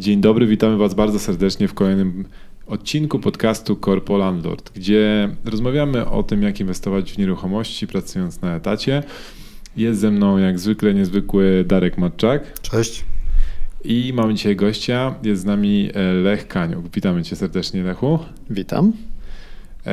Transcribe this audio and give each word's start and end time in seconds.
Dzień 0.00 0.20
dobry, 0.20 0.46
witamy 0.46 0.76
Was 0.76 0.94
bardzo 0.94 1.18
serdecznie 1.18 1.68
w 1.68 1.74
kolejnym 1.74 2.24
odcinku 2.66 3.18
podcastu 3.18 3.76
Corpo 3.76 4.18
Landlord, 4.18 4.70
gdzie 4.74 5.28
rozmawiamy 5.44 6.06
o 6.06 6.22
tym, 6.22 6.42
jak 6.42 6.60
inwestować 6.60 7.12
w 7.12 7.18
nieruchomości 7.18 7.86
pracując 7.86 8.40
na 8.40 8.56
etacie. 8.56 9.02
Jest 9.76 10.00
ze 10.00 10.10
mną 10.10 10.38
jak 10.38 10.58
zwykle 10.58 10.94
niezwykły 10.94 11.64
Darek 11.66 11.98
Matczak. 11.98 12.60
Cześć. 12.60 13.04
I 13.84 14.12
mamy 14.14 14.34
dzisiaj 14.34 14.56
gościa, 14.56 15.14
jest 15.22 15.42
z 15.42 15.44
nami 15.44 15.90
e, 15.94 16.12
Lech 16.12 16.48
Kaniuk. 16.48 16.94
Witamy 16.94 17.22
Cię 17.22 17.36
serdecznie, 17.36 17.82
Lechu. 17.82 18.18
Witam. 18.50 18.92
E, 19.86 19.92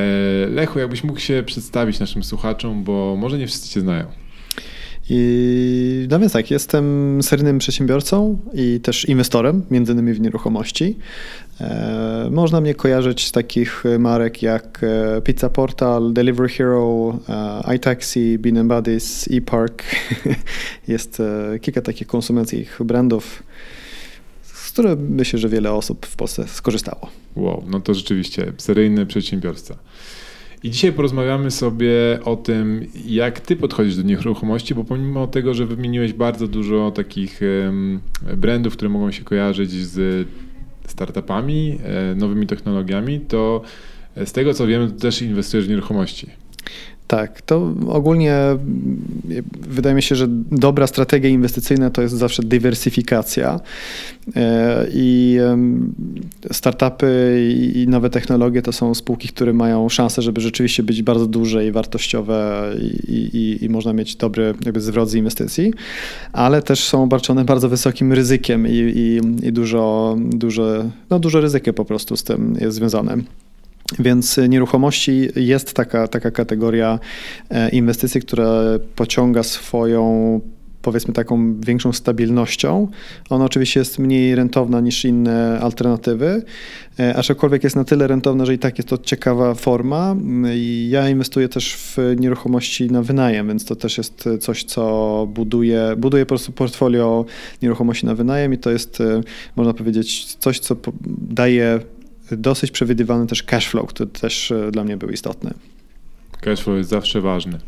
Lechu, 0.49 0.79
jakbyś 0.79 1.03
mógł 1.03 1.19
się 1.19 1.43
przedstawić 1.45 1.99
naszym 1.99 2.23
słuchaczom, 2.23 2.83
bo 2.83 3.15
może 3.19 3.37
nie 3.37 3.47
wszyscy 3.47 3.69
Cię 3.69 3.81
znają. 3.81 4.05
I, 5.09 6.07
no 6.09 6.19
więc 6.19 6.33
tak, 6.33 6.51
jestem 6.51 7.17
seryjnym 7.23 7.59
przedsiębiorcą 7.59 8.39
i 8.53 8.79
też 8.83 9.05
inwestorem, 9.05 9.65
między 9.71 9.93
innymi 9.93 10.13
w 10.13 10.21
nieruchomości. 10.21 10.97
E, 11.61 12.27
można 12.32 12.61
mnie 12.61 12.75
kojarzyć 12.75 13.27
z 13.27 13.32
takich 13.32 13.83
marek 13.99 14.41
jak 14.41 14.83
e, 14.83 15.21
Pizza 15.21 15.49
Portal, 15.49 16.13
Delivery 16.13 16.49
Hero, 16.49 17.19
e, 17.29 17.75
iTaxi, 17.75 18.37
Bean 18.39 18.68
Buddies, 18.68 19.29
ePark. 19.32 19.83
Jest 20.87 21.19
e, 21.19 21.60
kilka 21.60 21.82
takich 21.82 22.07
konsumenckich 22.07 22.79
brandów, 22.85 23.43
z 24.43 24.71
których 24.71 24.99
myślę, 24.99 25.39
że 25.39 25.49
wiele 25.49 25.71
osób 25.71 26.05
w 26.05 26.15
Polsce 26.15 26.47
skorzystało. 26.47 27.10
Wow, 27.35 27.63
no 27.68 27.79
to 27.79 27.93
rzeczywiście 27.93 28.54
seryjny 28.57 29.05
przedsiębiorca. 29.05 29.77
I 30.64 30.71
dzisiaj 30.71 30.93
porozmawiamy 30.93 31.52
sobie 31.52 31.93
o 32.23 32.36
tym, 32.36 32.86
jak 33.06 33.39
ty 33.39 33.56
podchodzisz 33.56 33.95
do 33.95 34.02
nieruchomości, 34.02 34.75
bo 34.75 34.83
pomimo 34.83 35.28
tego, 35.28 35.53
że 35.53 35.66
wymieniłeś 35.66 36.14
bardzo 36.14 36.47
dużo 36.47 36.92
takich 36.92 37.42
brandów, 38.38 38.73
które 38.73 38.89
mogą 38.89 39.11
się 39.11 39.23
kojarzyć 39.23 39.72
z 39.72 40.28
startupami, 40.88 41.80
e, 41.83 42.16
nowymi 42.16 42.47
technologiami, 42.47 43.20
to 43.20 43.61
z 44.25 44.31
tego 44.31 44.53
co 44.53 44.67
wiemy, 44.67 44.91
to 44.91 44.99
też 44.99 45.22
inwestujesz 45.22 45.66
w 45.66 45.69
nieruchomości. 45.69 46.27
Tak, 47.08 47.41
to 47.41 47.73
ogólnie 47.88 48.33
mm, 48.33 48.61
wydaje 49.69 49.95
mi 49.95 50.02
się, 50.02 50.16
że 50.16 50.27
dobra 50.52 50.88
strategia 50.88 51.30
inwestycyjna 51.30 51.89
to 51.89 52.02
jest 52.02 52.16
zawsze 52.16 52.44
dywersyfikacja 52.44 53.59
e, 54.36 54.88
i 54.94 55.38
startupy 56.52 57.44
i 57.75 57.88
nowe 57.88 58.09
technologie 58.09 58.61
to 58.61 58.72
są 58.72 58.95
spółki, 58.95 59.27
które 59.27 59.53
mają 59.53 59.89
szansę, 59.89 60.22
żeby 60.22 60.41
rzeczywiście 60.41 60.83
być 60.83 61.03
bardzo 61.03 61.27
duże 61.27 61.67
i 61.67 61.72
wartościowe 61.72 62.69
i, 63.08 63.14
i, 63.14 63.66
i 63.66 63.69
można 63.69 63.94
mieć 63.94 64.16
dobry 64.16 64.53
jakby 64.66 64.81
zwrot 64.81 65.09
z 65.09 65.14
inwestycji, 65.14 65.73
ale 66.33 66.61
też 66.61 66.83
są 66.83 67.03
obarczone 67.03 67.45
bardzo 67.45 67.69
wysokim 67.69 68.14
ryzykiem 68.14 68.67
i, 68.67 68.94
i, 69.44 69.52
dużo, 69.52 70.16
duże, 70.19 70.89
no 71.09 71.19
dużo 71.19 71.42
ryzyka 71.42 71.73
po 71.73 71.86
prostu 71.86 72.17
z 72.17 72.23
tym 72.23 72.58
jest 72.61 72.75
związane. 72.75 73.17
Więc 73.99 74.38
nieruchomości 74.49 75.30
jest 75.35 75.73
taka, 75.73 76.07
taka 76.07 76.31
kategoria 76.31 76.99
e, 77.49 77.69
inwestycji, 77.69 78.21
która 78.21 78.49
pociąga 78.95 79.43
swoją 79.43 80.41
powiedzmy 80.81 81.13
taką 81.13 81.61
większą 81.61 81.93
stabilnością. 81.93 82.88
Ona 83.30 83.45
oczywiście 83.45 83.80
jest 83.80 83.99
mniej 83.99 84.35
rentowna 84.35 84.80
niż 84.81 85.05
inne 85.05 85.59
alternatywy, 85.59 86.43
e, 86.99 87.15
aczkolwiek 87.15 87.63
jest 87.63 87.75
na 87.75 87.83
tyle 87.83 88.08
rentowna, 88.08 88.45
że 88.45 88.53
i 88.53 88.59
tak 88.59 88.77
jest 88.77 88.89
to 88.89 88.97
ciekawa 88.97 89.53
forma. 89.53 90.15
Ja 90.88 91.09
inwestuję 91.09 91.49
też 91.49 91.75
w 91.75 91.97
nieruchomości 92.19 92.91
na 92.91 93.02
wynajem, 93.02 93.47
więc 93.47 93.65
to 93.65 93.75
też 93.75 93.97
jest 93.97 94.30
coś, 94.41 94.63
co 94.63 95.27
buduje, 95.33 95.95
buduje 95.97 96.25
po 96.25 96.30
prostu 96.30 96.52
portfolio 96.52 97.25
nieruchomości 97.61 98.05
na 98.05 98.15
wynajem 98.15 98.53
i 98.53 98.58
to 98.58 98.71
jest, 98.71 99.02
e, 99.02 99.21
można 99.55 99.73
powiedzieć, 99.73 100.35
coś, 100.35 100.59
co 100.59 100.75
daje 101.30 101.80
dosyć 102.31 102.72
przewidywalny 102.72 103.28
też 103.28 103.44
cash 103.44 103.67
flow, 103.70 103.89
który 103.89 104.09
też 104.09 104.52
e, 104.52 104.72
dla 104.72 104.83
mnie 104.83 104.97
był 104.97 105.09
istotny. 105.09 105.53
Cash 106.42 106.64
flow 106.64 106.78
jest 106.78 106.89
zawsze 106.89 107.22
ważny. 107.22 107.60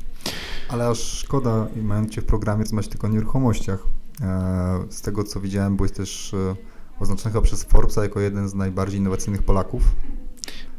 Ale 0.70 0.88
aż 0.88 1.00
szkoda, 1.00 1.68
mając 1.84 2.12
Cię 2.12 2.22
w 2.22 2.25
programie, 2.25 2.66
co 2.66 2.75
masz 2.75 2.88
tylko 2.88 3.08
o 3.08 3.09
nieruchomościach. 3.09 3.84
E, 4.22 4.80
z 4.90 5.02
tego 5.02 5.24
co 5.24 5.40
widziałem, 5.40 5.78
byłeś 5.78 5.92
też 5.92 6.34
e, 6.34 6.56
oznaczony 7.00 7.34
chyba 7.34 7.42
przez 7.42 7.64
Forbesa 7.64 8.03
jako 8.03 8.19
jeden 8.19 8.50
z 8.50 8.53
najbardziej 8.53 9.00
innowacyjnych 9.00 9.44
Polaków. 9.44 9.84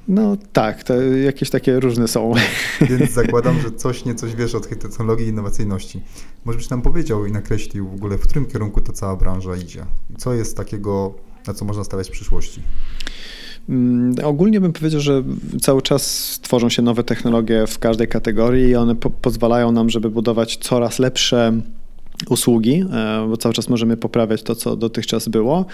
No 0.08 0.36
tak, 0.52 0.84
to 0.84 1.02
jakieś 1.02 1.50
takie 1.50 1.80
różne 1.80 2.08
są. 2.08 2.32
Więc 2.90 3.10
zakładam, 3.10 3.60
że 3.60 3.70
coś 3.70 4.04
niecoś 4.04 4.34
wiesz 4.34 4.54
o 4.54 4.60
tej 4.60 4.78
technologii 4.78 5.26
i 5.26 5.28
innowacyjności. 5.28 6.02
Może 6.44 6.58
byś 6.58 6.70
nam 6.70 6.82
powiedział 6.82 7.26
i 7.26 7.32
nakreślił 7.32 7.88
w 7.88 7.94
ogóle, 7.94 8.18
w 8.18 8.20
którym 8.20 8.46
kierunku 8.46 8.80
ta 8.80 8.92
cała 8.92 9.16
branża 9.16 9.56
idzie? 9.56 9.86
Co 10.18 10.34
jest 10.34 10.56
takiego, 10.56 11.14
na 11.46 11.54
co 11.54 11.64
można 11.64 11.84
stawiać 11.84 12.08
w 12.08 12.12
przyszłości? 12.12 12.62
Mm, 13.68 14.14
ogólnie 14.24 14.60
bym 14.60 14.72
powiedział, 14.72 15.00
że 15.00 15.22
cały 15.60 15.82
czas 15.82 16.38
tworzą 16.42 16.68
się 16.68 16.82
nowe 16.82 17.04
technologie 17.04 17.66
w 17.66 17.78
każdej 17.78 18.08
kategorii 18.08 18.68
i 18.68 18.76
one 18.76 18.94
po 18.94 19.10
pozwalają 19.10 19.72
nam, 19.72 19.90
żeby 19.90 20.10
budować 20.10 20.56
coraz 20.56 20.98
lepsze 20.98 21.60
usługi, 22.28 22.84
e, 22.92 23.26
bo 23.28 23.36
cały 23.36 23.54
czas 23.54 23.68
możemy 23.68 23.96
poprawiać 23.96 24.42
to, 24.42 24.54
co 24.54 24.76
dotychczas 24.76 25.28
było. 25.28 25.66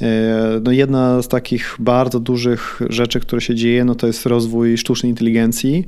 E, 0.00 0.60
no 0.64 0.72
jedna 0.72 1.22
z 1.22 1.28
takich 1.28 1.76
bardzo 1.78 2.20
dużych 2.20 2.80
rzeczy, 2.88 3.20
które 3.20 3.40
się 3.40 3.54
dzieje, 3.54 3.84
no 3.84 3.94
to 3.94 4.06
jest 4.06 4.26
rozwój 4.26 4.78
sztucznej 4.78 5.10
inteligencji 5.10 5.86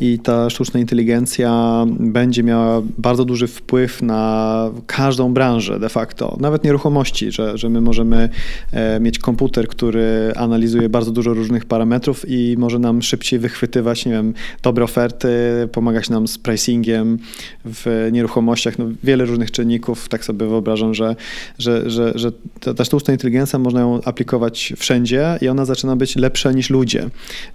i 0.00 0.18
ta 0.18 0.50
sztuczna 0.50 0.80
inteligencja 0.80 1.84
będzie 2.00 2.42
miała 2.42 2.82
bardzo 2.98 3.24
duży 3.24 3.46
wpływ 3.46 4.02
na 4.02 4.70
każdą 4.86 5.34
branżę 5.34 5.78
de 5.80 5.88
facto, 5.88 6.36
nawet 6.40 6.64
nieruchomości, 6.64 7.32
że, 7.32 7.58
że 7.58 7.68
my 7.68 7.80
możemy 7.80 8.28
e, 8.72 9.00
mieć 9.00 9.18
komputer, 9.18 9.68
który 9.68 10.32
analizuje 10.36 10.88
bardzo 10.88 11.10
dużo 11.10 11.34
różnych 11.34 11.64
parametrów 11.64 12.24
i 12.28 12.54
może 12.58 12.78
nam 12.78 13.02
szybciej 13.02 13.38
wychwytywać, 13.38 14.06
nie 14.06 14.12
wiem, 14.12 14.34
dobre 14.62 14.84
oferty, 14.84 15.28
pomagać 15.72 16.10
nam 16.10 16.28
z 16.28 16.38
pricingiem 16.38 17.18
w 17.64 18.08
nieruchomościach, 18.12 18.78
no 18.78 18.84
wiele 19.04 19.24
różnych 19.24 19.50
czynników, 19.52 20.08
tak 20.08 20.24
sobie 20.24 20.46
wyobrażam, 20.46 20.94
że, 20.94 21.16
że, 21.58 21.90
że, 21.90 22.12
że 22.14 22.32
ta 22.76 22.84
sztuczna 22.84 23.12
inteligencja 23.12 23.58
można 23.58 23.80
ją 23.80 24.00
aplikować 24.04 24.72
wszędzie 24.78 25.38
i 25.40 25.48
ona 25.48 25.64
zaczyna 25.64 25.96
być 25.96 26.16
lepsza 26.16 26.52
niż 26.52 26.70
ludzie. 26.70 27.08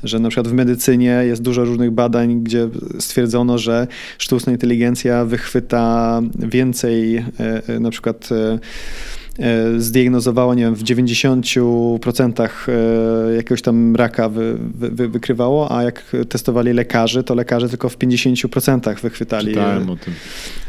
Że 0.03 0.19
na 0.19 0.29
przykład 0.29 0.47
w 0.47 0.53
medycynie 0.53 1.21
jest 1.25 1.41
dużo 1.41 1.65
różnych 1.65 1.91
badań, 1.91 2.43
gdzie 2.43 2.69
stwierdzono, 2.99 3.57
że 3.57 3.87
sztuczna 4.17 4.51
inteligencja 4.51 5.25
wychwyta 5.25 6.21
więcej 6.39 7.17
e, 7.17 7.23
e, 7.67 7.79
na 7.79 7.89
przykład 7.89 8.29
e, 9.39 9.57
E, 9.57 9.79
zdiagnozowała, 9.79 10.55
nie 10.55 10.63
wiem, 10.63 10.75
w 10.75 10.83
90% 10.83 12.49
e, 12.67 13.35
jakiegoś 13.35 13.61
tam 13.61 13.95
raka 13.95 14.29
wy, 14.29 14.57
wy, 14.73 15.07
wykrywało, 15.09 15.77
a 15.77 15.83
jak 15.83 16.03
testowali 16.29 16.73
lekarzy, 16.73 17.23
to 17.23 17.35
lekarze 17.35 17.69
tylko 17.69 17.89
w 17.89 17.97
50% 17.97 19.01
wychwytali. 19.01 19.47
Czytałem 19.47 19.89
o 19.89 19.95
tym. 19.95 20.13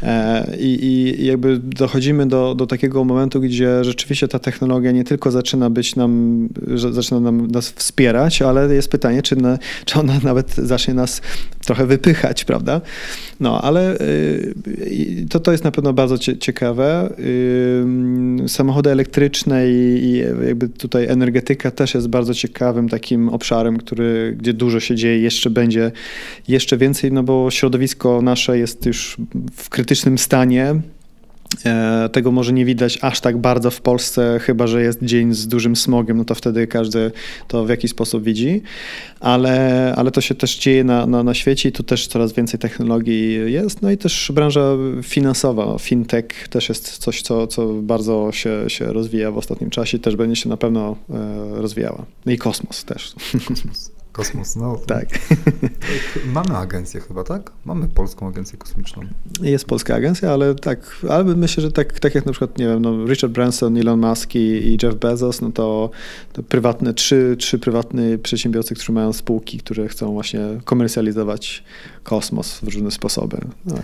E, 0.03 0.47
I, 0.59 0.85
I, 0.85 1.25
jakby 1.25 1.59
dochodzimy 1.59 2.27
do, 2.27 2.55
do 2.55 2.67
takiego 2.67 3.03
momentu, 3.03 3.41
gdzie 3.41 3.83
rzeczywiście 3.83 4.27
ta 4.27 4.39
technologia 4.39 4.91
nie 4.91 5.03
tylko 5.03 5.31
zaczyna 5.31 5.69
być 5.69 5.95
nam, 5.95 6.49
zaczyna 6.93 7.19
nam, 7.19 7.47
nas 7.47 7.69
wspierać, 7.69 8.41
ale 8.41 8.75
jest 8.75 8.89
pytanie, 8.91 9.21
czy, 9.21 9.35
na, 9.35 9.57
czy 9.85 9.99
ona 9.99 10.13
nawet 10.23 10.55
zacznie 10.55 10.93
nas 10.93 11.21
trochę 11.65 11.85
wypychać, 11.85 12.45
prawda? 12.45 12.81
No, 13.39 13.61
ale 13.61 13.97
y, 13.97 15.25
to, 15.29 15.39
to 15.39 15.51
jest 15.51 15.63
na 15.63 15.71
pewno 15.71 15.93
bardzo 15.93 16.17
ciekawe. 16.17 17.09
Samochody 18.59 18.89
elektryczne 18.89 19.69
i 19.69 20.23
jakby 20.47 20.69
tutaj 20.69 21.07
energetyka 21.07 21.71
też 21.71 21.93
jest 21.93 22.07
bardzo 22.07 22.33
ciekawym 22.33 22.89
takim 22.89 23.29
obszarem, 23.29 23.77
który, 23.77 24.35
gdzie 24.37 24.53
dużo 24.53 24.79
się 24.79 24.95
dzieje, 24.95 25.19
jeszcze 25.19 25.49
będzie 25.49 25.91
jeszcze 26.47 26.77
więcej, 26.77 27.11
no 27.11 27.23
bo 27.23 27.51
środowisko 27.51 28.21
nasze 28.21 28.57
jest 28.57 28.85
już 28.85 29.17
w 29.55 29.69
krytycznym 29.69 30.17
stanie. 30.17 30.75
E, 31.65 32.09
tego 32.11 32.31
może 32.31 32.53
nie 32.53 32.65
widać 32.65 32.99
aż 33.01 33.21
tak 33.21 33.37
bardzo 33.37 33.71
w 33.71 33.81
Polsce, 33.81 34.39
chyba 34.41 34.67
że 34.67 34.81
jest 34.81 35.03
dzień 35.03 35.33
z 35.33 35.47
dużym 35.47 35.75
smogiem, 35.75 36.17
no 36.17 36.25
to 36.25 36.35
wtedy 36.35 36.67
każdy 36.67 37.11
to 37.47 37.65
w 37.65 37.69
jakiś 37.69 37.91
sposób 37.91 38.23
widzi, 38.23 38.61
ale, 39.19 39.93
ale 39.97 40.11
to 40.11 40.21
się 40.21 40.35
też 40.35 40.57
dzieje 40.57 40.83
na, 40.83 41.05
na, 41.05 41.23
na 41.23 41.33
świecie 41.33 41.69
i 41.69 41.71
tu 41.71 41.83
też 41.83 42.07
coraz 42.07 42.33
więcej 42.33 42.59
technologii 42.59 43.51
jest. 43.53 43.81
No 43.81 43.91
i 43.91 43.97
też 43.97 44.31
branża 44.35 44.77
finansowa, 45.03 45.77
fintech 45.79 46.47
też 46.47 46.69
jest 46.69 46.97
coś, 46.97 47.21
co, 47.21 47.47
co 47.47 47.67
bardzo 47.67 48.31
się, 48.31 48.63
się 48.67 48.85
rozwija 48.85 49.31
w 49.31 49.37
ostatnim 49.37 49.69
czasie, 49.69 49.99
też 49.99 50.15
będzie 50.15 50.35
się 50.35 50.49
na 50.49 50.57
pewno 50.57 50.95
e, 51.09 51.61
rozwijała. 51.61 52.05
No 52.25 52.31
i 52.31 52.37
kosmos 52.37 52.83
też. 52.83 53.13
Kosmos. 53.47 53.98
Kosmos, 54.19 54.55
no. 54.55 54.75
Tak. 54.85 55.07
Mamy 56.33 56.57
agencję 56.57 57.01
chyba, 57.01 57.23
tak? 57.23 57.51
Mamy 57.65 57.87
polską 57.87 58.27
agencję 58.27 58.57
kosmiczną. 58.57 59.03
Jest 59.41 59.65
polska 59.65 59.95
agencja, 59.95 60.31
ale 60.31 60.55
tak, 60.55 61.05
ale 61.09 61.23
myślę, 61.23 61.61
że 61.61 61.71
tak, 61.71 61.99
tak 61.99 62.15
jak 62.15 62.25
na 62.25 62.31
przykład, 62.31 62.57
nie 62.57 62.65
wiem, 62.65 62.81
no 62.81 63.05
Richard 63.05 63.33
Branson, 63.33 63.77
Elon 63.77 63.99
Musk 63.99 64.35
i, 64.35 64.39
i 64.39 64.77
Jeff 64.83 64.95
Bezos, 64.95 65.41
no 65.41 65.51
to, 65.51 65.89
to 66.33 66.43
prywatne, 66.43 66.93
trzy, 66.93 67.35
trzy 67.39 67.59
prywatne 67.59 68.17
przedsiębiorcy, 68.17 68.75
którzy 68.75 68.91
mają 68.91 69.13
spółki, 69.13 69.57
które 69.57 69.87
chcą 69.87 70.13
właśnie 70.13 70.39
komercjalizować 70.65 71.63
kosmos 72.03 72.59
w 72.59 72.63
różne 72.63 72.91
sposoby. 72.91 73.37
No 73.65 73.75
i... 73.75 73.79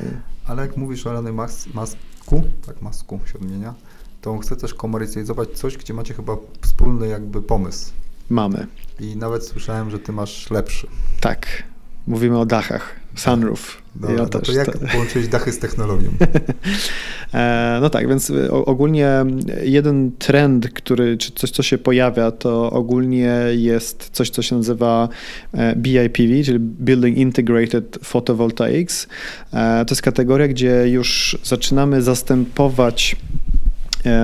Ale 0.48 0.62
jak 0.62 0.78
mówisz 0.78 1.08
o 1.08 1.10
Elonie 1.10 1.32
Musku, 1.32 2.44
tak 2.66 2.82
Musku 2.82 3.20
się 3.26 3.40
odmienia, 3.40 3.74
to 4.22 4.32
on 4.32 4.40
chce 4.40 4.56
też 4.56 4.74
komercjalizować 4.74 5.50
coś, 5.50 5.78
gdzie 5.78 5.94
macie 5.94 6.14
chyba 6.14 6.38
wspólny 6.62 7.08
jakby 7.08 7.42
pomysł. 7.42 7.92
Mamy. 8.30 8.68
I 9.00 9.16
nawet 9.18 9.46
słyszałem, 9.46 9.92
że 9.92 10.00
ty 10.00 10.12
masz 10.12 10.52
lepszy. 10.52 10.88
Tak. 11.20 11.64
Mówimy 12.08 12.40
o 12.40 12.46
dachach. 12.46 12.96
Sunroof. 13.16 13.82
Dobra, 13.96 14.16
no 14.18 14.26
to 14.26 14.52
jak 14.52 14.78
połączyć 14.92 15.28
dachy 15.28 15.52
z 15.52 15.60
technologią? 15.60 16.10
E, 17.34 17.80
no 17.82 17.90
tak, 17.90 18.10
więc 18.10 18.32
ogólnie 18.52 19.10
jeden 19.64 20.12
trend, 20.20 20.70
który, 20.70 21.18
czy 21.18 21.32
coś, 21.32 21.52
co 21.52 21.64
się 21.64 21.78
pojawia, 21.78 22.32
to 22.32 22.72
ogólnie 22.72 23.36
jest 23.52 24.10
coś, 24.14 24.30
co 24.30 24.42
się 24.42 24.56
nazywa 24.56 25.10
e, 25.54 25.76
BIPV, 25.76 26.44
czyli 26.44 26.60
Building 26.60 27.18
Integrated 27.18 28.00
Photovoltaics. 28.04 29.08
E, 29.54 29.86
to 29.86 29.92
jest 29.92 30.02
kategoria, 30.02 30.48
gdzie 30.48 30.90
już 30.90 31.38
zaczynamy 31.44 32.02
zastępować 32.02 33.16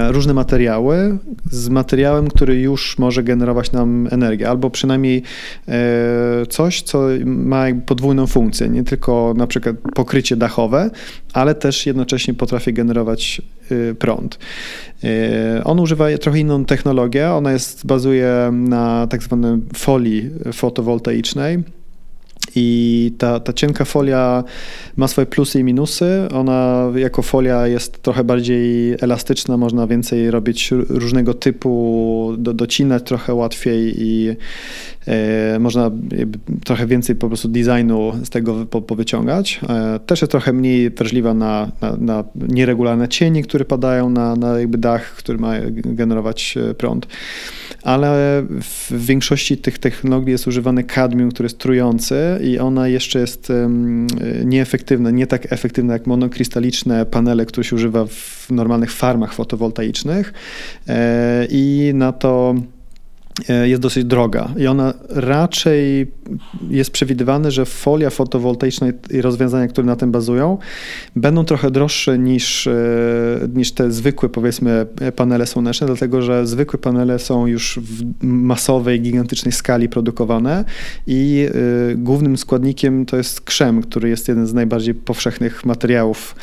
różne 0.10 0.34
materiały 0.34 1.18
z 1.52 1.70
materiałem, 1.70 2.28
który 2.28 2.62
już 2.62 2.98
może 2.98 3.24
generować 3.24 3.72
nam 3.72 4.08
energię, 4.12 4.50
albo 4.50 4.70
przynajmniej 4.70 5.24
e, 5.68 6.46
coś, 6.50 6.82
co 6.82 7.08
ma 7.26 7.66
podwójną 7.86 8.28
funkcję, 8.28 8.70
nie 8.70 8.84
tylko 8.84 9.34
na 9.38 9.48
przykład 9.48 9.76
pokrycie 9.94 10.36
dachowe, 10.36 10.90
ale 11.34 11.56
też 11.56 11.86
jednocześnie 11.86 12.34
potrafi 12.34 12.74
generować 12.74 13.42
e, 13.72 13.96
prąd. 13.96 14.40
On 15.64 15.80
używa 15.80 16.18
trochę 16.18 16.40
inną 16.40 16.66
technologię, 16.66 17.32
ona 17.32 17.52
jest, 17.52 17.86
bazuje 17.86 18.50
na 18.52 19.08
tak 19.08 19.24
zwanej 19.24 19.62
folii 19.74 20.30
fotowoltaicznej, 20.54 21.64
i 22.56 23.14
ta, 23.18 23.40
ta 23.40 23.54
cienka 23.54 23.86
folia 23.86 24.44
ma 24.98 25.08
swoje 25.08 25.26
plusy 25.26 25.60
i 25.60 25.64
minusy. 25.64 26.28
Ona 26.34 26.92
jako 26.96 27.22
folia 27.22 27.68
jest 27.68 28.02
trochę 28.02 28.24
bardziej 28.24 28.96
elastyczna, 29.02 29.58
można 29.58 29.88
więcej 29.88 30.32
robić 30.32 30.72
różnego 30.90 31.34
typu, 31.34 32.36
do, 32.38 32.54
docinać 32.54 33.04
trochę 33.04 33.34
łatwiej 33.34 33.94
i 33.98 34.36
e, 35.08 35.60
można 35.60 35.92
trochę 36.64 36.88
więcej 36.88 37.16
po 37.16 37.28
prostu 37.28 37.48
designu 37.48 38.12
z 38.24 38.30
tego 38.30 38.66
po, 38.66 38.82
powyciągać. 38.82 39.60
E, 39.70 40.00
też 40.00 40.22
jest 40.22 40.32
trochę 40.32 40.54
mniej 40.54 40.90
wrażliwa 40.90 41.34
na, 41.34 41.72
na, 41.82 41.98
na 41.98 42.24
nieregularne 42.36 43.08
cienie, 43.08 43.44
które 43.44 43.66
padają 43.66 44.10
na, 44.10 44.36
na 44.36 44.60
jakby 44.60 44.78
dach, 44.78 45.16
który 45.16 45.38
ma 45.38 45.54
generować 45.72 46.58
e, 46.58 46.74
prąd 46.74 47.08
ale 47.84 48.44
w 48.62 49.06
większości 49.06 49.58
tych 49.58 49.80
technologii 49.80 50.32
jest 50.32 50.48
używany 50.48 50.84
kadmium, 50.84 51.32
który 51.32 51.46
jest 51.46 51.58
trujący 51.58 52.40
i 52.44 52.60
ona 52.60 52.88
jeszcze 52.88 53.20
jest 53.20 53.52
nieefektywna, 54.46 55.12
nie 55.12 55.28
tak 55.28 55.54
efektywna 55.54 55.94
jak 55.94 56.08
monokrystaliczne 56.08 57.06
panele, 57.06 57.46
które 57.46 57.64
się 57.64 57.76
używa 57.76 58.06
w 58.06 58.48
normalnych 58.50 58.92
farmach 58.92 59.34
fotowoltaicznych. 59.34 60.34
E, 60.88 61.48
i 61.50 61.92
na 61.94 62.12
to 62.12 62.56
jest 63.64 63.82
dosyć 63.82 64.06
droga 64.06 64.50
i 64.58 64.68
ona 64.68 64.94
raczej 65.10 66.12
jest 66.70 66.92
przewidywane, 66.92 67.52
że 67.52 67.66
folia 67.66 68.10
fotowoltaiczna 68.10 68.88
i 69.10 69.22
rozwiązania, 69.22 69.68
które 69.68 69.88
na 69.88 69.96
tym 69.96 70.12
bazują, 70.12 70.58
będą 71.16 71.46
trochę 71.46 71.72
droższe 71.72 72.20
niż, 72.20 72.68
e, 72.68 72.74
niż 73.54 73.72
te 73.72 73.92
zwykłe, 73.92 74.30
powiedzmy, 74.30 74.86
panele 75.16 75.48
słoneczne, 75.48 75.88
dlatego 75.88 76.22
że 76.22 76.48
zwykłe 76.48 76.80
panele 76.80 77.20
są 77.20 77.48
już 77.48 77.80
w 77.84 78.04
masowej, 78.24 79.02
gigantycznej 79.02 79.52
skali 79.52 79.90
produkowane 79.90 80.66
i 81.08 81.48
e, 81.92 81.96
głównym 81.96 82.38
składnikiem 82.38 83.06
to 83.06 83.18
jest 83.18 83.42
krzem, 83.42 83.82
który 83.82 84.10
jest 84.10 84.28
jeden 84.28 84.48
z 84.48 84.54
najbardziej 84.54 84.94
powszechnych 84.94 85.66
materiałów 85.66 86.36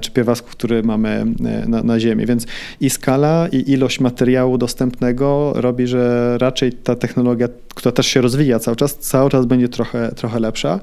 czy 0.00 0.10
piewasków, 0.10 0.50
które 0.50 0.82
mamy 0.82 1.26
na, 1.66 1.82
na 1.82 2.00
Ziemi. 2.00 2.26
Więc 2.26 2.46
i 2.80 2.90
skala, 2.90 3.48
i 3.52 3.70
ilość 3.70 4.00
materiału 4.00 4.58
dostępnego 4.58 5.52
robi, 5.56 5.86
że 5.86 6.27
raczej 6.38 6.72
ta 6.72 6.94
technologia, 6.96 7.48
która 7.74 7.92
też 7.92 8.06
się 8.06 8.20
rozwija 8.20 8.58
cały 8.58 8.76
czas, 8.76 8.98
cały 8.98 9.30
czas 9.30 9.46
będzie 9.46 9.68
trochę, 9.68 10.12
trochę 10.16 10.40
lepsza. 10.40 10.80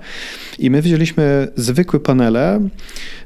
I 0.60 0.70
my 0.70 0.82
wzięliśmy 0.82 1.48
zwykłe 1.56 2.00
panele, 2.00 2.70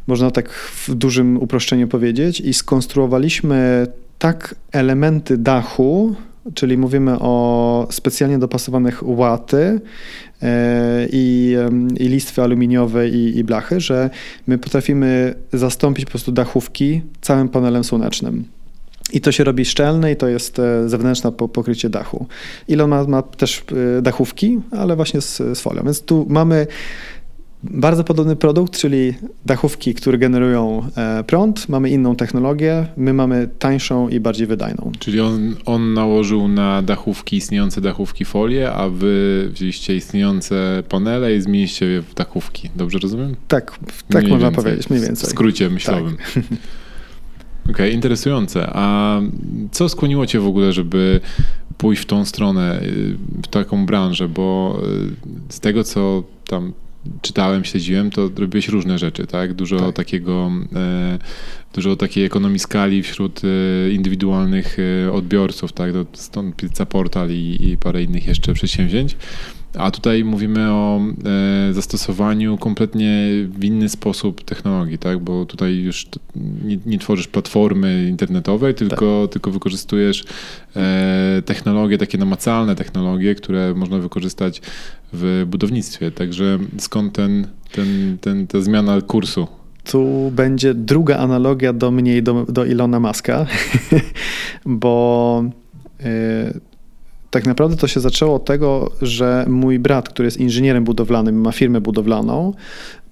można 0.08 0.32
tak 0.32 0.50
w 0.50 0.96
dużym 0.96 1.38
uproszczeniu 1.38 1.88
powiedzieć, 1.88 2.42
i 2.42 2.54
skonstruowaliśmy 2.54 3.88
tak 4.20 4.56
elementy 4.72 5.38
dachu, 5.38 6.16
czyli 6.54 6.78
mówimy 6.78 7.20
o 7.20 7.88
specjalnie 7.92 8.40
dopasowanych 8.40 9.08
łaty 9.08 9.82
e, 10.42 11.08
i, 11.12 11.56
i 11.98 12.08
listwy 12.08 12.42
aluminiowe 12.42 13.10
i, 13.10 13.38
i 13.38 13.44
blachy, 13.44 13.80
że 13.80 14.10
my 14.48 14.58
potrafimy 14.58 15.36
zastąpić 15.54 16.06
po 16.06 16.12
prostu 16.12 16.32
dachówki 16.32 17.02
całym 17.22 17.50
panelem 17.50 17.84
słonecznym. 17.84 18.59
I 19.14 19.22
to 19.22 19.32
się 19.32 19.44
robi 19.44 19.66
szczelne 19.66 20.12
i 20.12 20.16
to 20.16 20.28
jest 20.28 20.60
e, 20.60 20.90
zewnętrzne 20.90 21.32
pokrycie 21.32 21.90
dachu. 21.90 22.26
Elon 22.70 22.90
ma, 22.90 23.04
ma 23.04 23.22
też 23.22 23.64
e, 23.98 24.02
dachówki, 24.02 24.60
ale 24.72 24.96
właśnie 24.96 25.22
z, 25.22 25.38
z 25.38 25.62
folią. 25.62 25.84
Więc 25.84 26.02
tu 26.02 26.26
mamy 26.30 26.68
bardzo 27.64 28.04
podobny 28.04 28.36
produkt, 28.36 28.78
czyli 28.78 29.14
dachówki, 29.46 29.94
które 29.94 30.18
generują 30.18 30.84
e, 30.98 31.24
prąd. 31.24 31.70
Mamy 31.70 31.90
inną 31.90 32.16
technologię, 32.16 32.88
my 32.98 33.14
mamy 33.14 33.50
tańszą 33.60 34.10
i 34.10 34.20
bardziej 34.20 34.48
wydajną. 34.48 34.92
Czyli 35.00 35.22
on, 35.22 35.56
on 35.66 35.94
nałożył 35.94 36.48
na 36.48 36.82
dachówki, 36.82 37.38
istniejące 37.38 37.82
dachówki 37.82 38.26
folię, 38.26 38.72
a 38.72 38.90
wy 38.90 39.50
wzięliście 39.54 39.96
istniejące 39.96 40.84
panele 40.90 41.36
i 41.36 41.42
zmieniliście 41.42 41.86
je 41.86 42.02
w 42.02 42.14
dachówki. 42.14 42.70
Dobrze 42.76 43.00
rozumiem? 43.00 43.36
Tak, 43.48 43.80
tak 44.10 44.24
mniej 44.24 44.34
można 44.34 44.48
więcej, 44.48 44.64
powiedzieć, 44.64 44.90
mniej 44.90 45.02
więcej. 45.02 45.28
W 45.28 45.32
skrócie 45.32 45.70
myślowym. 45.70 46.18
Tak. 46.18 46.44
Okej, 47.70 47.86
okay, 47.86 47.90
interesujące. 47.90 48.70
A 48.74 49.20
co 49.72 49.90
skłoniło 49.90 50.26
Cię 50.26 50.40
w 50.40 50.48
ogóle, 50.48 50.74
żeby 50.74 51.20
pójść 51.78 52.02
w 52.02 52.06
tą 52.06 52.26
stronę, 52.26 52.82
y, 52.84 53.18
w 53.44 53.48
taką 53.48 53.86
branżę? 53.86 54.28
Bo 54.28 54.80
y, 55.50 55.54
z 55.54 55.60
tego, 55.60 55.84
co 55.84 56.24
tam 56.48 56.74
czytałem, 57.22 57.66
śledziłem, 57.66 58.12
to 58.12 58.30
robiłeś 58.38 58.68
różne 58.68 58.98
rzeczy, 59.00 59.28
tak? 59.28 59.54
Dużo 59.54 59.80
tak. 59.80 59.96
takiego, 59.96 60.52
e, 60.76 61.20
dużo 61.74 61.96
takiej 61.96 62.26
ekonomii 62.26 62.60
skali 62.60 63.04
wśród 63.04 63.42
indywidualnych 63.94 64.78
odbiorców, 65.14 65.74
tak? 65.74 65.92
Stąd 66.14 66.56
Pizza 66.56 66.86
Portal 66.86 67.30
i, 67.32 67.70
i 67.70 67.78
parę 67.78 68.04
innych 68.04 68.28
jeszcze 68.28 68.54
przedsięwzięć. 68.54 69.16
A 69.78 69.92
tutaj 69.92 70.24
mówimy 70.24 70.72
o 70.72 71.02
e, 71.70 71.74
zastosowaniu 71.74 72.58
kompletnie 72.58 73.30
w 73.50 73.64
inny 73.64 73.90
sposób 73.90 74.44
technologii, 74.44 74.98
tak? 74.98 75.20
Bo 75.20 75.46
tutaj 75.46 75.76
już 75.76 76.08
nie, 76.64 76.78
nie 76.86 77.00
tworzysz 77.00 77.28
platformy 77.28 78.08
internetowej, 78.10 78.74
tylko, 78.74 79.22
tak. 79.22 79.34
tylko 79.34 79.52
wykorzystujesz 79.52 80.26
e, 80.76 81.42
technologie, 81.46 81.98
takie 81.98 82.18
namacalne 82.18 82.76
technologie, 82.76 83.36
które 83.36 83.74
można 83.74 83.98
wykorzystać 84.00 84.62
w 85.14 85.46
budownictwie. 85.48 86.12
Także 86.12 86.60
skąd 86.78 87.14
ten, 87.14 87.48
ten, 87.72 88.18
ten, 88.22 88.48
ta 88.48 88.62
zmiana 88.62 89.02
kursu? 89.02 89.48
Tu 89.84 90.32
będzie 90.36 90.74
druga 90.74 91.18
analogia 91.18 91.74
do 91.74 91.92
mnie 91.92 92.18
i 92.18 92.24
do, 92.24 92.46
do 92.50 92.66
Ilona 92.66 93.00
Maska, 93.00 93.46
bo 94.66 95.44
y, 96.02 96.69
tak 97.30 97.46
naprawdę 97.46 97.78
to 97.78 97.88
się 97.88 98.00
zaczęło 98.00 98.36
od 98.36 98.46
tego, 98.46 98.92
że 99.02 99.46
mój 99.50 99.80
brat, 99.80 100.10
który 100.10 100.28
jest 100.28 100.38
inżynierem 100.38 100.84
budowlanym, 100.84 101.42
ma 101.42 101.52
firmę 101.52 101.82
budowlaną, 101.82 102.54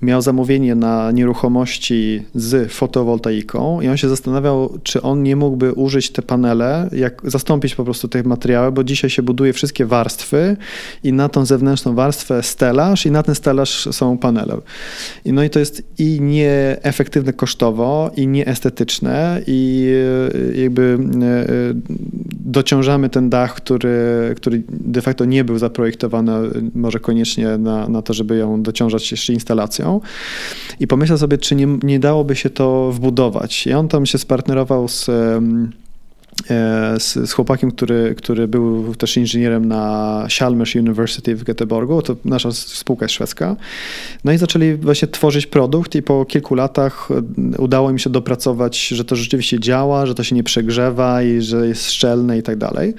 miał 0.02 0.22
zamówienie 0.22 0.76
na 0.76 1.12
nieruchomości 1.12 2.24
z 2.36 2.72
fotowoltaiką 2.72 3.82
i 3.82 3.88
on 3.88 3.98
się 3.98 4.10
zastanawiał, 4.10 4.80
czy 4.84 5.02
on 5.02 5.24
nie 5.24 5.36
mógłby 5.36 5.74
użyć 5.74 6.10
te 6.10 6.22
panele, 6.22 6.90
jak 6.92 7.22
zastąpić 7.24 7.76
po 7.76 7.84
prostu 7.84 8.08
te 8.08 8.24
materiały, 8.24 8.72
bo 8.72 8.84
dzisiaj 8.84 9.10
się 9.10 9.22
buduje 9.24 9.54
wszystkie 9.54 9.86
warstwy 9.86 10.58
i 11.04 11.14
na 11.14 11.30
tą 11.30 11.46
zewnętrzną 11.46 11.96
warstwę 11.96 12.44
stelaż 12.44 13.06
i 13.06 13.12
na 13.12 13.24
ten 13.24 13.36
stelaż 13.36 13.88
są 13.92 14.18
panele. 14.18 14.58
I 15.26 15.34
no 15.34 15.44
i 15.44 15.50
to 15.50 15.60
jest 15.60 15.84
i 16.00 16.22
nieefektywne 16.22 17.34
kosztowo, 17.34 18.12
i 18.16 18.28
nieestetyczne 18.28 19.42
i 19.48 19.92
e, 20.56 20.62
jakby 20.62 20.98
e, 21.22 21.48
dociążamy 22.32 23.10
ten 23.10 23.30
dach, 23.30 23.56
który, 23.56 24.34
który 24.36 24.64
de 24.70 25.02
facto 25.02 25.26
nie 25.26 25.44
był 25.44 25.58
zaprojektowany 25.58 26.32
może 26.76 27.00
koniecznie 27.00 27.58
na, 27.58 27.90
na 27.90 28.02
to, 28.02 28.14
żeby 28.14 28.38
ją 28.38 28.64
dociążać 28.64 29.12
jeszcze 29.12 29.34
instalacją 29.34 29.87
i 30.80 30.88
pomyślał 30.88 31.18
sobie, 31.18 31.38
czy 31.38 31.56
nie, 31.56 31.68
nie 31.84 32.00
dałoby 32.00 32.36
się 32.36 32.50
to 32.50 32.92
wbudować. 32.92 33.68
I 33.68 33.74
on 33.74 33.88
tam 33.88 34.06
się 34.06 34.18
spartnerował 34.18 34.88
z 34.88 35.10
E, 35.10 35.42
z, 37.00 37.30
z, 37.30 37.34
chłopakiem, 37.34 37.72
który, 37.72 38.16
który 38.18 38.48
był 38.48 38.96
też 38.96 39.18
inżynierem 39.18 39.66
na 39.66 40.28
Chalmers 40.40 40.76
University 40.76 41.36
w 41.36 41.44
Göteborgu, 41.44 42.02
to 42.02 42.16
nasza 42.26 42.52
spółka 42.52 43.06
jest 43.06 43.16
szwedzka. 43.16 43.56
No 44.24 44.32
i 44.32 44.38
zaczęli 44.38 44.76
właśnie 44.76 45.08
tworzyć 45.08 45.48
produkt 45.48 45.96
i 45.96 46.02
po 46.02 46.26
kilku 46.26 46.56
latach 46.56 47.10
e, 47.12 47.62
udało 47.62 47.94
mi 47.94 48.00
się 48.00 48.10
dopracować, 48.10 48.88
że 48.88 49.06
to 49.06 49.16
rzeczywiście 49.16 49.60
działa, 49.60 50.06
że 50.06 50.16
to 50.16 50.24
się 50.24 50.36
nie 50.36 50.44
przegrzewa 50.44 51.24
i 51.24 51.42
że 51.42 51.68
jest 51.68 51.92
szczelne 51.92 52.38
i 52.38 52.44
tak 52.44 52.58
dalej. 52.58 52.94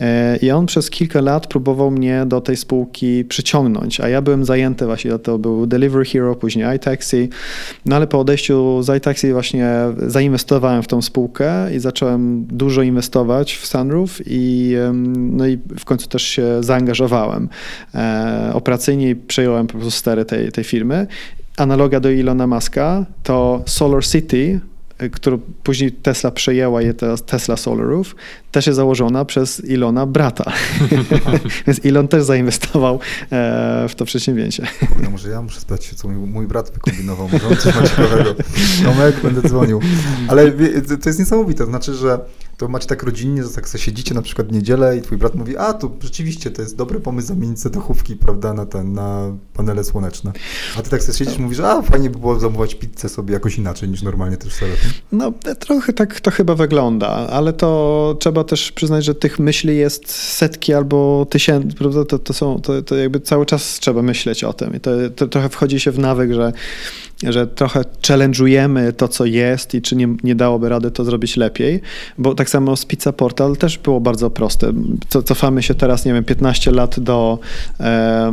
E, 0.00 0.36
I 0.36 0.50
on 0.50 0.66
przez 0.66 0.90
kilka 0.90 1.20
lat 1.20 1.46
próbował 1.46 1.90
mnie 1.90 2.24
do 2.26 2.40
tej 2.40 2.56
spółki 2.56 3.24
przyciągnąć, 3.24 4.00
a 4.00 4.08
ja 4.08 4.22
byłem 4.22 4.44
zajęty 4.44 4.86
właśnie, 4.86 5.18
to 5.18 5.38
był 5.38 5.66
Delivery 5.66 6.04
Hero, 6.04 6.34
później 6.34 6.76
iTaxi, 6.76 7.28
no 7.86 7.96
ale 7.96 8.06
po 8.06 8.20
odejściu 8.20 8.82
z 8.82 8.96
iTaxi 8.96 9.32
właśnie 9.32 9.68
zainwestowałem 10.06 10.82
w 10.82 10.86
tą 10.86 11.02
spółkę 11.02 11.74
i 11.74 11.78
zacząłem 11.78 12.46
dużo 12.62 12.82
inwestować 12.82 13.54
w 13.54 13.66
Sunroof 13.66 14.20
i, 14.26 14.74
no 15.14 15.46
i 15.46 15.58
w 15.78 15.84
końcu 15.84 16.08
też 16.08 16.22
się 16.22 16.62
zaangażowałem. 16.62 17.48
E, 17.94 18.50
operacyjnie 18.54 19.16
przejąłem 19.16 19.66
po 19.66 19.72
prostu 19.72 19.90
stery 19.90 20.24
tej, 20.24 20.52
tej 20.52 20.64
firmy. 20.64 21.06
Analoga 21.56 22.00
do 22.00 22.10
Ilona 22.10 22.46
Muska 22.46 23.06
to 23.22 23.62
Solar 23.66 24.04
City, 24.04 24.60
Y, 25.02 25.10
którą 25.10 25.38
później 25.62 25.92
Tesla 25.92 26.30
przejęła 26.30 26.82
je 26.82 26.94
teraz 26.94 27.22
Tesla 27.22 27.56
Solarów, 27.56 28.16
też 28.52 28.66
jest 28.66 28.76
założona 28.76 29.24
przez 29.24 29.64
Ilona 29.64 30.06
brata. 30.06 30.52
Więc 31.66 31.84
Ilon 31.84 32.08
też 32.08 32.24
zainwestował 32.24 33.00
e, 33.32 33.86
w 33.88 33.94
to 33.94 34.04
przedsięwzięcie. 34.04 34.66
Kurde, 34.88 35.10
może 35.10 35.28
ja 35.28 35.42
muszę 35.42 35.60
spytać 35.60 35.84
się, 35.84 35.96
co 35.96 36.08
mój, 36.08 36.16
mój 36.16 36.46
brat 36.46 36.70
wykombinował. 36.70 37.28
Może 37.32 37.48
on 37.48 37.56
coś 37.56 37.74
ma 37.74 37.82
ciekawego. 37.82 38.34
Tomek, 38.84 39.20
będę 39.22 39.48
dzwonił. 39.48 39.80
Ale 40.28 40.52
to 41.02 41.08
jest 41.08 41.18
niesamowite. 41.18 41.66
Znaczy, 41.66 41.94
że 41.94 42.18
to 42.62 42.68
macie 42.68 42.86
tak 42.86 43.02
rodzinnie, 43.02 43.42
że 43.42 43.48
tak 43.48 43.68
sobie 43.68 43.84
siedzicie 43.84 44.14
na 44.14 44.22
przykład 44.22 44.48
w 44.48 44.52
niedzielę 44.52 44.96
i 44.96 45.02
twój 45.02 45.18
brat 45.18 45.34
mówi, 45.34 45.56
a 45.56 45.72
tu 45.72 45.90
rzeczywiście 46.00 46.50
to 46.50 46.62
jest 46.62 46.76
dobry 46.76 47.00
pomysł 47.00 47.28
zamienić 47.28 47.60
sobie 47.60 47.74
dachówki, 47.74 48.16
prawda, 48.16 48.54
na 48.54 48.66
ten, 48.66 48.92
na 48.92 49.36
panele 49.54 49.84
słoneczne. 49.84 50.32
A 50.78 50.82
ty 50.82 50.90
tak 50.90 51.02
sobie 51.02 51.18
siedzisz 51.18 51.38
i 51.38 51.42
mówisz, 51.42 51.60
a 51.60 51.82
fajnie 51.82 52.10
by 52.10 52.18
było 52.18 52.40
zamówić 52.40 52.74
pizzę 52.74 53.08
sobie 53.08 53.34
jakoś 53.34 53.58
inaczej 53.58 53.88
niż 53.88 54.02
normalnie 54.02 54.36
też 54.36 54.54
sobie. 54.54 54.72
No 55.12 55.32
trochę 55.58 55.92
tak 55.92 56.20
to 56.20 56.30
chyba 56.30 56.54
wygląda, 56.54 57.08
ale 57.08 57.52
to 57.52 58.16
trzeba 58.20 58.41
też 58.44 58.72
przyznać, 58.72 59.04
że 59.04 59.14
tych 59.14 59.38
myśli 59.38 59.76
jest 59.76 60.10
setki 60.10 60.74
albo 60.74 61.26
tysięcy, 61.30 61.76
prawda, 61.76 62.04
to, 62.04 62.18
to 62.18 62.32
są, 62.32 62.60
to, 62.60 62.82
to 62.82 62.96
jakby 62.96 63.20
cały 63.20 63.46
czas 63.46 63.78
trzeba 63.78 64.02
myśleć 64.02 64.44
o 64.44 64.52
tym 64.52 64.76
i 64.76 64.80
to, 64.80 64.90
to 65.16 65.26
trochę 65.26 65.48
wchodzi 65.48 65.80
się 65.80 65.90
w 65.90 65.98
nawyk, 65.98 66.32
że 66.32 66.52
że 67.28 67.46
trochę 67.46 67.84
challenge'ujemy 68.02 68.92
to, 68.92 69.08
co 69.08 69.24
jest 69.24 69.74
i 69.74 69.82
czy 69.82 69.96
nie, 69.96 70.08
nie 70.24 70.34
dałoby 70.34 70.68
rady 70.68 70.90
to 70.90 71.04
zrobić 71.04 71.36
lepiej, 71.36 71.80
bo 72.18 72.34
tak 72.34 72.50
samo 72.50 72.76
z 72.76 72.84
Pizza 72.84 73.12
Portal 73.12 73.56
też 73.56 73.78
było 73.78 74.00
bardzo 74.00 74.30
proste. 74.30 74.72
Cofamy 75.24 75.62
się 75.62 75.74
teraz, 75.74 76.04
nie 76.04 76.12
wiem, 76.12 76.24
15 76.24 76.70
lat 76.70 77.00
do 77.00 77.38
e, 77.80 78.32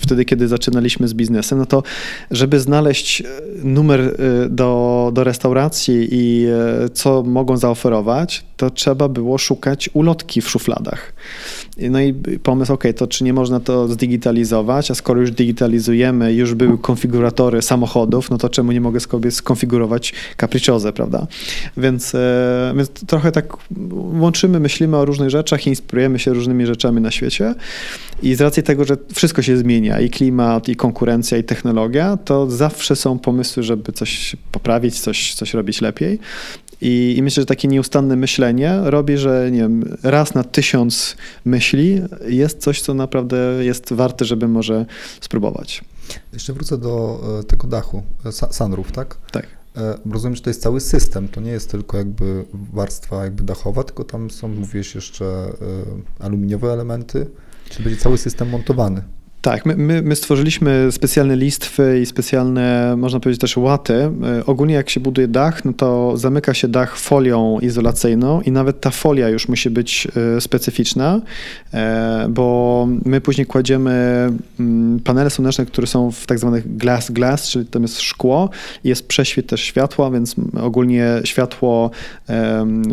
wtedy, 0.00 0.24
kiedy 0.24 0.48
zaczynaliśmy 0.48 1.08
z 1.08 1.14
biznesem, 1.14 1.58
no 1.58 1.66
to 1.66 1.82
żeby 2.30 2.60
znaleźć 2.60 3.22
numer 3.64 4.00
e, 4.00 4.12
do, 4.48 5.10
do 5.14 5.24
restauracji 5.24 6.08
i 6.10 6.46
e, 6.46 6.88
co 6.88 7.22
mogą 7.22 7.56
zaoferować, 7.56 8.44
to 8.56 8.70
trzeba 8.70 9.08
było 9.08 9.38
szukać 9.38 9.90
ulotki 9.92 10.40
w 10.40 10.50
szufladach. 10.50 11.12
No 11.76 12.00
i 12.00 12.14
pomysł, 12.42 12.72
ok, 12.72 12.84
to 12.96 13.06
czy 13.06 13.24
nie 13.24 13.32
można 13.32 13.60
to 13.60 13.88
zdigitalizować, 13.88 14.90
a 14.90 14.94
skoro 14.94 15.20
już 15.20 15.30
digitalizujemy, 15.30 16.32
już 16.34 16.54
były 16.54 16.78
konfiguratory 16.78 17.62
samochodów, 17.62 18.30
no 18.30 18.38
to 18.38 18.48
czemu 18.48 18.72
nie 18.72 18.80
mogę 18.80 19.00
sobie 19.00 19.30
skonfigurować 19.30 20.14
capricciose, 20.36 20.92
prawda? 20.92 21.26
Więc, 21.76 22.14
e, 22.14 22.72
więc 22.76 22.90
trochę 22.90 23.32
tak 23.32 23.56
łączymy, 23.92 24.60
myślimy 24.60 24.96
o 24.96 25.04
różnych 25.04 25.30
rzeczach, 25.30 25.66
inspirujemy 25.66 26.18
się 26.18 26.32
różnymi 26.32 26.66
rzeczami 26.66 27.00
na 27.00 27.10
świecie 27.10 27.54
i 28.22 28.34
z 28.34 28.40
racji 28.40 28.62
tego, 28.62 28.84
że 28.84 28.96
wszystko 29.14 29.42
się 29.42 29.56
zmienia, 29.56 30.00
i 30.00 30.10
klimat, 30.10 30.68
i 30.68 30.76
konkurencja, 30.76 31.38
i 31.38 31.44
technologia, 31.44 32.16
to 32.24 32.50
zawsze 32.50 32.96
są 32.96 33.18
pomysły, 33.18 33.62
żeby 33.62 33.92
coś 33.92 34.36
poprawić, 34.52 35.00
coś, 35.00 35.34
coś 35.34 35.54
robić 35.54 35.80
lepiej. 35.80 36.18
I, 36.82 37.14
I, 37.18 37.22
myślę, 37.22 37.40
że 37.40 37.46
takie 37.46 37.68
nieustanne 37.68 38.16
myślenie 38.16 38.80
robi, 38.82 39.16
że 39.16 39.50
nie 39.50 39.58
wiem, 39.58 39.96
raz 40.02 40.34
na 40.34 40.44
tysiąc 40.44 41.16
myśli 41.44 42.02
jest 42.28 42.58
coś, 42.58 42.80
co 42.80 42.94
naprawdę 42.94 43.36
jest 43.60 43.92
warte, 43.92 44.24
żeby 44.24 44.48
może 44.48 44.86
spróbować. 45.20 45.84
Jeszcze 46.32 46.52
wrócę 46.52 46.78
do 46.78 47.20
e, 47.40 47.44
tego 47.44 47.68
dachu, 47.68 48.02
e, 48.24 48.52
sunroof, 48.52 48.92
tak? 48.92 49.16
Tak. 49.32 49.46
E, 49.76 49.98
rozumiem, 50.10 50.36
że 50.36 50.42
to 50.42 50.50
jest 50.50 50.62
cały 50.62 50.80
system, 50.80 51.28
to 51.28 51.40
nie 51.40 51.50
jest 51.50 51.70
tylko 51.70 51.98
jakby 51.98 52.44
warstwa 52.72 53.24
jakby 53.24 53.42
dachowa, 53.42 53.84
tylko 53.84 54.04
tam 54.04 54.30
są, 54.30 54.48
mówisz, 54.48 54.94
jeszcze 54.94 55.52
aluminiowe 56.20 56.72
elementy, 56.72 57.26
czy 57.70 57.82
będzie 57.82 58.00
cały 58.00 58.18
system 58.18 58.48
montowany? 58.48 59.02
Tak, 59.42 59.66
my, 59.66 59.76
my, 59.76 60.02
my, 60.02 60.16
stworzyliśmy 60.16 60.88
specjalne 60.90 61.36
listwy 61.36 62.00
i 62.02 62.06
specjalne, 62.06 62.94
można 62.96 63.20
powiedzieć 63.20 63.40
też 63.40 63.56
łaty. 63.56 63.94
E, 63.94 64.46
ogólnie 64.46 64.74
jak 64.74 64.90
się 64.90 65.00
buduje 65.00 65.28
dach, 65.28 65.64
no 65.64 65.72
to 65.72 66.16
zamyka 66.16 66.54
się 66.54 66.68
dach 66.68 66.96
folią 66.96 67.58
izolacyjną 67.60 68.40
i 68.40 68.52
nawet 68.52 68.80
ta 68.80 68.90
folia 68.90 69.28
już 69.28 69.48
musi 69.48 69.70
być 69.70 70.08
e, 70.36 70.40
specyficzna, 70.40 71.20
e, 71.74 72.26
bo 72.30 72.88
my 73.04 73.20
później 73.20 73.46
kładziemy 73.46 73.92
mm, 74.60 75.00
panele 75.00 75.30
słoneczne, 75.30 75.66
które 75.66 75.86
są 75.86 76.10
w 76.10 76.26
tak 76.26 76.38
zwanych 76.38 76.76
glass 76.76 77.10
glass, 77.10 77.48
czyli 77.48 77.66
tam 77.66 77.82
jest 77.82 78.00
szkło 78.00 78.50
jest 78.84 79.08
prześwit 79.08 79.46
też 79.46 79.60
światła, 79.60 80.10
więc 80.10 80.36
ogólnie 80.60 81.06
światło 81.24 81.90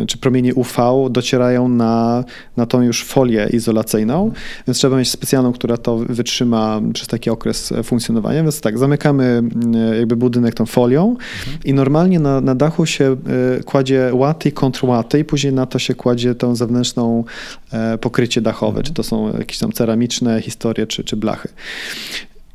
czy 0.06 0.18
promienie 0.18 0.54
UV 0.54 1.08
docierają 1.10 1.68
na, 1.68 2.24
na 2.56 2.66
tą 2.66 2.82
już 2.82 3.04
folię 3.04 3.48
izolacyjną, 3.52 4.32
więc 4.66 4.78
trzeba 4.78 4.96
mieć 4.96 5.10
specjalną, 5.10 5.52
która 5.52 5.76
to 5.76 5.96
wytrzyma 5.96 6.39
trzyma 6.40 6.80
przez 6.92 7.08
taki 7.08 7.30
okres 7.30 7.72
funkcjonowania. 7.84 8.42
Więc 8.42 8.60
tak, 8.60 8.78
zamykamy 8.78 9.42
e, 9.74 9.96
jakby 9.96 10.16
budynek 10.16 10.54
tą 10.54 10.66
folią 10.66 11.10
mhm. 11.10 11.58
i 11.64 11.74
normalnie 11.74 12.20
na, 12.20 12.40
na 12.40 12.54
dachu 12.54 12.86
się 12.86 13.16
e, 13.58 13.62
kładzie 13.62 14.10
łaty 14.12 14.48
i 14.48 14.52
kontrłaty 14.52 15.18
i 15.18 15.24
później 15.24 15.52
na 15.52 15.66
to 15.66 15.78
się 15.78 15.94
kładzie 15.94 16.34
tą 16.34 16.56
zewnętrzną 16.56 17.24
e, 17.72 17.98
pokrycie 17.98 18.40
dachowe, 18.40 18.78
mhm. 18.78 18.86
czy 18.86 18.94
to 18.94 19.02
są 19.02 19.38
jakieś 19.38 19.58
tam 19.58 19.72
ceramiczne 19.72 20.42
historie, 20.42 20.86
czy, 20.86 21.04
czy 21.04 21.16
blachy. 21.16 21.48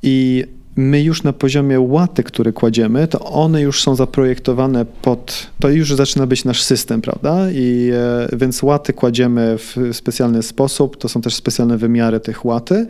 I 0.03 0.45
my 0.75 1.01
już 1.01 1.23
na 1.23 1.33
poziomie 1.33 1.79
łaty, 1.79 2.23
które 2.23 2.53
kładziemy, 2.53 3.07
to 3.07 3.19
one 3.19 3.61
już 3.61 3.81
są 3.81 3.95
zaprojektowane 3.95 4.85
pod, 4.85 5.47
to 5.59 5.69
już 5.69 5.93
zaczyna 5.93 6.27
być 6.27 6.45
nasz 6.45 6.61
system, 6.63 7.01
prawda? 7.01 7.51
I 7.51 7.91
e, 7.93 8.37
więc 8.37 8.63
łaty 8.63 8.93
kładziemy 8.93 9.57
w 9.57 9.77
specjalny 9.91 10.43
sposób, 10.43 10.97
to 10.97 11.09
są 11.09 11.21
też 11.21 11.35
specjalne 11.35 11.77
wymiary 11.77 12.19
tych 12.19 12.45
łaty. 12.45 12.87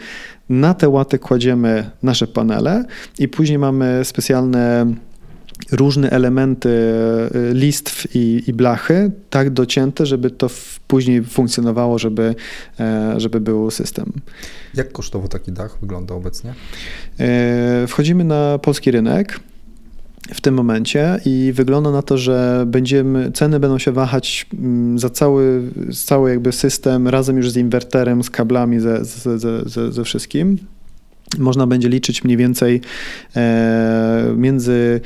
Na 0.49 0.73
te 0.73 0.89
łaty 0.89 1.19
kładziemy 1.19 1.89
nasze 2.03 2.27
panele 2.27 2.85
i 3.19 3.27
później 3.27 3.59
mamy 3.59 4.01
specjalne 4.03 4.93
różne 5.71 6.09
elementy 6.09 6.69
e, 6.69 7.53
listw 7.53 8.15
i, 8.15 8.43
i, 8.47 8.53
blachy 8.53 9.11
tak 9.29 9.49
docięte, 9.49 10.05
żeby 10.05 10.29
to 10.29 10.49
później 10.87 11.23
funkcjonowało, 11.23 11.99
żeby, 11.99 12.35
e, 12.79 13.13
żeby 13.17 13.39
był 13.39 13.71
system. 13.71 14.11
Jak 14.73 14.91
kosztowo 14.91 15.27
taki 15.27 15.51
dach 15.51 15.77
wygląda 15.81 16.15
obecnie? 16.15 16.53
E, 17.19 17.85
wchodzimy 17.87 18.23
na 18.23 18.59
polski 18.59 18.91
rynek 18.91 19.39
w 20.33 20.41
tym 20.41 20.55
momencie 20.55 21.19
i 21.25 21.51
wygląda 21.55 21.91
na 21.91 22.01
to, 22.01 22.17
że 22.17 22.63
będziemy, 22.67 23.31
ceny 23.31 23.59
będą 23.59 23.77
się 23.77 23.91
wahać 23.91 24.45
mm, 24.53 24.99
za 24.99 25.09
cały, 25.09 25.61
cały 26.05 26.29
jakby 26.29 26.51
system 26.51 27.07
razem 27.07 27.37
już 27.37 27.51
z 27.51 27.57
inwerterem, 27.57 28.23
z 28.23 28.29
kablami, 28.29 28.79
ze, 28.79 29.05
ze, 29.05 29.39
ze, 29.65 29.91
ze 29.91 30.03
wszystkim. 30.03 30.57
Można 31.37 31.67
będzie 31.67 31.89
liczyć 31.89 32.23
mniej 32.23 32.37
więcej 32.37 32.81
e, 33.35 34.33
między 34.37 35.01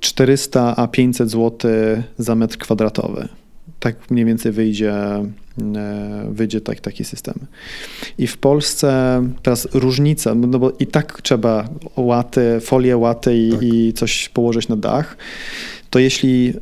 400 0.00 0.76
a 0.76 0.88
500 0.88 1.30
zł 1.30 1.70
za 2.18 2.34
metr 2.34 2.58
kwadratowy. 2.58 3.28
Tak 3.80 4.10
mniej 4.10 4.24
więcej 4.24 4.52
wyjdzie, 4.52 4.94
e, 4.94 6.26
wyjdzie 6.30 6.60
tak, 6.60 6.80
taki 6.80 7.04
system. 7.04 7.34
I 8.18 8.26
w 8.26 8.38
Polsce 8.38 9.22
teraz 9.42 9.68
różnica, 9.74 10.34
no 10.34 10.58
bo 10.58 10.72
i 10.78 10.86
tak 10.86 11.22
trzeba 11.22 11.68
łaty, 11.96 12.60
folię 12.60 12.96
łaty 12.96 13.36
i, 13.36 13.50
tak. 13.50 13.62
i 13.62 13.92
coś 13.92 14.28
położyć 14.28 14.68
na 14.68 14.76
dach 14.76 15.16
to 15.90 15.98
jeśli, 15.98 16.48
y, 16.48 16.60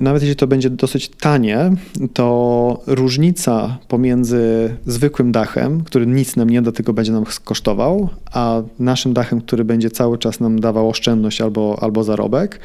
nawet 0.00 0.22
jeśli 0.22 0.36
to 0.36 0.46
będzie 0.46 0.70
dosyć 0.70 1.08
tanie, 1.08 1.70
to 2.12 2.80
różnica 2.86 3.78
pomiędzy 3.88 4.74
zwykłym 4.86 5.32
dachem, 5.32 5.84
który 5.84 6.06
nic 6.06 6.36
nam 6.36 6.50
nie 6.50 6.62
da, 6.62 6.72
tylko 6.72 6.92
będzie 6.92 7.12
nam 7.12 7.24
kosztował, 7.44 8.08
a 8.32 8.62
naszym 8.78 9.12
dachem, 9.12 9.40
który 9.40 9.64
będzie 9.64 9.90
cały 9.90 10.18
czas 10.18 10.40
nam 10.40 10.60
dawał 10.60 10.88
oszczędność 10.88 11.40
albo, 11.40 11.78
albo 11.80 12.04
zarobek, 12.04 12.60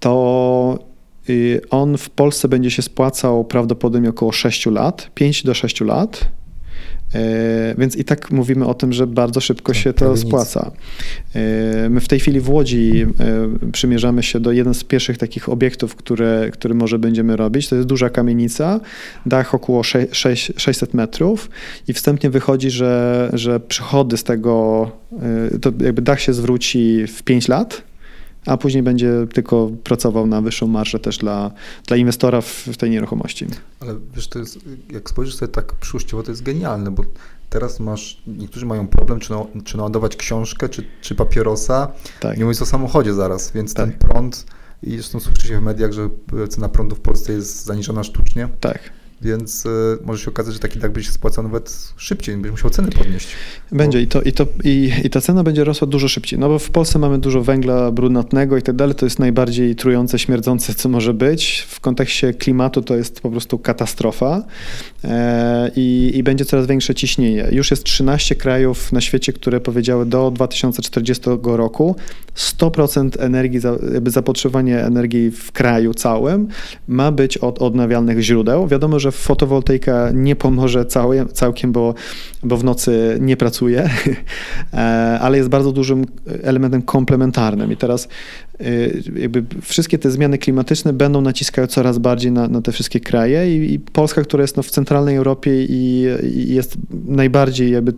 to 0.00 0.78
y, 1.28 1.60
on 1.70 1.98
w 1.98 2.10
Polsce 2.10 2.48
będzie 2.48 2.70
się 2.70 2.82
spłacał 2.82 3.44
prawdopodobnie 3.44 4.10
około 4.10 4.32
6 4.32 4.66
lat, 4.66 5.10
5 5.14 5.44
do 5.44 5.54
6 5.54 5.80
lat 5.80 6.30
więc 7.78 7.96
i 7.96 8.04
tak 8.04 8.30
mówimy 8.30 8.66
o 8.66 8.74
tym, 8.74 8.92
że 8.92 9.06
bardzo 9.06 9.40
szybko 9.40 9.72
Tak, 9.72 9.82
się 9.82 9.92
to 9.92 10.16
spłaca. 10.16 10.70
E, 11.34 11.88
My 11.88 12.00
w 12.00 12.08
tej 12.08 12.20
chwili 12.20 12.40
w 12.40 12.50
Łodzi 12.50 13.06
e, 13.20 13.70
przymierzamy 13.72 14.22
się 14.22 14.40
do 14.40 14.52
jeden 14.52 14.74
z 14.74 14.84
pierwszych 14.84 15.18
takich 15.18 15.48
obiektów, 15.48 15.96
które, 15.96 16.48
które 16.52 16.74
może 16.74 16.98
będziemy 16.98 17.36
robić. 17.36 17.68
To 17.68 17.76
jest 17.76 17.88
duża 17.88 18.10
kamienica, 18.10 18.80
dach 19.26 19.54
około 19.54 19.82
sze- 19.82 20.06
sześć- 20.12 20.52
600 20.56 20.94
metrów 20.94 21.50
i 21.88 21.92
wstępnie 21.92 22.30
wychodzi, 22.30 22.70
że, 22.70 23.30
że 23.32 23.60
przychody 23.60 24.16
z 24.16 24.24
tego, 24.24 24.90
e, 25.54 25.58
to 25.58 25.72
jakby 25.80 26.02
dach 26.02 26.20
się 26.20 26.32
zwróci 26.32 27.06
w 27.06 27.22
5 27.22 27.48
lat, 27.48 27.82
a 28.46 28.56
później 28.56 28.82
będzie 28.82 29.12
tylko 29.34 29.70
pracował 29.84 30.26
na 30.26 30.40
wyższą 30.40 30.66
marżę 30.66 30.98
też 30.98 31.18
dla, 31.18 31.50
dla 31.86 31.96
inwestora 31.96 32.40
w, 32.40 32.46
w 32.46 32.76
tej 32.76 32.90
nieruchomości. 32.90 33.46
Ale 33.80 33.94
wiesz, 34.14 34.28
to 34.28 34.38
jest, 34.38 34.58
jak 34.90 35.10
spojrzysz 35.10 35.34
sobie 35.34 35.52
tak 35.52 35.74
przyszłościowo, 35.74 36.22
to 36.22 36.30
jest 36.30 36.42
genialne, 36.42 36.90
bo 36.90 37.02
teraz 37.50 37.80
masz, 37.80 38.22
niektórzy 38.26 38.66
mają 38.66 38.88
problem, 38.88 39.20
czy, 39.20 39.32
na, 39.32 39.44
czy 39.64 39.76
naładować 39.76 40.16
książkę, 40.16 40.68
czy, 40.68 40.84
czy 41.00 41.14
papierosa, 41.14 41.92
Tak. 42.20 42.38
nie 42.38 42.44
mówiąc 42.44 42.62
o 42.62 42.66
samochodzie 42.66 43.14
zaraz, 43.14 43.52
więc 43.52 43.74
ten 43.74 43.90
Tak. 43.90 43.98
prąd, 43.98 44.46
i 44.82 44.90
zresztą 44.90 45.20
słyszy 45.20 45.46
się 45.46 45.60
w 45.60 45.62
mediach, 45.62 45.92
że 45.92 46.08
cena 46.48 46.68
prądu 46.68 46.96
w 46.96 47.00
Polsce 47.00 47.32
jest 47.32 47.64
zaniżona 47.64 48.04
sztucznie, 48.04 48.48
Tak. 48.60 48.80
Więc 49.22 49.66
y, 49.66 49.68
może 50.04 50.24
się 50.24 50.30
okazać, 50.30 50.54
że 50.54 50.60
taki 50.60 50.78
dach 50.78 50.92
będzie 50.92 51.06
się 51.06 51.12
spłacał 51.12 51.44
nawet 51.44 51.92
szybciej, 51.96 52.34
będziesz 52.34 52.52
musiał 52.52 52.70
ceny 52.70 52.90
podnieść. 52.90 53.28
Będzie 53.72 54.02
i, 54.02 54.06
to, 54.06 54.22
i, 54.22 54.32
to, 54.32 54.46
i, 54.64 54.92
i 55.04 55.10
ta 55.10 55.20
cena 55.20 55.42
będzie 55.42 55.64
rosła 55.64 55.86
dużo 55.86 56.08
szybciej. 56.08 56.38
No 56.38 56.48
bo 56.48 56.58
w 56.58 56.70
Polsce 56.70 56.98
mamy 56.98 57.18
dużo 57.18 57.42
węgla 57.42 57.90
brunatnego 57.92 58.56
i 58.56 58.62
tak 58.62 58.76
dalej. 58.76 58.94
To 58.94 59.06
jest 59.06 59.18
najbardziej 59.18 59.76
trujące, 59.76 60.18
śmierdzące, 60.18 60.74
co 60.74 60.88
może 60.88 61.14
być. 61.14 61.66
W 61.68 61.80
kontekście 61.80 62.34
klimatu 62.34 62.82
to 62.82 62.96
jest 62.96 63.20
po 63.20 63.30
prostu 63.30 63.58
katastrofa 63.58 64.42
e, 65.04 65.70
i, 65.76 66.12
i 66.14 66.22
będzie 66.22 66.44
coraz 66.44 66.66
większe 66.66 66.94
ciśnienie. 66.94 67.48
Już 67.52 67.70
jest 67.70 67.84
13 67.84 68.34
krajów 68.34 68.92
na 68.92 69.00
świecie, 69.00 69.32
które 69.32 69.60
powiedziały 69.60 70.06
do 70.06 70.30
2040 70.30 71.22
roku 71.42 71.96
100% 72.36 73.10
energii, 73.18 73.60
jakby 73.92 74.10
zapotrzebowanie 74.10 74.84
energii 74.84 75.30
w 75.30 75.52
kraju 75.52 75.94
całym 75.94 76.48
ma 76.88 77.12
być 77.12 77.38
od 77.38 77.62
odnawialnych 77.62 78.20
źródeł. 78.20 78.68
Wiadomo, 78.68 78.98
że 78.98 79.09
fotowoltaika 79.12 80.10
nie 80.14 80.36
pomoże 80.36 80.84
całkiem, 81.32 81.72
bo, 81.72 81.94
bo 82.42 82.56
w 82.56 82.64
nocy 82.64 83.18
nie 83.20 83.36
pracuje, 83.36 83.90
e, 84.72 84.76
ale 85.20 85.36
jest 85.36 85.48
bardzo 85.48 85.72
dużym 85.72 86.06
elementem 86.42 86.82
komplementarnym. 86.82 87.72
I 87.72 87.76
teraz 87.76 88.08
jakby 89.16 89.44
wszystkie 89.62 89.98
te 89.98 90.10
zmiany 90.10 90.38
klimatyczne 90.38 90.92
będą 90.92 91.20
naciskały 91.20 91.68
coraz 91.68 91.98
bardziej 91.98 92.32
na, 92.32 92.48
na 92.48 92.62
te 92.62 92.72
wszystkie 92.72 93.00
kraje 93.00 93.56
i, 93.56 93.74
i 93.74 93.78
Polska, 93.78 94.22
która 94.22 94.42
jest 94.42 94.56
no, 94.56 94.62
w 94.62 94.70
centralnej 94.70 95.16
Europie 95.16 95.64
i, 95.64 96.06
i 96.34 96.54
jest 96.54 96.76
najbardziej 97.04 97.70
jakby, 97.70 97.92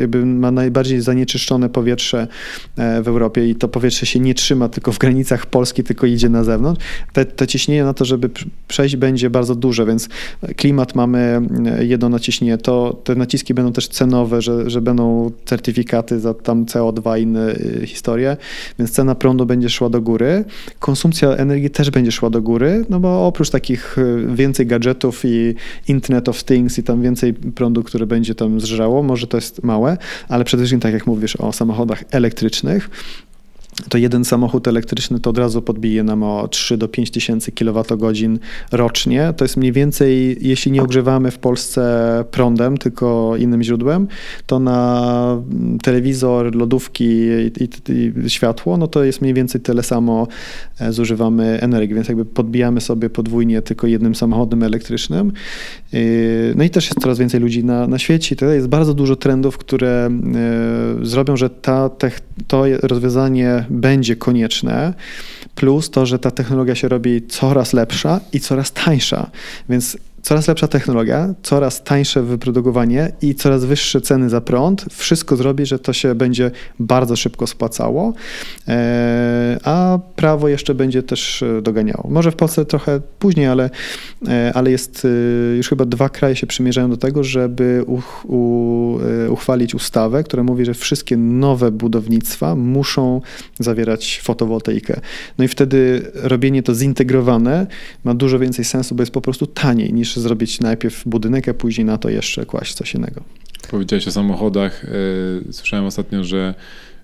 jakby 0.00 0.26
ma 0.26 0.50
najbardziej 0.50 1.00
zanieczyszczone 1.00 1.68
powietrze 1.68 2.28
e, 2.76 3.02
w 3.02 3.08
Europie 3.08 3.48
i 3.48 3.54
to 3.54 3.68
powietrze 3.68 4.06
się 4.06 4.20
nie 4.20 4.34
trzyma 4.34 4.68
tylko 4.68 4.92
w 4.92 4.98
granicach 4.98 5.46
Polski, 5.46 5.84
tylko 5.84 6.06
idzie 6.06 6.28
na 6.28 6.44
zewnątrz. 6.44 6.84
Te, 7.12 7.24
te 7.24 7.46
ciśnienie 7.46 7.84
na 7.84 7.94
to, 7.94 8.04
żeby 8.04 8.28
pr- 8.28 8.46
przejść 8.68 8.96
będzie 8.96 9.30
bardzo 9.30 9.54
duże, 9.54 9.86
więc 9.86 10.08
klimat 10.56 10.94
mamy 10.94 11.40
e, 11.66 11.84
jedno 11.84 12.08
naciśnienie, 12.08 12.58
to 12.58 13.00
te 13.04 13.14
naciski 13.14 13.54
będą 13.54 13.72
też 13.72 13.88
cenowe, 13.88 14.42
że, 14.42 14.70
że 14.70 14.80
będą 14.80 15.30
certyfikaty 15.44 16.20
za 16.20 16.34
tam 16.34 16.64
CO2 16.64 17.20
i 17.20 17.22
inne 17.22 17.52
y, 17.52 17.86
historie, 17.86 18.36
więc 18.78 18.90
cena 18.90 19.14
prądu 19.14 19.46
będzie 19.46 19.68
szła 19.74 19.88
do 19.88 20.00
góry. 20.00 20.44
Konsumpcja 20.78 21.28
energii 21.28 21.70
też 21.70 21.90
będzie 21.90 22.12
szła 22.12 22.30
do 22.30 22.42
góry, 22.42 22.84
no 22.90 23.00
bo 23.00 23.26
oprócz 23.26 23.50
takich 23.50 23.98
y, 23.98 24.26
więcej 24.34 24.66
gadżetów 24.66 25.24
i 25.24 25.54
Internet 25.88 26.28
of 26.28 26.44
Things 26.44 26.78
i 26.78 26.82
tam 26.82 27.02
więcej 27.02 27.34
prądu, 27.34 27.82
który 27.82 28.06
będzie 28.06 28.34
tam 28.34 28.60
zżerało, 28.60 29.02
może 29.02 29.26
to 29.26 29.36
jest 29.36 29.62
małe, 29.62 29.96
ale 30.28 30.44
przede 30.44 30.62
wszystkim 30.62 30.80
tak 30.80 30.92
jak 30.92 31.06
mówisz 31.06 31.36
o 31.36 31.52
samochodach 31.52 32.04
elektrycznych, 32.10 32.90
to 33.88 33.98
jeden 33.98 34.24
samochód 34.24 34.68
elektryczny 34.68 35.20
to 35.20 35.30
od 35.30 35.38
razu 35.38 35.62
podbije 35.62 36.02
nam 36.02 36.22
o 36.22 36.48
3 36.48 36.76
do 36.76 36.88
5 36.88 37.10
tysięcy 37.10 37.52
kilowatogodzin 37.52 38.38
rocznie. 38.72 39.34
To 39.36 39.44
jest 39.44 39.56
mniej 39.56 39.72
więcej, 39.72 40.36
jeśli 40.40 40.72
nie 40.72 40.82
ogrzewamy 40.82 41.30
w 41.30 41.38
Polsce 41.38 42.24
prądem, 42.30 42.78
tylko 42.78 43.36
innym 43.36 43.62
źródłem, 43.62 44.08
to 44.46 44.58
na 44.58 45.42
telewizor, 45.82 46.54
lodówki 46.54 47.04
i, 47.04 47.64
i, 47.64 47.92
i 48.24 48.30
światło, 48.30 48.76
no 48.76 48.86
to 48.86 49.04
jest 49.04 49.22
mniej 49.22 49.34
więcej 49.34 49.60
tyle 49.60 49.82
samo 49.82 50.28
e, 50.80 50.92
zużywamy 50.92 51.58
energii, 51.60 51.94
więc 51.94 52.08
jakby 52.08 52.24
podbijamy 52.24 52.80
sobie 52.80 53.10
podwójnie 53.10 53.62
tylko 53.62 53.86
jednym 53.86 54.14
samochodem 54.14 54.62
elektrycznym. 54.62 55.32
No 56.56 56.64
i 56.64 56.70
też 56.70 56.84
jest 56.86 57.00
coraz 57.00 57.18
więcej 57.18 57.40
ludzi 57.40 57.64
na, 57.64 57.86
na 57.86 57.98
świecie. 57.98 58.36
To 58.36 58.46
jest 58.46 58.68
bardzo 58.68 58.94
dużo 58.94 59.16
trendów, 59.16 59.58
które 59.58 60.10
e, 60.10 61.06
zrobią, 61.06 61.36
że 61.36 61.50
ta 61.50 61.88
tech, 61.88 62.20
to 62.46 62.64
rozwiązanie 62.82 63.63
będzie 63.70 64.16
konieczne. 64.16 64.94
Plus 65.54 65.90
to, 65.90 66.06
że 66.06 66.18
ta 66.18 66.30
technologia 66.30 66.74
się 66.74 66.88
robi 66.88 67.26
coraz 67.26 67.72
lepsza 67.72 68.20
i 68.32 68.40
coraz 68.40 68.72
tańsza. 68.72 69.30
Więc 69.68 69.96
coraz 70.24 70.48
lepsza 70.48 70.68
technologia, 70.68 71.34
coraz 71.42 71.82
tańsze 71.82 72.22
wyprodukowanie 72.22 73.12
i 73.22 73.34
coraz 73.34 73.64
wyższe 73.64 74.00
ceny 74.00 74.30
za 74.30 74.40
prąd. 74.40 74.84
Wszystko 74.90 75.36
zrobi, 75.36 75.66
że 75.66 75.78
to 75.78 75.92
się 75.92 76.14
będzie 76.14 76.50
bardzo 76.78 77.16
szybko 77.16 77.46
spłacało, 77.46 78.12
e, 78.68 79.58
a 79.64 79.98
prawo 80.16 80.48
jeszcze 80.48 80.74
będzie 80.74 81.02
też 81.02 81.42
e, 81.42 81.62
doganiało. 81.62 82.06
Może 82.10 82.30
w 82.30 82.36
Polsce 82.36 82.64
trochę 82.64 83.00
później, 83.18 83.46
ale, 83.46 83.70
e, 84.28 84.52
ale 84.54 84.70
jest 84.70 85.06
już 85.56 85.68
chyba 85.68 85.84
dwa 85.84 86.08
kraje 86.08 86.36
się 86.36 86.46
przymierzają 86.46 86.90
do 86.90 86.96
tego, 86.96 87.24
żeby 87.24 87.84
uch, 87.86 88.24
u, 88.28 88.98
uchwalić 89.28 89.74
ustawę, 89.74 90.24
która 90.24 90.42
mówi, 90.42 90.64
że 90.64 90.74
wszystkie 90.74 91.16
nowe 91.16 91.70
budownictwa 91.70 92.56
muszą 92.56 93.20
zawierać 93.58 94.20
fotowoltaikę. 94.22 95.00
No 95.38 95.44
i 95.44 95.48
wtedy 95.48 96.10
robienie 96.14 96.62
to 96.62 96.74
zintegrowane 96.74 97.66
ma 98.04 98.14
dużo 98.14 98.38
więcej 98.38 98.64
sensu, 98.64 98.94
bo 98.94 99.02
jest 99.02 99.12
po 99.12 99.20
prostu 99.20 99.46
taniej 99.46 99.92
niż 99.92 100.13
zrobić 100.20 100.60
najpierw 100.60 101.08
budynek, 101.08 101.48
a 101.48 101.54
później 101.54 101.84
na 101.84 101.98
to 101.98 102.08
jeszcze 102.08 102.46
kłaść 102.46 102.74
coś 102.74 102.94
innego. 102.94 103.22
Powiedziałeś 103.70 104.08
o 104.08 104.12
samochodach. 104.12 104.84
e, 104.84 105.52
Słyszałem 105.52 105.84
ostatnio, 105.84 106.24
że 106.24 106.54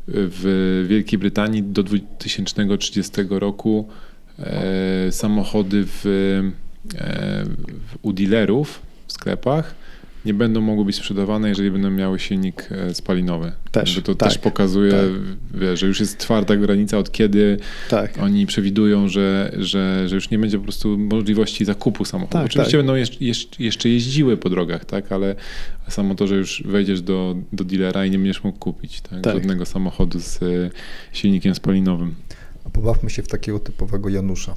w 0.08 0.84
Wielkiej 0.88 1.18
Brytanii 1.18 1.62
do 1.62 1.82
2030 1.82 3.12
roku 3.30 3.88
e, 4.38 5.12
samochody 5.12 5.78
e, 5.78 5.84
w, 5.84 6.54
u 8.02 8.12
dealerów 8.12 8.80
w 9.06 9.12
sklepach 9.12 9.74
nie 10.24 10.34
będą 10.34 10.60
mogły 10.60 10.84
być 10.84 10.96
sprzedawane, 10.96 11.48
jeżeli 11.48 11.70
będą 11.70 11.90
miały 11.90 12.18
silnik 12.18 12.68
e, 12.70 12.94
spalinowy. 12.94 13.52
Też, 13.70 13.88
Jakby 13.90 14.02
to 14.02 14.14
tak, 14.14 14.28
też 14.28 14.38
pokazuje, 14.38 14.94
wiesz, 15.54 15.80
że 15.80 15.86
już 15.86 16.00
jest 16.00 16.18
twarda 16.18 16.56
granica, 16.56 16.98
od 16.98 17.12
kiedy 17.12 17.58
Tak. 17.88 18.18
oni 18.18 18.46
przewidują, 18.46 19.08
że, 19.08 19.52
że, 19.58 20.08
że 20.08 20.14
już 20.14 20.30
nie 20.30 20.38
będzie 20.38 20.58
po 20.58 20.64
prostu 20.64 20.98
możliwości 20.98 21.64
zakupu 21.64 22.04
samochodu. 22.04 22.32
Tak, 22.32 22.46
Oczywiście 22.46 22.72
tak. 22.72 22.86
będą 22.86 22.94
jeszcze, 23.20 23.62
jeszcze 23.64 23.88
jeździły 23.88 24.36
po 24.36 24.50
drogach, 24.50 24.84
tak, 24.84 25.12
ale 25.12 25.34
samo 25.88 26.14
to, 26.14 26.26
że 26.26 26.34
już 26.36 26.62
wejdziesz 26.66 27.02
do, 27.02 27.36
do 27.52 27.64
dealera 27.64 28.06
i 28.06 28.10
nie 28.10 28.18
będziesz 28.18 28.44
mógł 28.44 28.58
kupić 28.58 29.00
tak, 29.00 29.20
Tak. 29.20 29.34
żadnego 29.34 29.66
samochodu 29.66 30.20
z 30.20 30.42
e, 30.42 30.70
silnikiem 31.12 31.54
spalinowym. 31.54 32.14
A 32.64 32.70
pobawmy 32.70 33.10
się 33.10 33.22
w 33.22 33.28
takiego 33.28 33.58
typowego 33.58 34.08
Janusza. 34.08 34.54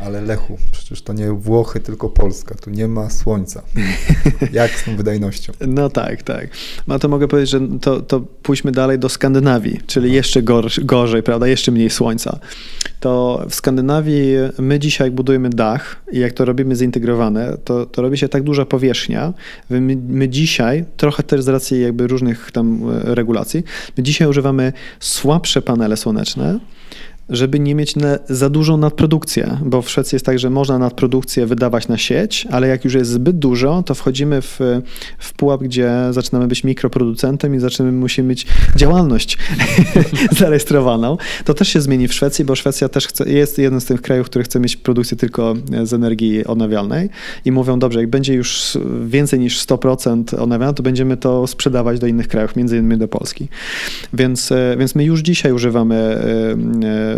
Ale 0.00 0.22
Lechu, 0.22 0.58
przecież 0.72 1.02
to 1.02 1.12
nie 1.12 1.32
Włochy, 1.32 1.80
tylko 1.80 2.08
Polska. 2.08 2.54
Tu 2.54 2.70
nie 2.70 2.88
ma 2.88 3.10
słońca. 3.10 3.62
Jak 4.52 4.70
z 4.70 4.84
tą 4.84 4.96
wydajnością? 4.96 5.52
No 5.66 5.90
tak, 5.90 6.22
tak. 6.22 6.48
No 6.86 6.98
to 6.98 7.08
mogę 7.08 7.28
powiedzieć, 7.28 7.50
że 7.50 7.60
to, 7.80 8.00
to 8.00 8.20
pójdźmy 8.20 8.72
dalej 8.72 8.98
do 8.98 9.08
Skandynawii, 9.08 9.80
czyli 9.86 10.12
jeszcze 10.12 10.42
gorsz, 10.42 10.80
gorzej, 10.80 11.22
prawda, 11.22 11.46
jeszcze 11.46 11.72
mniej 11.72 11.90
słońca. 11.90 12.38
To 13.00 13.44
w 13.48 13.54
Skandynawii 13.54 14.34
my 14.58 14.78
dzisiaj 14.78 15.06
jak 15.06 15.14
budujemy 15.14 15.50
dach 15.50 16.02
i 16.12 16.18
jak 16.18 16.32
to 16.32 16.44
robimy 16.44 16.76
zintegrowane, 16.76 17.56
to, 17.64 17.86
to 17.86 18.02
robi 18.02 18.18
się 18.18 18.28
tak 18.28 18.42
duża 18.42 18.66
powierzchnia. 18.66 19.32
My, 19.70 19.96
my 20.08 20.28
dzisiaj, 20.28 20.84
trochę 20.96 21.22
też 21.22 21.42
z 21.42 21.48
racji 21.48 21.80
jakby 21.80 22.06
różnych 22.06 22.50
tam 22.52 22.90
e, 22.90 23.14
regulacji, 23.14 23.64
my 23.96 24.02
dzisiaj 24.02 24.28
używamy 24.28 24.72
słabsze 25.00 25.62
panele 25.62 25.96
słoneczne, 25.96 26.58
żeby 27.28 27.60
nie 27.60 27.74
mieć 27.74 27.96
na, 27.96 28.18
za 28.28 28.50
dużą 28.50 28.76
nadprodukcję, 28.76 29.58
bo 29.64 29.82
w 29.82 29.90
Szwecji 29.90 30.16
jest 30.16 30.26
tak, 30.26 30.38
że 30.38 30.50
można 30.50 30.78
nadprodukcję 30.78 31.46
wydawać 31.46 31.88
na 31.88 31.98
sieć, 31.98 32.46
ale 32.50 32.68
jak 32.68 32.84
już 32.84 32.94
jest 32.94 33.10
zbyt 33.10 33.38
dużo, 33.38 33.82
to 33.82 33.94
wchodzimy 33.94 34.42
w, 34.42 34.60
w 35.18 35.32
pułap, 35.32 35.62
gdzie 35.62 35.90
zaczynamy 36.10 36.48
być 36.48 36.64
mikroproducentem 36.64 37.54
i 37.54 37.58
zaczynamy, 37.58 37.92
musimy 37.92 38.28
mieć 38.28 38.46
działalność 38.76 39.38
zarejestrowaną. 40.38 41.16
To 41.44 41.54
też 41.54 41.68
się 41.68 41.80
zmieni 41.80 42.08
w 42.08 42.14
Szwecji, 42.14 42.44
bo 42.44 42.56
Szwecja 42.56 42.88
też 42.88 43.06
chce, 43.06 43.30
jest 43.30 43.58
jeden 43.58 43.80
z 43.80 43.84
tych 43.84 44.02
krajów, 44.02 44.26
który 44.26 44.44
chce 44.44 44.60
mieć 44.60 44.76
produkcję 44.76 45.16
tylko 45.16 45.54
z 45.82 45.92
energii 45.92 46.44
odnawialnej 46.44 47.10
i 47.44 47.52
mówią, 47.52 47.78
dobrze, 47.78 48.00
jak 48.00 48.10
będzie 48.10 48.34
już 48.34 48.78
więcej 49.06 49.40
niż 49.40 49.66
100% 49.66 50.34
odnawialne, 50.40 50.74
to 50.74 50.82
będziemy 50.82 51.16
to 51.16 51.46
sprzedawać 51.46 51.98
do 51.98 52.06
innych 52.06 52.28
krajów, 52.28 52.56
między 52.56 52.78
innymi 52.78 52.98
do 52.98 53.08
Polski. 53.08 53.48
Więc, 54.12 54.52
e, 54.52 54.76
więc 54.78 54.94
my 54.94 55.04
już 55.04 55.20
dzisiaj 55.20 55.52
używamy 55.52 55.94
e, 55.94 56.52
e, 56.86 57.17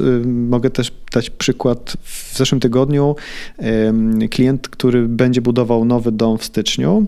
y, 0.00 0.26
mogę 0.26 0.70
też 0.70 0.92
dać 1.12 1.30
przykład. 1.30 1.96
W 2.02 2.36
zeszłym 2.36 2.60
tygodniu 2.60 3.16
klient, 4.30 4.68
który 4.68 5.08
będzie 5.08 5.40
budował 5.40 5.84
nowy 5.84 6.12
dom 6.12 6.38
w 6.38 6.44
styczniu, 6.44 7.06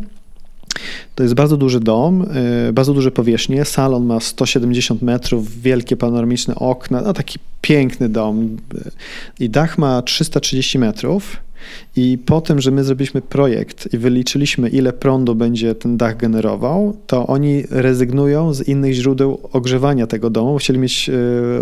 To 1.14 1.22
jest 1.22 1.34
bardzo 1.34 1.56
duży 1.56 1.80
dom, 1.80 2.26
y, 2.68 2.72
bardzo 2.72 2.94
duże 2.94 3.10
powierzchnie. 3.10 3.64
Salon 3.64 4.06
ma 4.06 4.20
170 4.20 5.02
metrów, 5.02 5.60
wielkie 5.62 5.96
panoramiczne 5.96 6.54
okna, 6.54 7.02
no 7.02 7.12
taki 7.12 7.38
piękny 7.60 8.08
dom. 8.08 8.56
I 9.40 9.50
dach 9.50 9.78
ma 9.78 10.02
330 10.02 10.78
metrów. 10.78 11.36
I 11.96 12.18
po 12.18 12.40
tym, 12.40 12.60
że 12.60 12.70
my 12.70 12.84
zrobiliśmy 12.84 13.20
projekt 13.20 13.94
i 13.94 13.98
wyliczyliśmy, 13.98 14.68
ile 14.68 14.92
prądu 14.92 15.34
będzie 15.34 15.74
ten 15.74 15.96
dach 15.96 16.16
generował, 16.16 16.96
to 17.06 17.26
oni 17.26 17.64
rezygnują 17.70 18.54
z 18.54 18.68
innych 18.68 18.94
źródeł 18.94 19.40
ogrzewania 19.52 20.06
tego 20.06 20.30
domu. 20.30 20.58
Chcieli 20.58 20.78
mieć 20.78 21.10
e, 21.10 21.12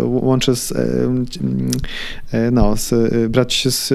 łącze 0.05 0.55
z, 0.55 0.71
e, 0.71 0.75
e, 2.31 2.51
no, 2.51 2.77
z, 2.77 2.93
brać 3.31 3.67
z, 3.69 3.87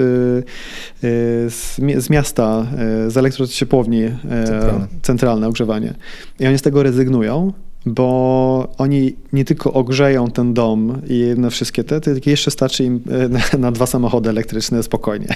z, 1.53 1.75
z 1.97 2.09
miasta, 2.09 2.67
z 3.07 3.17
elektrociepłowni 3.17 4.01
centralne. 4.45 4.87
centralne 5.01 5.47
ogrzewanie. 5.47 5.93
I 6.39 6.47
oni 6.47 6.57
z 6.57 6.61
tego 6.61 6.83
rezygnują 6.83 7.53
bo 7.85 8.73
oni 8.77 9.15
nie 9.33 9.45
tylko 9.45 9.73
ogrzeją 9.73 10.31
ten 10.31 10.53
dom 10.53 11.01
i 11.07 11.33
na 11.37 11.49
wszystkie 11.49 11.83
te, 11.83 12.01
tylko 12.01 12.29
jeszcze 12.29 12.51
starczy 12.51 12.83
im 12.83 13.01
e, 13.09 13.29
na, 13.29 13.39
na, 13.59 13.71
dwa 13.71 13.85
samochody 13.85 14.29
elektryczne 14.29 14.83
spokojnie. 14.83 15.27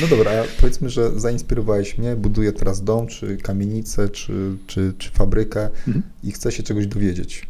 No 0.00 0.06
dobra, 0.06 0.30
powiedzmy, 0.60 0.90
że 0.90 1.20
zainspirowałeś 1.20 1.98
mnie, 1.98 2.16
buduję 2.16 2.52
teraz 2.52 2.84
dom, 2.84 3.06
czy 3.06 3.36
kamienicę, 3.36 4.08
czy, 4.08 4.56
czy, 4.66 4.92
czy 4.98 5.10
fabrykę 5.10 5.70
mhm. 5.86 6.02
i 6.24 6.32
chcę 6.32 6.52
się 6.52 6.62
czegoś 6.62 6.86
dowiedzieć. 6.86 7.46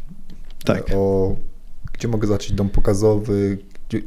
Tak. 0.65 0.91
O, 0.95 1.35
gdzie 1.93 2.07
mogę 2.07 2.27
zacząć 2.27 2.51
dom 2.51 2.69
pokazowy. 2.69 3.57
Gdzie, 3.89 4.01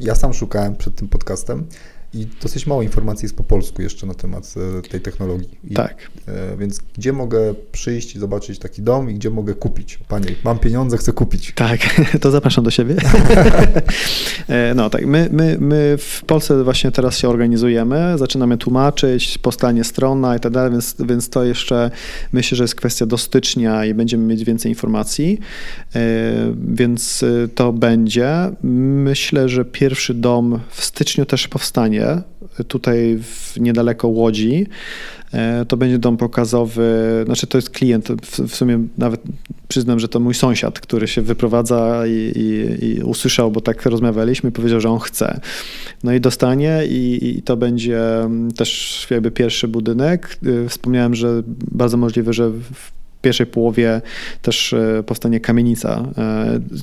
ja 0.00 0.14
sam 0.14 0.34
szukałem 0.34 0.76
przed 0.76 0.94
tym 0.94 1.08
podcastem 1.08 1.66
i 2.14 2.26
dosyć 2.42 2.66
mało 2.66 2.82
informacji 2.82 3.24
jest 3.24 3.36
po 3.36 3.44
polsku 3.44 3.82
jeszcze 3.82 4.06
na 4.06 4.14
temat 4.14 4.54
e, 4.78 4.88
tej 4.88 5.00
technologii. 5.00 5.58
I, 5.64 5.74
tak. 5.74 6.10
E, 6.28 6.56
więc 6.56 6.80
gdzie 6.98 7.12
mogę 7.12 7.54
przyjść 7.72 8.16
i 8.16 8.18
zobaczyć 8.18 8.58
taki 8.58 8.82
dom 8.82 9.10
i 9.10 9.14
gdzie 9.14 9.30
mogę 9.30 9.54
kupić? 9.54 9.98
Panie, 10.08 10.26
mam 10.44 10.58
pieniądze, 10.58 10.96
chcę 10.96 11.12
kupić. 11.12 11.52
Tak, 11.54 11.80
to 12.20 12.30
zapraszam 12.30 12.64
do 12.64 12.70
siebie. 12.70 12.96
e, 14.48 14.74
no 14.74 14.90
tak, 14.90 15.06
my, 15.06 15.28
my, 15.32 15.56
my 15.60 15.96
w 15.98 16.22
Polsce 16.26 16.64
właśnie 16.64 16.90
teraz 16.90 17.18
się 17.18 17.28
organizujemy, 17.28 18.18
zaczynamy 18.18 18.58
tłumaczyć, 18.58 19.38
powstanie 19.38 19.84
strona 19.84 20.36
i 20.36 20.40
tak 20.40 20.52
dalej, 20.52 20.72
więc, 20.72 20.96
więc 21.00 21.28
to 21.28 21.44
jeszcze 21.44 21.90
myślę, 22.32 22.56
że 22.56 22.64
jest 22.64 22.74
kwestia 22.74 23.06
do 23.06 23.18
stycznia 23.18 23.84
i 23.84 23.94
będziemy 23.94 24.24
mieć 24.24 24.44
więcej 24.44 24.72
informacji, 24.72 25.40
e, 25.94 26.00
więc 26.74 27.22
e, 27.22 27.48
to 27.48 27.72
będzie. 27.72 28.50
Myślę, 28.62 29.48
że 29.48 29.64
pierwszy 29.64 30.14
dom 30.14 30.60
w 30.70 30.84
styczniu 30.84 31.26
też 31.26 31.48
powstanie 31.48 31.97
tutaj 32.68 33.18
w, 33.22 33.60
niedaleko 33.60 34.08
Łodzi. 34.08 34.66
E, 35.32 35.64
to 35.64 35.76
będzie 35.76 35.98
dom 35.98 36.16
pokazowy, 36.16 37.22
znaczy 37.24 37.46
to 37.46 37.58
jest 37.58 37.70
klient, 37.70 38.08
w, 38.48 38.54
sumie 38.54 38.86
nawet 38.98 39.22
przyznam, 39.68 40.00
że 40.00 40.08
to 40.08 40.20
mój 40.20 40.34
sąsiad, 40.34 40.80
który 40.80 41.08
się 41.08 41.22
wyprowadza 41.22 42.06
i, 42.06 42.32
i, 42.36 42.84
i 42.86 43.02
usłyszał, 43.02 43.50
bo 43.50 43.60
tak 43.60 43.86
rozmawialiśmy, 43.86 44.52
powiedział, 44.52 44.80
że 44.80 44.90
on 44.90 44.98
chce. 44.98 45.40
No 46.04 46.12
i 46.12 46.20
dostanie 46.20 46.82
i, 46.88 47.18
i 47.22 47.42
to 47.42 47.56
będzie 47.56 48.20
mm, 48.20 48.52
też 48.52 49.06
jakby 49.10 49.30
pierwszy 49.30 49.68
budynek. 49.68 50.38
E, 50.64 50.68
wspomniałem, 50.68 51.14
że 51.14 51.42
bardzo 51.70 51.96
możliwe, 51.96 52.32
że 52.32 52.50
w 52.50 52.98
pierwszej 53.22 53.46
połowie 53.46 54.00
też 54.42 54.72
e, 54.72 55.02
powstanie 55.06 55.40
kamienica. 55.40 56.12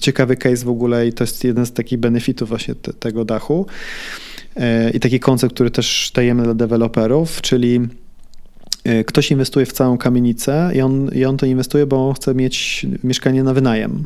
Ciekawy 0.02 0.36
case 0.38 0.66
w 0.66 0.70
ogóle 0.70 1.08
i 1.08 1.14
to 1.14 1.24
jest 1.24 1.44
jeden 1.44 1.66
z 1.66 1.74
takich 1.74 2.00
benefitów 2.00 2.50
właśnie 2.50 2.76
te, 2.76 2.94
tego 2.94 3.26
dachu. 3.26 3.66
E, 4.56 4.90
i 4.90 5.00
taki 5.00 5.20
koncept, 5.20 5.54
który 5.54 5.72
też 5.72 6.12
dajemy 6.16 6.44
dla 6.44 6.54
deweloperów, 6.54 7.42
czyli 7.42 7.80
e, 8.84 9.04
ktoś 9.04 9.32
inwestuje 9.32 9.66
w 9.66 9.74
całą 9.74 9.98
kamienicę 9.98 10.72
i 10.76 10.82
on, 10.82 11.10
i 11.14 11.26
on 11.26 11.38
to 11.38 11.46
inwestuje, 11.46 11.86
bo 11.86 12.08
on 12.08 12.14
chce 12.14 12.36
mieć 12.36 12.86
mieszkanie 13.04 13.44
na 13.44 13.54
wynajem. 13.54 14.06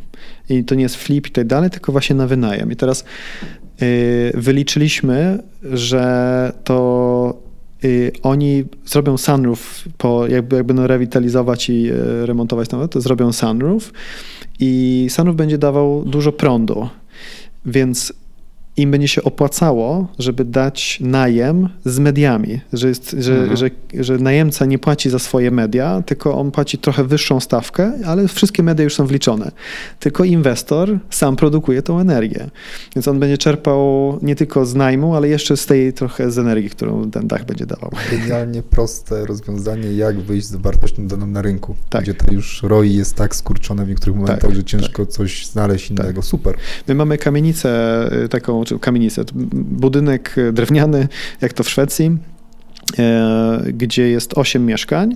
I 0.50 0.64
to 0.64 0.76
nie 0.76 0.84
jest 0.84 0.96
flip 0.96 1.28
i 1.28 1.32
tak 1.32 1.48
dalej, 1.48 1.70
tylko 1.70 1.92
właśnie 1.92 2.16
na 2.16 2.28
wynajem. 2.28 2.72
I 2.72 2.76
teraz 2.76 3.04
e, 3.82 3.86
wyliczyliśmy, 4.34 5.44
że 5.64 6.54
to 6.64 7.50
oni 8.24 8.64
zrobią 8.86 9.18
sunroof, 9.18 9.84
po, 9.98 10.28
jakby, 10.28 10.56
jak 10.56 10.66
będą 10.66 10.88
rewitalizować 10.88 11.70
i 11.70 11.92
remontować 12.26 12.70
to, 12.70 12.88
to 12.88 13.02
zrobią 13.02 13.34
sunroof 13.34 13.94
i 14.60 15.08
sunroof 15.10 15.36
będzie 15.36 15.58
dawał 15.58 16.04
dużo 16.06 16.32
prądu. 16.32 16.90
Więc 17.66 18.14
im 18.82 18.92
będzie 18.92 19.08
się 19.08 19.24
opłacało, 19.24 20.08
żeby 20.20 20.46
dać 20.46 21.00
najem 21.02 21.70
z 21.86 22.00
mediami, 22.00 22.62
że, 22.74 22.88
jest, 22.88 23.15
że, 23.20 23.34
mhm. 23.34 23.58
że, 23.58 23.70
że 23.94 24.18
najemca 24.18 24.65
nie 24.65 24.80
płaci 24.80 25.10
za 25.10 25.20
swoje 25.20 25.52
media, 25.52 26.04
tylko 26.06 26.38
on 26.38 26.52
płaci 26.52 26.78
trochę 26.78 27.04
wyższą 27.04 27.39
stawkę, 27.39 27.92
ale 28.06 28.28
wszystkie 28.28 28.63
media 28.63 28.84
już 28.84 28.96
są 28.96 29.06
wliczone. 29.06 29.52
Tylko 30.00 30.24
inwestor 30.24 31.00
sam 31.10 31.36
produkuje 31.36 31.82
tą 31.82 32.00
energię. 32.00 32.50
Więc 32.96 33.08
on 33.08 33.20
będzie 33.20 33.38
czerpał 33.38 33.80
nie 34.22 34.36
tylko 34.36 34.65
z 34.65 34.76
najmu, 34.76 35.15
ale 35.15 35.30
jeszcze 35.30 35.58
z 35.58 35.65
tej 35.65 35.94
trochę 35.94 36.32
z 36.32 36.38
energii, 36.38 36.70
którą 36.70 37.12
ten 37.12 37.28
dach 37.28 37.46
będzie 37.46 37.65
dawał. 37.65 37.92
Genialnie 38.12 38.63
proste 38.63 39.26
rozwiązanie, 39.26 39.94
jak 39.94 40.20
wyjść 40.20 40.48
z 40.48 40.56
wartością 40.56 41.08
daną 41.08 41.28
na 41.28 41.42
rynku, 41.42 41.76
tak. 41.89 42.04
gdzie 42.04 42.13
to 42.13 42.34
już 42.34 42.63
ROI 42.63 42.94
jest 42.94 43.15
tak 43.15 43.36
skurczone 43.36 43.86
w 43.86 43.89
niektórych 43.89 44.15
momentach, 44.15 44.42
tak, 44.42 44.56
że 44.56 44.63
ciężko 44.63 45.06
tak. 45.06 45.13
coś 45.13 45.48
znaleźć 45.48 45.89
innego. 45.89 46.22
Tak. 46.22 46.26
Super. 46.26 46.56
My 46.88 46.96
mamy 46.96 47.18
kamienicę 47.18 47.70
y, 48.26 48.30
taką 48.30 48.63
czy 48.70 48.80
kamienicę. 48.80 49.24
Budynek 49.54 50.36
drewniany, 50.54 51.08
jak 51.42 51.54
to 51.54 51.64
w 51.64 51.70
Szwecji, 51.70 52.18
e, 53.00 53.64
gdzie 53.74 54.10
jest 54.10 54.38
8 54.38 54.66
mieszkań 54.66 55.16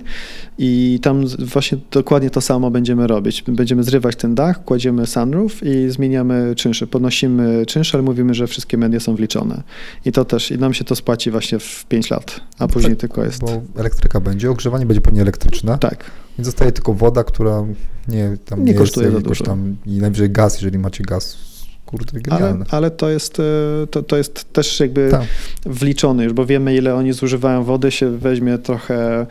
i 0.58 0.98
tam 1.02 1.26
właśnie 1.26 1.78
dokładnie 1.90 2.30
to 2.30 2.40
samo 2.40 2.70
będziemy 2.70 3.06
robić. 3.06 3.42
Będziemy 3.48 3.82
zrywać 3.82 4.16
ten 4.16 4.34
dach, 4.34 4.64
kładziemy 4.64 5.06
sunroof 5.06 5.62
i 5.62 5.90
zmieniamy 5.90 6.54
czynsze. 6.56 6.86
Podnosimy 6.86 7.66
czynsze, 7.66 7.98
ale 7.98 8.02
mówimy, 8.02 8.34
że 8.34 8.46
wszystkie 8.46 8.78
media 8.78 9.00
są 9.00 9.14
wliczone. 9.14 9.62
I 10.04 10.12
to 10.12 10.24
też, 10.24 10.50
i 10.50 10.58
nam 10.58 10.74
się 10.74 10.84
to 10.84 10.96
spłaci 10.96 11.30
właśnie 11.30 11.58
w 11.58 11.84
5 11.88 12.10
lat, 12.10 12.40
a 12.58 12.68
później 12.68 12.92
tak, 12.92 13.00
tylko 13.00 13.24
jest... 13.24 13.40
Bo 13.40 13.62
elektryka 13.76 14.20
będzie, 14.20 14.50
ogrzewanie 14.50 14.86
będzie 14.86 15.00
pewnie 15.00 15.22
elektryczne. 15.22 15.78
Tak. 15.78 16.10
I 16.38 16.44
zostaje 16.44 16.72
tylko 16.72 16.94
woda, 16.94 17.24
która 17.24 17.64
nie, 18.08 18.36
tam 18.44 18.58
nie, 18.58 18.72
nie 18.72 18.78
kosztuje 18.78 19.10
za 19.10 19.20
dużo. 19.20 19.44
Tam, 19.44 19.76
I 19.86 19.98
najwyżej 19.98 20.30
gaz, 20.30 20.54
jeżeli 20.54 20.78
macie 20.78 21.04
gaz 21.04 21.53
kurde, 21.98 22.32
ale, 22.32 22.56
ale 22.70 22.90
to, 22.90 23.08
jest, 23.08 23.40
e, 23.40 23.86
to, 23.90 24.02
to 24.02 24.16
jest 24.16 24.52
też 24.52 24.80
jakby 24.80 25.08
tak. 25.10 25.26
wliczone 25.66 26.24
już, 26.24 26.32
bo 26.32 26.46
wiemy, 26.46 26.76
ile 26.76 26.94
oni 26.94 27.12
zużywają 27.12 27.64
wody, 27.64 27.90
się 27.90 28.18
weźmie 28.18 28.58
trochę 28.58 29.20
e, 29.20 29.26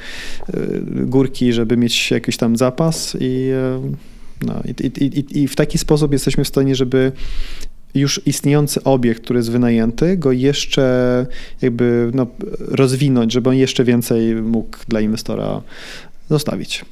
górki, 0.85 1.53
żeby 1.53 1.77
mieć 1.77 2.11
jakiś 2.11 2.37
tam 2.37 2.57
zapas 2.57 3.17
i, 3.19 3.49
e, 3.53 3.81
no, 4.45 4.61
i, 4.65 5.05
i, 5.05 5.41
i 5.43 5.47
w 5.47 5.55
taki 5.55 5.77
sposób 5.77 6.13
jesteśmy 6.13 6.43
w 6.43 6.47
stanie, 6.47 6.75
żeby 6.75 7.11
już 7.95 8.21
istniejący 8.25 8.83
obiekt, 8.83 9.23
który 9.23 9.39
jest 9.39 9.51
wynajęty, 9.51 10.17
go 10.17 10.31
jeszcze 10.31 11.25
jakby 11.61 12.11
no, 12.13 12.27
rozwinąć, 12.59 13.33
żeby 13.33 13.49
on 13.49 13.55
jeszcze 13.55 13.83
więcej 13.83 14.35
mógł 14.35 14.77
dla 14.87 15.01
inwestora 15.01 15.61
zostawić. 16.29 16.85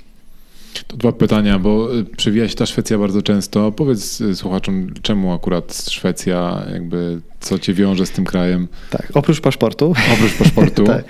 To 0.87 0.97
dwa 0.97 1.11
pytania, 1.11 1.59
bo 1.59 1.95
y, 1.95 2.03
przewija 2.03 2.49
się 2.49 2.55
ta 2.55 2.65
Szwecja 2.65 2.97
bardzo 2.97 3.21
często. 3.21 3.71
Powiedz 3.71 4.21
y, 4.21 4.35
słuchaczom, 4.35 4.93
czemu 5.01 5.33
akurat 5.33 5.85
Szwecja, 5.89 6.65
jakby 6.73 7.21
co 7.39 7.59
cię 7.59 7.73
wiąże 7.73 8.05
z 8.05 8.11
tym 8.11 8.25
krajem? 8.25 8.67
Tak, 8.89 9.07
oprócz 9.13 9.41
paszportu. 9.41 9.93
Oprócz 10.13 10.33
paszportu. 10.33 10.83
tak. 10.93 11.05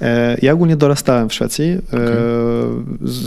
E, 0.00 0.36
ja 0.42 0.52
ogólnie 0.52 0.76
dorastałem 0.76 1.28
w 1.28 1.34
Szwecji. 1.34 1.64
E, 1.64 1.78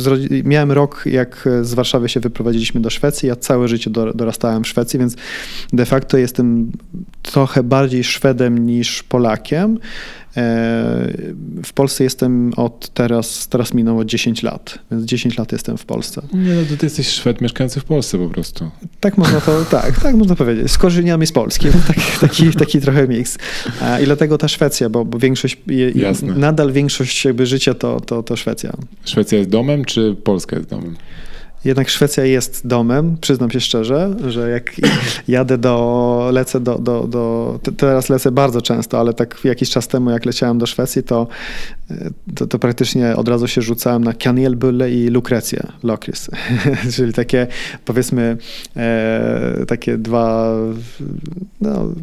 okay. 0.05 0.43
Miałem 0.43 0.71
rok, 0.71 1.03
jak 1.05 1.49
z 1.61 1.73
Warszawy 1.73 2.09
się 2.09 2.19
wyprowadziliśmy 2.19 2.81
do 2.81 2.89
Szwecji. 2.89 3.29
Ja 3.29 3.35
całe 3.35 3.67
życie 3.67 3.89
dorastałem 4.15 4.63
w 4.63 4.67
Szwecji, 4.67 4.99
więc 4.99 5.15
de 5.73 5.85
facto 5.85 6.17
jestem 6.17 6.71
trochę 7.21 7.63
bardziej 7.63 8.03
Szwedem 8.03 8.65
niż 8.65 9.03
Polakiem. 9.03 9.79
E, 10.37 10.43
w 11.63 11.73
Polsce 11.73 12.03
jestem 12.03 12.53
od 12.55 12.89
teraz, 12.89 13.47
teraz 13.47 13.73
minęło 13.73 14.05
10 14.05 14.43
lat, 14.43 14.79
więc 14.91 15.05
10 15.05 15.37
lat 15.37 15.51
jestem 15.51 15.77
w 15.77 15.85
Polsce. 15.85 16.21
Nie, 16.33 16.53
no 16.53 16.61
to 16.69 16.77
ty 16.77 16.85
jesteś 16.85 17.07
Szwed 17.07 17.41
mieszkający 17.41 17.79
w 17.79 17.83
Polsce 17.83 18.17
po 18.17 18.29
prostu. 18.29 18.71
Tak 18.99 19.17
można 19.17 19.41
to, 19.41 19.65
tak, 19.71 19.99
tak 19.99 20.15
można 20.15 20.35
powiedzieć. 20.35 20.71
Z 20.71 20.77
korzeniami 20.77 21.27
z 21.27 21.31
Polski, 21.31 21.67
taki, 21.87 22.01
taki, 22.21 22.51
taki 22.51 22.81
trochę 22.81 23.07
miks. 23.07 23.37
I 24.01 24.05
dlatego 24.05 24.37
ta 24.37 24.47
Szwecja, 24.47 24.89
bo, 24.89 25.05
bo 25.05 25.19
większość, 25.19 25.57
Jasne. 25.95 26.33
nadal 26.35 26.71
większość 26.71 27.25
jakby 27.25 27.45
życia 27.45 27.73
to, 27.73 27.99
to, 27.99 28.23
to 28.23 28.35
Szwecja. 28.35 28.73
Szwecja 29.05 29.37
jest 29.37 29.49
domem, 29.49 29.85
czy 29.85 30.15
Polska 30.23 30.55
jest 30.55 30.69
domem? 30.69 30.95
Jednak 31.65 31.89
Szwecja 31.89 32.25
jest 32.25 32.67
domem, 32.67 33.17
przyznam 33.21 33.51
się 33.51 33.61
szczerze, 33.61 34.15
że 34.27 34.49
jak 34.49 34.75
jadę 35.27 35.57
do, 35.57 36.29
lecę 36.33 36.59
do, 36.59 36.77
do, 36.77 37.07
do 37.07 37.59
teraz 37.77 38.09
lecę 38.09 38.31
bardzo 38.31 38.61
często, 38.61 38.99
ale 38.99 39.13
tak 39.13 39.39
jakiś 39.43 39.69
czas 39.69 39.87
temu 39.87 40.09
jak 40.09 40.25
leciałem 40.25 40.57
do 40.57 40.65
Szwecji, 40.65 41.03
to, 41.03 41.27
to, 42.35 42.47
to 42.47 42.59
praktycznie 42.59 43.15
od 43.15 43.27
razu 43.27 43.47
się 43.47 43.61
rzucałem 43.61 44.03
na 44.03 44.13
Kanelbulle 44.13 44.91
i 44.91 45.07
Lukrecję, 45.07 45.67
Lokris, 45.83 46.29
czyli 46.95 47.13
takie 47.13 47.47
powiedzmy 47.85 48.37
e, 48.75 49.65
takie 49.67 49.97
dwa 49.97 50.53
no, 51.61 51.93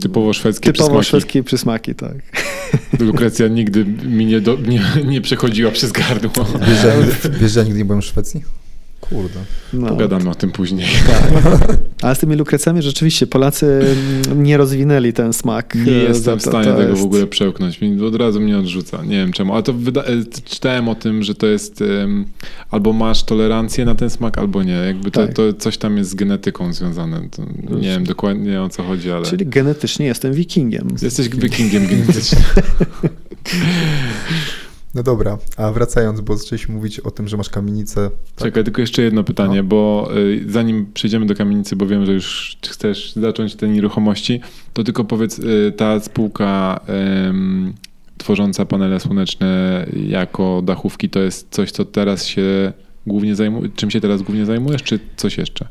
typowo 0.00 0.32
szwedzkie 0.32 0.72
typowo 0.72 0.88
przysmaki. 0.88 1.06
szwedzkie 1.08 1.42
przysmaki, 1.42 1.94
tak. 1.94 2.16
Lukrecja 3.00 3.48
nigdy 3.48 3.84
mi 3.84 4.26
nie, 4.26 4.40
do, 4.40 4.56
nie, 4.56 4.82
nie 5.04 5.20
przechodziła 5.20 5.70
przez 5.70 5.92
gardło. 5.92 6.44
Wiesz, 6.68 6.78
że, 6.78 6.96
wiesz, 7.40 7.52
że 7.52 7.60
ja 7.60 7.64
nigdy 7.64 7.78
nie 7.78 7.84
byłem 7.84 8.02
w 8.02 8.04
Szwecji? 8.04 8.42
Kurde. 9.10 9.40
No. 9.72 9.88
Pogadamy 9.88 10.30
o 10.30 10.34
tym 10.34 10.50
później. 10.50 10.86
Tak. 11.06 11.32
Ale 12.02 12.14
z 12.14 12.18
tymi 12.18 12.36
lukrecjami 12.36 12.82
rzeczywiście 12.82 13.26
Polacy 13.26 13.96
nie 14.36 14.56
rozwinęli 14.56 15.12
ten 15.12 15.32
smak. 15.32 15.74
Nie 15.74 15.92
jestem 15.92 16.38
w 16.38 16.42
stanie 16.42 16.64
tego 16.64 16.82
jest... 16.82 17.02
w 17.02 17.04
ogóle 17.04 17.26
przełknąć. 17.26 17.80
Od 18.06 18.14
razu 18.14 18.40
mnie 18.40 18.58
odrzuca. 18.58 19.02
Nie 19.04 19.16
wiem 19.16 19.32
czemu. 19.32 19.54
Ale 19.54 19.62
to 19.62 19.72
wyda- 19.72 20.04
e, 20.04 20.24
czytałem 20.44 20.88
o 20.88 20.94
tym, 20.94 21.22
że 21.22 21.34
to 21.34 21.46
jest 21.46 21.80
um, 21.80 22.24
albo 22.70 22.92
masz 22.92 23.22
tolerancję 23.22 23.84
na 23.84 23.94
ten 23.94 24.10
smak, 24.10 24.38
albo 24.38 24.62
nie. 24.62 24.72
Jakby 24.72 25.10
to, 25.10 25.26
tak. 25.26 25.34
to 25.34 25.52
coś 25.52 25.78
tam 25.78 25.96
jest 25.96 26.10
z 26.10 26.14
genetyką 26.14 26.72
związane. 26.72 27.28
To 27.30 27.42
nie 27.76 27.88
wiem 27.88 28.04
dokładnie 28.04 28.62
o 28.62 28.68
co 28.68 28.82
chodzi, 28.82 29.10
ale... 29.10 29.26
Czyli 29.26 29.46
genetycznie 29.46 30.06
jestem 30.06 30.32
wikingiem. 30.32 30.88
Jesteś 31.02 31.28
wikingiem 31.28 31.86
genetycznie. 31.86 32.38
No 34.94 35.02
dobra, 35.02 35.38
a 35.56 35.72
wracając, 35.72 36.20
bo 36.20 36.36
zaczęliśmy 36.36 36.74
mówić 36.74 37.00
o 37.00 37.10
tym, 37.10 37.28
że 37.28 37.36
masz 37.36 37.50
kamienicę. 37.50 38.10
Tak? 38.10 38.44
Czekaj, 38.44 38.64
tylko 38.64 38.80
jeszcze 38.80 39.02
jedno 39.02 39.24
pytanie, 39.24 39.56
no. 39.56 39.64
bo 39.64 40.10
y, 40.16 40.44
zanim 40.48 40.92
przejdziemy 40.94 41.26
do 41.26 41.34
kamienicy, 41.34 41.76
bo 41.76 41.86
wiem, 41.86 42.06
że 42.06 42.12
już 42.12 42.58
chcesz 42.68 43.12
zacząć 43.12 43.54
te 43.54 43.68
nieruchomości, 43.68 44.40
to 44.72 44.84
tylko 44.84 45.04
powiedz, 45.04 45.38
y, 45.38 45.72
ta 45.76 46.00
spółka 46.00 46.80
y, 46.88 48.18
tworząca 48.18 48.64
panele 48.64 49.00
słoneczne 49.00 49.86
jako 50.08 50.62
dachówki, 50.62 51.08
to 51.08 51.20
jest 51.20 51.46
coś, 51.50 51.70
co 51.70 51.84
teraz 51.84 52.26
się 52.26 52.72
głównie 53.06 53.36
zajmuje, 53.36 53.68
czym 53.76 53.90
się 53.90 54.00
teraz 54.00 54.22
głównie 54.22 54.46
zajmujesz, 54.46 54.82
czy 54.82 54.98
coś 55.16 55.38
jeszcze? 55.38 55.68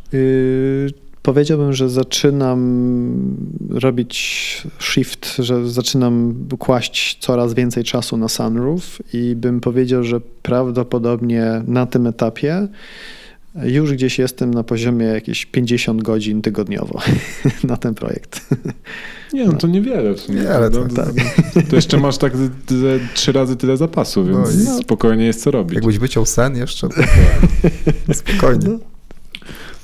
Powiedziałbym, 1.29 1.73
że 1.73 1.89
zaczynam 1.89 2.59
robić 3.69 4.17
shift, 4.79 5.35
że 5.39 5.69
zaczynam 5.69 6.35
kłaść 6.59 7.17
coraz 7.21 7.53
więcej 7.53 7.83
czasu 7.83 8.17
na 8.17 8.27
sunroof 8.27 8.99
i 9.13 9.35
bym 9.35 9.61
powiedział, 9.61 10.03
że 10.03 10.21
prawdopodobnie 10.41 11.63
na 11.67 11.85
tym 11.85 12.07
etapie 12.07 12.67
już 13.63 13.93
gdzieś 13.93 14.19
jestem 14.19 14.53
na 14.53 14.63
poziomie 14.63 15.05
jakieś 15.05 15.45
50 15.45 16.03
godzin 16.03 16.41
tygodniowo 16.41 17.01
na 17.63 17.77
ten 17.77 17.95
projekt. 17.95 18.49
Nie, 19.33 19.45
no 19.45 19.53
to 19.53 19.67
niewiele 19.67 20.13
w 20.13 20.19
sumie. 20.19 20.41
Nie, 20.41 20.49
ale 20.49 20.69
to, 20.69 20.79
no, 20.79 20.95
tak. 20.95 21.13
to 21.69 21.75
jeszcze 21.75 21.97
masz 21.97 22.17
tak 22.17 22.33
trzy 23.13 23.31
razy 23.31 23.55
tyle 23.55 23.77
zapasu, 23.77 24.25
więc 24.25 24.65
no, 24.65 24.77
spokojnie 24.77 25.25
jest 25.25 25.43
co 25.43 25.51
robić. 25.51 25.75
Jakbyś 25.75 25.97
wyciął 25.97 26.25
sen 26.25 26.57
jeszcze, 26.57 26.89
to 26.89 28.13
spokojnie. 28.13 28.67
No. 28.67 28.98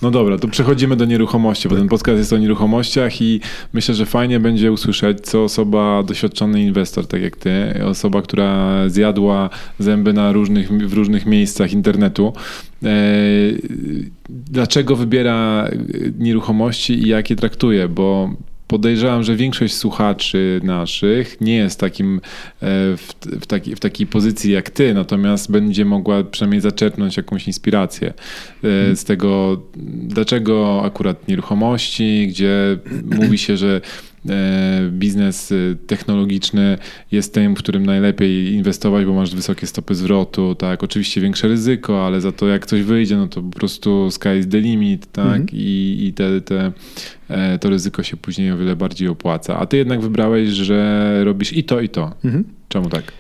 No 0.01 0.12
dobra, 0.12 0.38
to 0.38 0.47
przechodzimy 0.47 0.95
do 0.95 1.06
nieruchomości, 1.06 1.69
bo 1.69 1.75
ten 1.75 1.88
podcast 1.88 2.17
jest 2.17 2.34
o 2.34 2.38
nieruchomościach 2.38 3.21
i 3.21 3.39
myślę, 3.73 3.95
że 3.95 4.06
fajnie 4.06 4.39
będzie 4.39 4.71
usłyszeć, 4.71 5.21
co 5.21 5.43
osoba, 5.43 6.04
doświadczony 6.04 6.62
inwestor, 6.62 7.08
tak 7.08 7.21
jak 7.21 7.38
ty, 7.38 7.84
osoba, 7.86 8.21
która 8.21 8.84
zjadła 8.89 9.49
zęby 9.80 10.13
na 10.13 10.32
różnych, 10.32 10.71
w 10.71 10.93
różnych 10.93 11.25
miejscach 11.25 11.73
internetu, 11.73 12.34
e, 12.84 12.89
dlaczego 14.30 14.95
wybiera 14.95 15.69
nieruchomości 16.19 16.93
i 16.93 17.08
jak 17.08 17.30
je 17.30 17.36
traktuje, 17.36 17.89
bo 17.89 18.30
podejrzewam, 18.67 19.23
że 19.23 19.36
większość 19.36 19.73
słuchaczy 19.75 20.62
naszych 20.63 21.41
nie 21.41 21.56
jest 21.56 21.80
takim, 21.80 22.15
e, 22.15 22.19
w, 22.97 23.13
w, 23.41 23.45
taki, 23.45 23.75
w 23.75 23.80
takiej 23.80 24.08
pozycji 24.08 24.51
jak 24.51 24.69
ty, 24.69 24.93
natomiast 24.93 25.51
będzie 25.51 25.86
mogła 25.86 26.23
przynajmniej 26.23 26.62
zaczerpnąć 26.62 27.17
jakąś 27.17 27.47
inspirację 27.47 28.13
e, 28.63 28.95
z 28.95 29.04
tego, 29.04 29.62
dlaczego 30.04 30.82
akurat 30.86 31.28
nieruchomości, 31.28 32.28
gdzie 32.28 32.78
mówi 33.06 33.38
się, 33.38 33.58
że 33.58 33.82
biznes 34.91 35.51
e, 35.51 35.55
technologiczny 35.88 36.77
jest 37.11 37.33
tym, 37.33 37.55
w 37.55 37.57
którym 37.57 37.85
najlepiej 37.85 38.53
inwestować, 38.53 39.05
bo 39.05 39.13
masz 39.13 39.35
wysokie 39.35 39.67
stopy 39.67 39.95
zwrotu, 39.95 40.55
tak, 40.55 40.83
oczywiście 40.83 41.21
większe 41.21 41.47
ryzyko, 41.47 42.05
ale 42.05 42.21
za 42.21 42.31
to 42.31 42.47
jak 42.47 42.65
coś 42.65 42.81
wyjdzie, 42.81 43.17
no 43.17 43.27
to 43.27 43.41
po 43.41 43.49
prostu 43.49 44.11
sky 44.11 44.38
is 44.39 44.47
the 44.47 44.59
limit, 44.59 45.11
tak, 45.11 45.41
mhm. 45.41 45.47
i, 45.53 45.97
i 46.07 46.13
te, 46.13 46.41
te, 46.41 46.71
e, 47.29 47.59
to 47.59 47.69
ryzyko 47.69 48.03
się 48.03 48.17
później 48.17 48.51
o 48.51 48.57
wiele 48.57 48.75
bardziej 48.75 49.07
opłaca. 49.07 49.59
A 49.59 49.65
ty 49.65 49.77
jednak 49.77 50.01
wybrałeś, 50.01 50.49
że 50.49 51.21
robisz 51.23 51.53
i 51.53 51.63
to, 51.63 51.81
i 51.81 51.89
to. 51.89 52.13
Mhm. 52.23 52.43
Czemu 52.69 52.89
tak? 52.89 53.11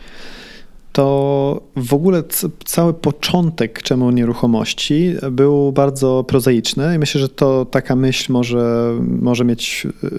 To 0.95 1.61
w 1.75 1.93
ogóle 1.93 2.23
cały 2.65 2.93
początek 2.93 3.81
czemu 3.81 4.11
nieruchomości 4.11 5.15
był 5.31 5.71
bardzo 5.71 6.23
prozaiczny 6.27 6.95
i 6.95 6.99
myślę, 6.99 7.21
że 7.21 7.29
to 7.29 7.65
taka 7.65 7.95
myśl 7.95 8.33
może, 8.33 8.95
może 9.21 9.45
mieć 9.45 9.87
y, 10.03 10.09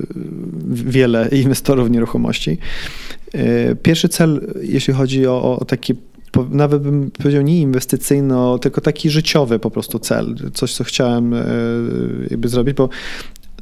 wiele 0.68 1.28
inwestorów 1.28 1.90
nieruchomości. 1.90 2.58
Y, 3.34 3.76
pierwszy 3.82 4.08
cel, 4.08 4.54
jeśli 4.62 4.94
chodzi 4.94 5.26
o, 5.26 5.58
o 5.58 5.64
taki 5.64 5.94
nawet 6.50 6.82
bym 6.82 7.10
powiedział 7.10 7.42
nie 7.42 7.60
inwestycyjno, 7.60 8.58
tylko 8.58 8.80
taki 8.80 9.10
życiowy 9.10 9.58
po 9.58 9.70
prostu 9.70 9.98
cel, 9.98 10.34
coś 10.54 10.74
co 10.74 10.84
chciałem 10.84 11.34
y, 11.34 12.28
jakby 12.30 12.48
zrobić, 12.48 12.74
bo 12.74 12.88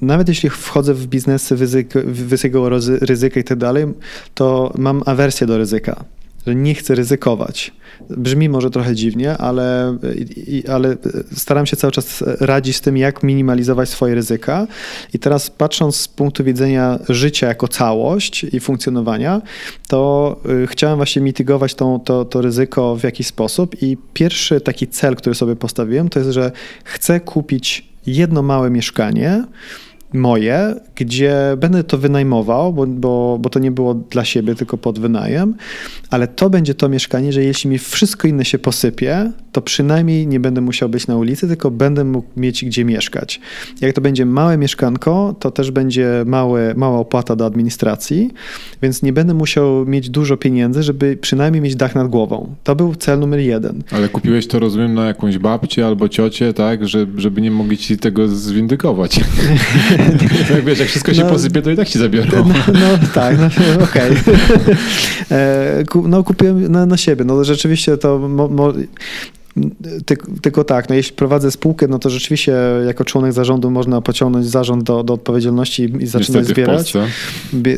nawet 0.01 0.29
jeśli 0.29 0.51
wchodzę 0.51 0.95
w 0.95 1.07
biznesy 1.07 1.57
wysokiego 2.05 2.69
ryzyka 3.01 3.41
i 3.41 3.45
tak 3.45 3.59
dalej, 3.59 3.87
to 4.35 4.73
mam 4.79 5.03
awersję 5.07 5.47
do 5.47 5.59
ryzyka 5.59 6.05
że 6.47 6.55
nie 6.55 6.75
chcę 6.75 6.95
ryzykować. 6.95 7.73
Brzmi 8.11 8.49
może 8.49 8.71
trochę 8.71 8.95
dziwnie, 8.95 9.39
ale, 9.39 9.99
ale 10.69 10.97
staram 11.37 11.67
się 11.67 11.77
cały 11.77 11.93
czas 11.93 12.25
radzić 12.41 12.77
z 12.77 12.81
tym, 12.81 12.97
jak 12.97 13.23
minimalizować 13.23 13.89
swoje 13.89 14.15
ryzyka. 14.15 14.67
I 15.15 15.19
teraz 15.19 15.51
patrząc 15.51 15.97
z 15.97 16.09
punktu 16.09 16.45
widzenia 16.45 16.99
życia 17.09 17.47
jako 17.47 17.69
całość 17.69 18.45
i 18.45 18.61
funkcjonowania, 18.61 19.43
to 19.89 20.37
y, 20.65 20.67
chciałem 20.67 20.97
właśnie 20.97 21.23
mitygować 21.23 21.75
tą, 21.75 22.01
to, 22.01 22.25
to 22.25 22.41
ryzyko 22.41 22.97
w 22.97 23.03
jakiś 23.03 23.27
sposób. 23.27 23.83
I 23.83 23.97
pierwszy 24.15 24.61
taki 24.61 24.89
cel, 24.89 25.17
który 25.17 25.35
sobie 25.35 25.57
postawiłem, 25.57 26.09
to 26.09 26.19
jest, 26.19 26.31
że 26.31 26.53
chcę 26.85 27.21
kupić 27.21 27.89
jedno 28.07 28.43
małe 28.43 28.71
mieszkanie, 28.71 29.45
moje, 30.15 30.75
gdzie 30.95 31.35
będę 31.57 31.85
to 31.85 31.99
wynajmował, 31.99 32.73
bo, 32.73 32.87
bo, 32.87 33.39
bo 33.41 33.51
to 33.51 33.59
nie 33.59 33.71
było 33.71 33.95
dla 33.95 34.25
siebie, 34.25 34.55
tylko 34.55 34.79
pod 34.79 34.99
wynajem, 34.99 35.55
ale 36.11 36.29
to 36.29 36.51
będzie 36.51 36.75
to 36.75 36.89
mieszkanie, 36.89 37.33
że 37.33 37.45
jeśli 37.45 37.71
mi 37.71 37.79
wszystko 37.79 38.29
inne 38.29 38.45
się 38.45 38.59
posypie, 38.59 39.33
to 39.53 39.63
przynajmniej 39.63 40.27
nie 40.27 40.41
będę 40.41 40.61
musiał 40.61 40.89
być 40.89 41.07
na 41.07 41.17
ulicy, 41.17 41.49
tylko 41.49 41.71
będę 41.71 42.05
mógł 42.05 42.29
mieć 42.37 42.65
gdzie 42.65 42.85
mieszkać. 42.85 43.41
Jak 43.81 43.93
to 43.93 44.01
będzie 44.01 44.27
małe 44.27 44.59
mieszkanko, 44.59 45.35
to 45.39 45.51
też 45.51 45.71
będzie 45.71 46.25
małe, 46.27 46.75
mała 46.77 46.99
opłata 46.99 47.37
do 47.37 47.47
administracji, 47.47 48.31
więc 48.83 49.03
nie 49.03 49.13
będę 49.13 49.35
musiał 49.35 49.87
mieć 49.87 50.11
dużo 50.11 50.37
pieniędzy, 50.37 50.83
żeby 50.83 51.17
przynajmniej 51.21 51.63
mieć 51.63 51.77
dach 51.77 51.95
nad 51.95 52.09
głową. 52.09 52.55
To 52.65 52.77
był 52.77 52.95
cel 52.95 53.19
numer 53.19 53.41
jeden. 53.41 53.83
Ale 53.91 54.09
kupiłeś 54.09 54.47
to, 54.47 54.59
rozumiem, 54.59 54.95
na 54.95 55.07
jakąś 55.07 55.39
babcię 55.39 55.87
albo 55.87 56.09
ciocię, 56.09 56.53
tak, 56.53 56.89
że, 56.89 57.07
żeby 57.17 57.41
nie 57.41 57.51
mogli 57.51 57.77
ci 57.77 57.97
tego 57.97 58.29
zwindykować. 58.29 59.21
jak 60.51 60.65
wiesz, 60.67 60.79
jak 60.79 60.89
wszystko 60.89 61.15
się 61.15 61.25
no, 61.25 61.31
posypie, 61.31 61.63
to 61.63 61.71
i 61.71 61.77
tak 61.77 61.89
ci 61.89 61.99
zabiorą. 61.99 62.29
No, 62.33 62.55
no 62.73 62.99
tak, 63.15 63.39
no, 63.39 63.47
okej. 63.85 64.11
Okay. 64.13 64.77
E, 65.31 65.85
no 66.05 66.25
kupiłem 66.25 66.73
na, 66.73 66.87
na 66.87 66.97
siebie. 66.97 67.25
No 67.25 67.45
rzeczywiście 67.45 67.97
to 67.97 68.19
mo, 68.19 68.49
mo, 68.49 68.73
tylko 70.43 70.65
tak, 70.65 70.89
no 70.89 70.95
jeśli 70.95 71.17
prowadzę 71.17 71.51
spółkę, 71.51 71.89
no 71.89 71.99
to 71.99 72.11
rzeczywiście 72.11 72.57
jako 72.87 73.05
członek 73.05 73.33
zarządu 73.33 73.71
można 73.71 74.01
pociągnąć 74.01 74.47
zarząd 74.47 74.83
do, 74.83 75.03
do 75.03 75.15
odpowiedzialności 75.15 75.83
i 75.83 76.07
zaczynać 76.07 76.29
Niestety 76.29 76.45
zbierać. 76.45 76.93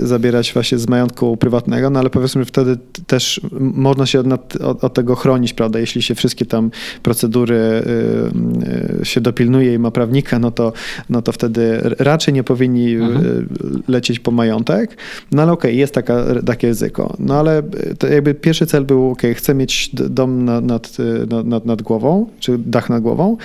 zabierać 0.00 0.52
właśnie 0.52 0.78
z 0.78 0.88
majątku 0.88 1.36
prywatnego, 1.36 1.90
no 1.90 2.00
ale 2.00 2.10
powiedzmy, 2.10 2.42
że 2.42 2.46
wtedy 2.46 2.76
też 3.06 3.40
można 3.60 4.06
się 4.06 4.20
od, 4.20 4.56
od, 4.56 4.84
od, 4.84 4.94
tego 4.94 5.14
chronić, 5.14 5.52
prawda? 5.52 5.78
Jeśli 5.78 6.02
się 6.02 6.14
wszystkie 6.14 6.46
tam 6.46 6.70
procedury 7.02 7.56
y, 7.56 9.02
y, 9.02 9.04
się 9.04 9.20
dopilnuje 9.20 9.74
i 9.74 9.78
ma 9.78 9.90
prawnika, 9.90 10.38
no 10.38 10.50
to, 10.50 10.72
no 11.10 11.22
to 11.22 11.32
wtedy 11.32 11.80
raczej 11.98 12.34
nie 12.34 12.44
powinni 12.44 12.94
mhm. 12.94 13.26
Y, 13.26 13.92
lecieć 13.92 14.20
po 14.20 14.30
majątek. 14.30 14.96
No 15.32 15.42
ale 15.42 15.52
okej, 15.52 15.70
okay, 15.70 15.78
jest 15.78 15.94
taka, 15.94 16.24
takie 16.46 16.68
ryzyko. 16.68 17.16
No 17.18 17.34
ale 17.34 17.62
jakby 18.10 18.34
pierwszy 18.34 18.66
cel 18.66 18.84
był, 18.84 19.10
okej, 19.10 19.30
okay, 19.30 19.34
chcę 19.34 19.54
mieć 19.54 19.90
dom 19.94 20.44
nad, 20.44 20.64
nad, 20.64 20.98
nad 21.46 21.65
nad 21.65 21.65
głową, 21.82 22.26
czy 22.40 22.58
dach 22.58 22.90
nad 22.90 23.02
głową. 23.02 23.36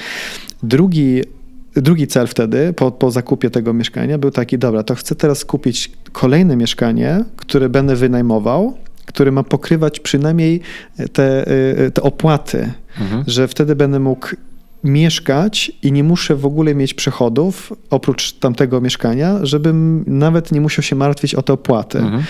Drugi 0.63 1.21
Drugi 1.75 2.07
cel 2.07 2.27
wtedy, 2.27 2.73
po, 2.73 2.91
po 2.91 3.11
zakupie 3.11 3.49
tego 3.49 3.73
mieszkania, 3.73 4.17
był 4.17 4.31
taki: 4.31 4.57
dobra, 4.57 4.83
to 4.83 4.95
chcę 4.95 5.15
teraz 5.15 5.45
kupić 5.45 5.91
kolejne 6.11 6.55
mieszkanie, 6.55 7.23
które 7.35 7.69
będę 7.69 7.95
wynajmował, 7.95 8.77
które 9.05 9.31
ma 9.31 9.43
pokrywać 9.43 9.99
przynajmniej 9.99 10.61
te, 11.13 11.45
te 11.93 12.01
opłaty, 12.01 12.71
mhm. 13.01 13.23
że 13.27 13.47
wtedy 13.47 13.75
będę 13.75 13.99
mógł 13.99 14.27
mieszkać 14.83 15.71
i 15.83 15.91
nie 15.91 16.03
muszę 16.03 16.35
w 16.35 16.45
ogóle 16.45 16.75
mieć 16.75 16.93
przychodów 16.93 17.73
oprócz 17.89 18.33
tamtego 18.33 18.81
mieszkania, 18.81 19.39
żebym 19.43 20.03
nawet 20.07 20.51
nie 20.51 20.61
musiał 20.61 20.83
się 20.83 20.95
martwić 20.95 21.35
o 21.35 21.41
te 21.41 21.53
opłaty. 21.53 21.99
Mhm. 21.99 22.23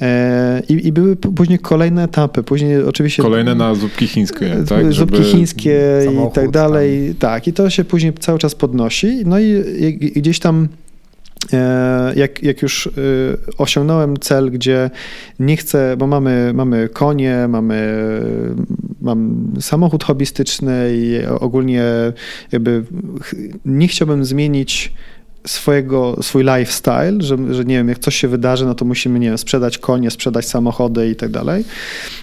E, 0.00 0.62
I, 0.68 0.86
I, 0.86 0.92
były 0.92 1.16
później 1.16 1.58
kolejne 1.58 2.04
etapy. 2.04 2.42
Później 2.42 2.82
oczywiście. 2.82 3.22
Kolejne 3.22 3.54
na 3.54 3.74
zupki 3.74 4.06
chińskie, 4.06 4.56
tak? 4.68 4.92
Zupki 4.92 5.16
Żeby... 5.16 5.28
chińskie 5.28 5.80
i 6.28 6.32
tak 6.34 6.50
dalej. 6.50 7.08
Tam. 7.08 7.30
Tak, 7.30 7.48
i 7.48 7.52
to 7.52 7.70
się 7.70 7.84
później 7.84 8.12
cały 8.12 8.38
czas 8.38 8.54
podnosi. 8.54 9.22
No 9.26 9.40
i, 9.40 9.64
i 9.78 10.20
gdzieś 10.20 10.38
tam. 10.38 10.68
E, 11.52 12.12
jak, 12.16 12.42
jak 12.42 12.62
już 12.62 12.86
e, 12.86 12.90
osiągnąłem 13.58 14.16
cel, 14.16 14.50
gdzie 14.50 14.90
nie 15.38 15.56
chcę, 15.56 15.96
bo 15.96 16.06
mamy, 16.06 16.52
mamy 16.54 16.88
konie, 16.88 17.46
mamy 17.48 18.02
mam 19.04 19.48
samochód 19.60 20.04
hobbystyczny 20.04 20.90
i 20.94 21.26
ogólnie 21.40 21.84
jakby 22.52 22.84
nie 23.64 23.88
chciałbym 23.88 24.24
zmienić 24.24 24.92
swojego, 25.46 26.16
swój 26.22 26.44
lifestyle, 26.44 27.16
że, 27.20 27.54
że 27.54 27.64
nie 27.64 27.74
wiem, 27.74 27.88
jak 27.88 27.98
coś 27.98 28.16
się 28.16 28.28
wydarzy, 28.28 28.66
no 28.66 28.74
to 28.74 28.84
musimy, 28.84 29.18
nie 29.18 29.28
wiem, 29.28 29.38
sprzedać 29.38 29.78
konie, 29.78 30.10
sprzedać 30.10 30.48
samochody 30.48 31.10
i 31.10 31.16
tak 31.16 31.30
dalej, 31.30 31.64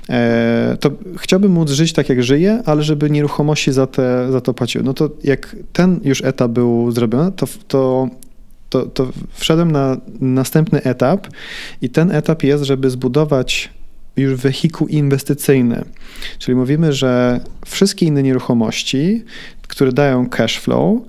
e, 0.10 0.78
to 0.80 0.92
chciałbym 1.18 1.52
móc 1.52 1.70
żyć 1.70 1.94
tak, 1.94 2.10
jak 2.10 2.24
żyję, 2.24 2.62
ale 2.66 2.84
żeby 2.84 3.10
nieruchomości 3.10 3.72
za, 3.72 3.88
te, 3.88 4.32
za 4.32 4.42
to 4.42 4.54
płaciły. 4.54 4.84
No 4.84 4.94
to 4.94 5.10
jak 5.24 5.56
ten 5.74 6.00
już 6.04 6.24
etap 6.24 6.52
był 6.52 6.92
zrobiony, 6.92 7.32
to, 7.32 7.48
to 7.68 8.10
to, 8.72 8.86
to 8.86 9.12
wszedłem 9.34 9.72
na 9.72 9.98
następny 10.22 10.84
etap 10.84 11.28
i 11.82 11.90
ten 11.90 12.12
etap 12.12 12.44
jest, 12.44 12.64
żeby 12.64 12.90
zbudować 12.90 13.70
już 14.18 14.36
wehikuł 14.36 14.88
inwestycyjny. 14.88 15.86
Czyli 16.40 16.56
mówimy, 16.56 16.94
że 16.94 17.40
wszystkie 17.66 18.06
inne 18.06 18.24
nieruchomości, 18.24 19.24
które 19.68 19.92
dają 19.92 20.30
cash 20.30 20.60
flow, 20.60 21.02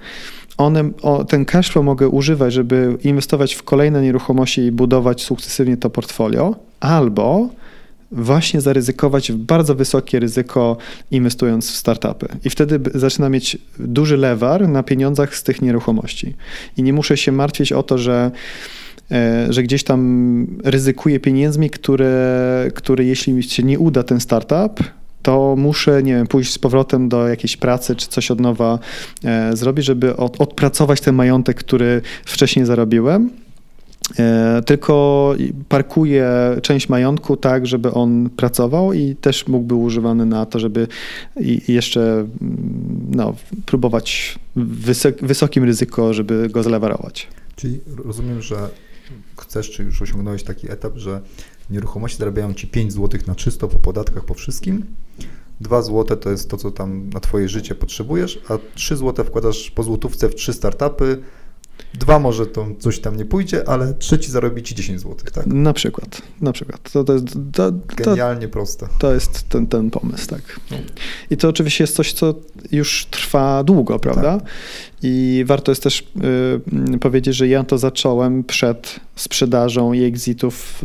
one, 0.57 0.91
o, 1.03 1.25
ten 1.25 1.45
cashflow 1.45 1.85
mogę 1.85 2.09
używać, 2.09 2.53
żeby 2.53 2.97
inwestować 3.05 3.55
w 3.55 3.63
kolejne 3.63 4.03
nieruchomości 4.03 4.61
i 4.61 4.73
budować 4.73 5.23
sukcesywnie 5.23 5.77
to 5.77 5.91
portfolio, 5.91 6.57
albo 6.81 7.49
właśnie 8.13 8.61
zaryzykować 8.61 9.33
w 9.33 9.37
bardzo 9.37 9.75
wysokie 9.75 10.21
ryzyko 10.21 10.77
inwestując 11.11 11.71
w 11.71 11.77
startupy. 11.77 12.29
I 12.45 12.51
wtedy 12.51 12.81
zaczyna 12.95 13.29
mieć 13.29 13.59
duży 13.79 14.17
lewar 14.17 14.69
na 14.69 14.83
pieniądzach 14.83 15.37
z 15.37 15.43
tych 15.43 15.63
nieruchomości. 15.63 16.35
I 16.77 16.83
nie 16.83 16.93
muszę 16.93 17.17
się 17.17 17.33
martwić 17.33 17.73
o 17.73 17.83
to, 17.83 17.99
że 17.99 18.31
e, 19.11 19.47
że 19.53 19.63
gdzieś 19.63 19.85
tam 19.85 20.47
ryzykuję 20.65 21.21
pieniędzmi, 21.21 21.71
które, 21.71 22.71
które 22.75 23.05
jeśli 23.05 23.43
się 23.43 23.63
nie 23.63 23.79
uda 23.79 24.03
ten 24.03 24.21
startup, 24.21 24.85
to 25.23 25.55
muszę, 25.59 26.03
nie 26.03 26.15
wiem, 26.15 26.27
pójść 26.27 26.53
z 26.53 26.59
powrotem 26.59 27.09
do 27.09 27.29
jakiejś 27.29 27.57
pracy 27.57 27.97
czy 27.97 28.09
coś 28.09 28.31
od 28.31 28.41
nowa 28.41 28.79
e, 29.25 29.57
zrobić, 29.57 29.87
żeby 29.87 30.17
od, 30.17 30.41
odpracować 30.41 31.01
ten 31.01 31.15
majątek, 31.15 31.57
który 31.57 32.03
wcześniej 32.25 32.67
zarobiłem. 32.67 33.31
E, 34.19 34.63
tylko 34.67 35.35
parkuję 35.69 36.31
część 36.63 36.89
majątku 36.89 37.37
tak, 37.37 37.67
żeby 37.67 37.93
on 37.93 38.31
pracował 38.31 38.93
i 38.93 39.17
też 39.17 39.47
mógł 39.49 39.67
być 39.67 39.79
używany 39.79 40.27
na 40.27 40.47
to, 40.47 40.59
żeby 40.59 40.89
jeszcze 41.69 42.01
mm, 42.11 42.29
no, 43.11 43.35
próbować 43.67 44.39
wysok, 44.57 45.15
wysokim 45.23 45.65
ryzyko, 45.65 46.15
żeby 46.15 46.49
go 46.49 46.63
zlewarować. 46.63 47.29
Czyli 47.57 47.81
rozumiem, 48.05 48.43
że 48.43 48.69
chcesz, 49.41 49.71
czy 49.71 49.83
już 49.83 50.03
osiągnąłeś 50.03 50.43
taki 50.43 50.73
etap, 50.73 50.97
że 50.97 51.21
nieruchomości 51.71 52.19
zarabiają 52.19 52.55
ci 52.55 52.67
5 52.67 52.93
zł 52.93 53.21
na 53.27 53.35
czysto 53.35 53.69
po 53.69 53.79
podatkach, 53.79 54.25
po 54.25 54.35
wszystkim. 54.35 54.85
2 55.61 55.83
zł 55.83 56.17
to 56.17 56.31
jest 56.31 56.51
to, 56.51 56.57
co 56.57 56.71
tam 56.71 57.11
na 57.11 57.21
twoje 57.21 57.49
życie 57.49 57.75
potrzebujesz, 57.75 58.41
a 58.49 58.59
3 58.75 58.97
zł 58.97 59.25
wkładasz 59.25 59.71
po 59.71 59.83
złotówce 59.83 60.29
w 60.29 60.35
3 60.35 60.53
startupy, 60.53 61.23
Dwa 61.95 62.19
może 62.19 62.47
to 62.47 62.67
coś 62.79 62.99
tam 62.99 63.17
nie 63.17 63.25
pójdzie, 63.25 63.69
ale 63.69 63.95
trzeci 63.95 64.31
zarobi 64.31 64.63
ci 64.63 64.75
10 64.75 65.01
zł, 65.01 65.17
tak? 65.33 65.47
Na 65.47 65.73
przykład, 65.73 66.23
na 66.41 66.53
przykład. 66.53 66.93
To, 66.93 67.05
to 67.05 67.13
jest, 67.13 67.27
to, 67.53 67.73
Genialnie 67.97 68.49
proste. 68.49 68.89
To 68.99 69.15
jest 69.15 69.49
ten, 69.49 69.67
ten 69.67 69.91
pomysł, 69.91 70.27
tak. 70.27 70.61
I 71.31 71.37
to 71.37 71.49
oczywiście 71.49 71.85
jest 71.85 71.97
coś, 71.97 72.13
co 72.13 72.35
już 72.73 73.07
trwa 73.11 73.65
długo, 73.65 73.99
prawda? 73.99 74.39
Tak. 74.39 74.49
I 75.03 75.45
warto 75.47 75.73
jest 75.73 75.83
też 75.83 76.05
y, 76.95 76.99
powiedzieć, 76.99 77.37
że 77.37 77.49
ja 77.49 77.65
to 77.65 77.79
zacząłem 77.79 78.45
przed 78.45 79.01
sprzedażą 79.17 79.93
i 79.93 80.03
exitów 80.03 80.85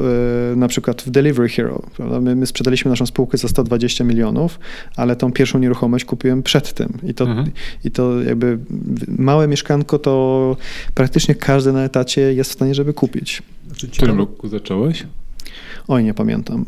y, 0.53 0.55
na 0.55 0.67
przykład 0.67 1.01
w 1.01 1.09
Delivery 1.09 1.49
Hero. 1.49 1.81
My, 2.21 2.35
my, 2.35 2.45
sprzedaliśmy 2.45 2.89
naszą 2.89 3.05
spółkę 3.05 3.37
za 3.37 3.47
120 3.47 4.03
milionów, 4.03 4.59
ale 4.95 5.15
tą 5.15 5.31
pierwszą 5.31 5.59
nieruchomość 5.59 6.05
kupiłem 6.05 6.43
przed 6.43 6.73
tym. 6.73 6.97
I 7.03 7.13
to, 7.13 7.25
mhm. 7.25 7.51
i 7.83 7.91
to 7.91 8.21
jakby 8.21 8.59
małe 9.07 9.47
mieszkanko 9.47 9.99
to 9.99 10.57
praktycznie 10.93 11.35
każdy 11.35 11.73
na 11.73 11.83
etacie 11.83 12.21
jest 12.33 12.49
w 12.49 12.53
stanie, 12.53 12.75
żeby 12.75 12.93
kupić. 12.93 13.43
Znaczy, 13.67 13.87
w 13.87 13.91
którym 13.91 14.17
roku 14.17 14.47
zacząłeś? 14.47 15.03
Oj, 15.87 16.03
nie 16.03 16.13
pamiętam. 16.13 16.65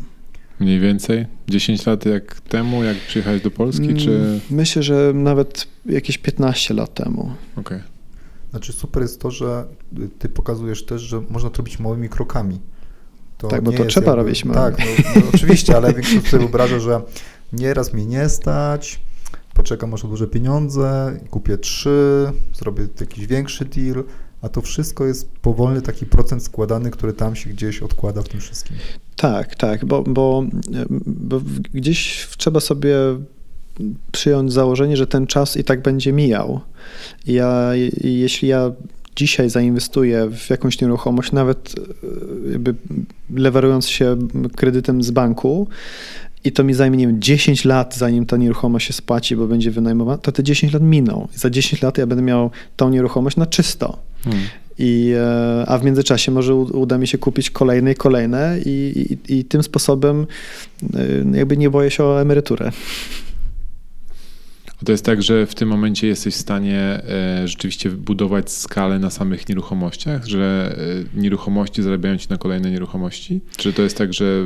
Mniej 0.60 0.80
więcej? 0.80 1.26
10 1.48 1.86
lat 1.86 2.06
jak 2.06 2.40
temu, 2.40 2.84
jak 2.84 2.96
przyjechałeś 2.96 3.42
do 3.42 3.50
Polski, 3.50 3.94
czy... 3.94 4.10
Mm, 4.10 4.40
myślę, 4.50 4.82
że 4.82 5.12
nawet 5.14 5.66
jakieś 5.86 6.18
15 6.18 6.74
lat 6.74 6.94
temu. 6.94 7.20
Okej. 7.56 7.78
Okay. 7.78 7.82
Znaczy 8.50 8.72
super 8.72 9.02
jest 9.02 9.20
to, 9.20 9.30
że 9.30 9.64
ty 10.18 10.28
pokazujesz 10.28 10.84
też, 10.84 11.02
że 11.02 11.22
można 11.30 11.50
to 11.50 11.56
robić 11.56 11.78
małymi 11.78 12.08
krokami. 12.08 12.60
To 13.38 13.48
tak, 13.48 13.62
bo 13.62 13.72
to 13.72 13.84
trzeba 13.84 14.06
jakby, 14.06 14.22
robić. 14.22 14.44
Tak, 14.54 14.78
no, 14.78 14.84
no, 15.16 15.22
oczywiście, 15.34 15.76
ale 15.76 15.94
większość 15.94 16.26
sobie 16.26 16.40
wyobraża, 16.40 16.78
że 16.78 17.02
nieraz 17.52 17.92
mnie 17.92 18.06
nie 18.06 18.28
stać, 18.28 19.00
poczekam 19.54 19.90
może 19.90 20.08
duże 20.08 20.26
pieniądze, 20.26 21.18
kupię 21.30 21.58
trzy, 21.58 22.32
zrobię 22.54 22.88
jakiś 23.00 23.26
większy 23.26 23.64
deal, 23.64 24.04
a 24.42 24.48
to 24.48 24.60
wszystko 24.60 25.06
jest 25.06 25.30
powolny 25.42 25.82
taki 25.82 26.06
procent 26.06 26.42
składany, 26.42 26.90
który 26.90 27.12
tam 27.12 27.36
się 27.36 27.50
gdzieś 27.50 27.82
odkłada 27.82 28.22
w 28.22 28.28
tym 28.28 28.40
wszystkim. 28.40 28.76
Tak, 29.16 29.54
tak, 29.54 29.84
bo, 29.84 30.02
bo, 30.02 30.44
bo 31.06 31.40
gdzieś 31.74 32.28
trzeba 32.36 32.60
sobie 32.60 32.96
przyjąć 34.12 34.52
założenie, 34.52 34.96
że 34.96 35.06
ten 35.06 35.26
czas 35.26 35.56
i 35.56 35.64
tak 35.64 35.82
będzie 35.82 36.12
mijał. 36.12 36.60
Ja, 37.26 37.70
jeśli 38.02 38.48
ja 38.48 38.72
dzisiaj 39.16 39.50
zainwestuję 39.50 40.30
w 40.30 40.50
jakąś 40.50 40.80
nieruchomość, 40.80 41.32
nawet 41.32 41.74
e, 42.48 42.52
jakby 42.52 42.74
się 43.88 44.16
kredytem 44.56 45.02
z 45.02 45.10
banku, 45.10 45.68
i 46.44 46.52
to 46.52 46.64
mi 46.64 46.74
zajmie, 46.74 46.96
nie 46.96 47.06
wiem, 47.06 47.20
10 47.20 47.64
lat, 47.64 47.96
zanim 47.96 48.26
ta 48.26 48.36
nieruchomość 48.36 48.86
się 48.86 48.92
spłaci, 48.92 49.36
bo 49.36 49.46
będzie 49.46 49.70
wynajmowana, 49.70 50.18
to 50.18 50.32
te 50.32 50.42
10 50.42 50.72
lat 50.72 50.82
miną. 50.82 51.28
I 51.36 51.38
za 51.38 51.50
10 51.50 51.82
lat 51.82 51.98
ja 51.98 52.06
będę 52.06 52.22
miał 52.22 52.50
tą 52.76 52.90
nieruchomość 52.90 53.36
na 53.36 53.46
czysto. 53.46 53.98
Hmm. 54.24 54.42
I, 54.78 55.12
e, 55.16 55.64
a 55.68 55.78
w 55.78 55.84
międzyczasie 55.84 56.32
może 56.32 56.54
uda 56.54 56.98
mi 56.98 57.06
się 57.06 57.18
kupić 57.18 57.50
kolejne 57.50 57.92
i 57.92 57.94
kolejne 57.94 58.58
i, 58.66 59.08
i, 59.28 59.38
i 59.38 59.44
tym 59.44 59.62
sposobem 59.62 60.26
e, 60.94 61.38
jakby 61.38 61.56
nie 61.56 61.70
boję 61.70 61.90
się 61.90 62.04
o 62.04 62.20
emeryturę. 62.20 62.72
To 64.84 64.92
jest 64.92 65.04
tak, 65.04 65.22
że 65.22 65.46
w 65.46 65.54
tym 65.54 65.68
momencie 65.68 66.06
jesteś 66.06 66.34
w 66.34 66.38
stanie 66.38 66.78
e, 66.78 67.48
rzeczywiście 67.48 67.90
budować 67.90 68.52
skalę 68.52 68.98
na 68.98 69.10
samych 69.10 69.48
nieruchomościach, 69.48 70.26
że 70.26 70.76
nieruchomości 71.14 71.82
zarabiają 71.82 72.16
ci 72.16 72.26
na 72.30 72.36
kolejne 72.36 72.70
nieruchomości? 72.70 73.40
Czy 73.56 73.72
to 73.72 73.82
jest 73.82 73.96
tak, 73.96 74.14
że 74.14 74.44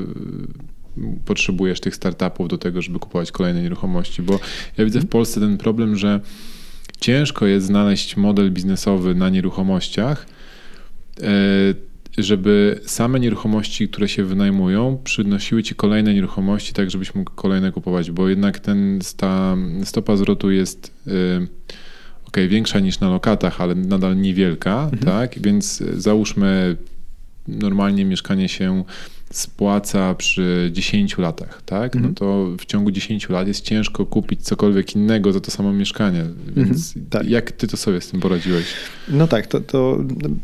potrzebujesz 1.25 1.81
tych 1.81 1.95
startupów 1.95 2.49
do 2.49 2.59
tego, 2.59 2.83
żeby 2.83 2.99
kupować 2.99 3.33
kolejne 3.33 3.63
nieruchomości? 3.63 4.23
Bo 4.23 4.41
ja 4.79 4.85
widzę 4.85 5.01
w 5.01 5.09
Polsce 5.09 5.41
ten 5.41 5.59
problem, 5.59 5.97
że 5.97 6.21
ciężko 7.01 7.47
jest 7.47 7.67
znaleźć 7.67 8.17
model 8.17 8.53
biznesowy 8.53 9.15
na 9.15 9.29
nieruchomościach, 9.29 10.27
e, 11.23 11.29
żeby 12.19 12.81
same 12.87 13.21
nieruchomości, 13.21 13.89
które 13.89 14.09
się 14.09 14.25
wynajmują, 14.25 14.99
przynosiły 15.05 15.63
ci 15.63 15.75
kolejne 15.75 16.15
nieruchomości, 16.15 16.73
tak 16.73 16.91
żebyś 16.91 17.15
mógł 17.15 17.31
kolejne 17.35 17.73
kupować, 17.73 18.11
bo 18.11 18.29
jednak 18.29 18.59
ten, 18.59 19.01
ta 19.17 19.57
stopa 19.85 20.17
zwrotu 20.17 20.51
jest 20.51 20.95
e, 21.07 21.11
ok, 22.29 22.37
większa 22.49 22.81
niż 22.81 23.01
na 23.01 23.09
lokatach, 23.09 23.61
ale 23.61 23.75
nadal 23.75 24.17
niewielka, 24.17 24.85
mhm. 24.93 25.03
tak? 25.03 25.39
Więc 25.43 25.83
załóżmy 25.97 26.77
normalnie 27.49 28.05
mieszkanie 28.05 28.49
się 28.49 28.85
spłaca 29.37 30.15
przy 30.15 30.71
10 30.73 31.19
latach, 31.19 31.63
tak? 31.67 31.95
No 31.95 31.99
mhm. 31.99 32.15
to 32.15 32.47
w 32.59 32.67
ciągu 32.67 32.91
10 32.91 33.29
lat 33.29 33.49
jest 33.49 33.61
ciężko 33.61 34.07
kupić 34.07 34.43
cokolwiek 34.43 34.97
innego 34.97 35.33
za 35.33 35.41
to 35.41 35.51
samo 35.51 35.73
mieszkanie. 35.73 36.25
Więc 36.57 36.97
mhm, 36.97 37.07
tak. 37.11 37.29
jak 37.29 37.53
ty 37.53 37.67
to 37.67 37.77
sobie 37.77 38.01
z 38.01 38.09
tym 38.09 38.21
poradziłeś? 38.21 38.65
No 39.09 39.27
tak, 39.27 39.47
to, 39.47 39.61
to 39.61 39.99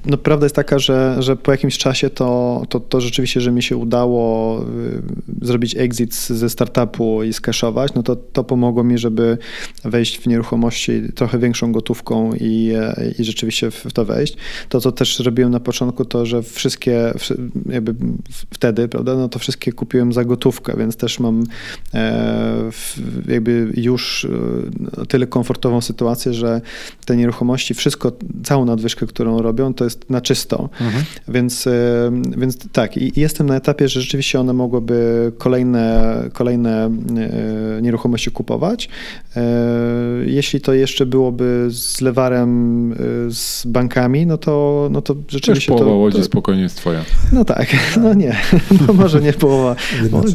no 0.07 0.16
prawda 0.16 0.46
jest 0.46 0.57
taka, 0.57 0.79
że, 0.79 1.16
że 1.18 1.37
po 1.37 1.50
jakimś 1.50 1.79
czasie 1.79 2.11
to, 2.11 2.62
to, 2.68 2.81
to 2.81 3.00
rzeczywiście, 3.00 3.40
że 3.40 3.53
mi 3.53 3.62
się 3.62 3.76
udało 3.76 4.61
y, 4.62 5.46
zrobić 5.46 5.76
exit 5.76 6.14
ze 6.14 6.50
startupu 6.50 7.22
i 7.22 7.33
skaszować, 7.33 7.94
no 7.94 8.03
to, 8.03 8.16
to 8.16 8.44
pomogło 8.44 8.85
mi, 8.85 8.98
żeby 8.98 9.38
wejść 9.85 10.18
w 10.18 10.26
nieruchomości 10.26 10.92
trochę 11.14 11.38
większą 11.38 11.72
gotówką 11.72 12.35
i, 12.35 12.72
i 13.18 13.24
rzeczywiście 13.24 13.70
w, 13.70 13.85
w 13.85 13.92
to 13.92 14.05
wejść. 14.05 14.37
To, 14.68 14.81
co 14.81 14.92
też 14.92 15.18
robiłem 15.18 15.50
na 15.50 15.61
początku, 15.61 16.05
to, 16.05 16.26
że 16.26 16.42
wszystkie 16.42 17.12
jakby 17.66 17.94
wtedy 18.50 18.79
wtedy, 18.80 18.88
prawda, 18.88 19.16
no 19.16 19.28
to 19.28 19.38
wszystkie 19.38 19.72
kupiłem 19.72 20.12
za 20.12 20.24
gotówkę, 20.24 20.74
więc 20.78 20.96
też 20.96 21.20
mam 21.20 21.44
e, 21.94 22.70
jakby 23.28 23.72
już 23.76 24.26
e, 25.02 25.06
tyle 25.06 25.26
komfortową 25.26 25.80
sytuację, 25.80 26.34
że 26.34 26.60
te 27.04 27.16
nieruchomości, 27.16 27.74
wszystko, 27.74 28.12
całą 28.42 28.64
nadwyżkę, 28.64 29.06
którą 29.06 29.42
robią, 29.42 29.74
to 29.74 29.84
jest 29.84 30.10
na 30.10 30.20
czysto. 30.20 30.68
Mhm. 30.80 31.04
Więc, 31.28 31.66
e, 31.66 31.70
więc 32.36 32.58
tak, 32.72 32.96
i 32.96 33.20
jestem 33.20 33.46
na 33.46 33.56
etapie, 33.56 33.88
że 33.88 34.00
rzeczywiście 34.00 34.40
one 34.40 34.52
mogłyby 34.52 35.32
kolejne, 35.38 36.14
kolejne 36.32 36.90
nieruchomości 37.82 38.30
kupować. 38.30 38.88
Jeśli 40.26 40.60
to 40.60 40.74
jeszcze 40.74 41.06
byłoby 41.06 41.66
z 41.70 42.00
lewarem 42.00 42.94
z 43.28 43.66
bankami, 43.66 44.26
no 44.26 44.38
to, 44.38 44.88
no 44.92 45.02
to 45.02 45.14
rzeczywiście 45.28 45.72
Też 45.72 45.78
połowa 45.78 45.90
to, 45.90 45.96
łodzi 45.96 46.22
spokojnie 46.22 46.62
jest 46.62 46.76
twoja. 46.76 47.05
No 47.32 47.44
tak, 47.44 47.68
no 48.02 48.14
nie, 48.14 48.36
no 48.86 48.92
może 48.92 49.20
nie 49.20 49.32
połowa. 49.32 49.76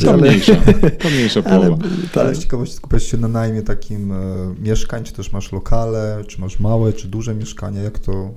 to 0.01 0.13
ale... 0.13 0.21
mniejsza, 0.21 0.55
to 0.99 1.09
mniejsza 1.09 1.41
połowa. 1.41 1.65
Ale, 1.65 1.77
tak. 2.13 2.23
ale 2.25 2.35
z 2.35 2.39
ciekawości 2.39 2.75
skupiasz 2.75 3.03
się 3.03 3.17
na 3.17 3.27
najmie 3.27 3.61
takim 3.61 4.11
e, 4.11 4.15
mieszkań, 4.61 5.03
czy 5.03 5.13
też 5.13 5.31
masz 5.31 5.51
lokale, 5.51 6.23
czy 6.27 6.41
masz 6.41 6.59
małe, 6.59 6.93
czy 6.93 7.07
duże 7.07 7.35
mieszkania, 7.35 7.81
jak 7.81 7.99
to? 7.99 8.31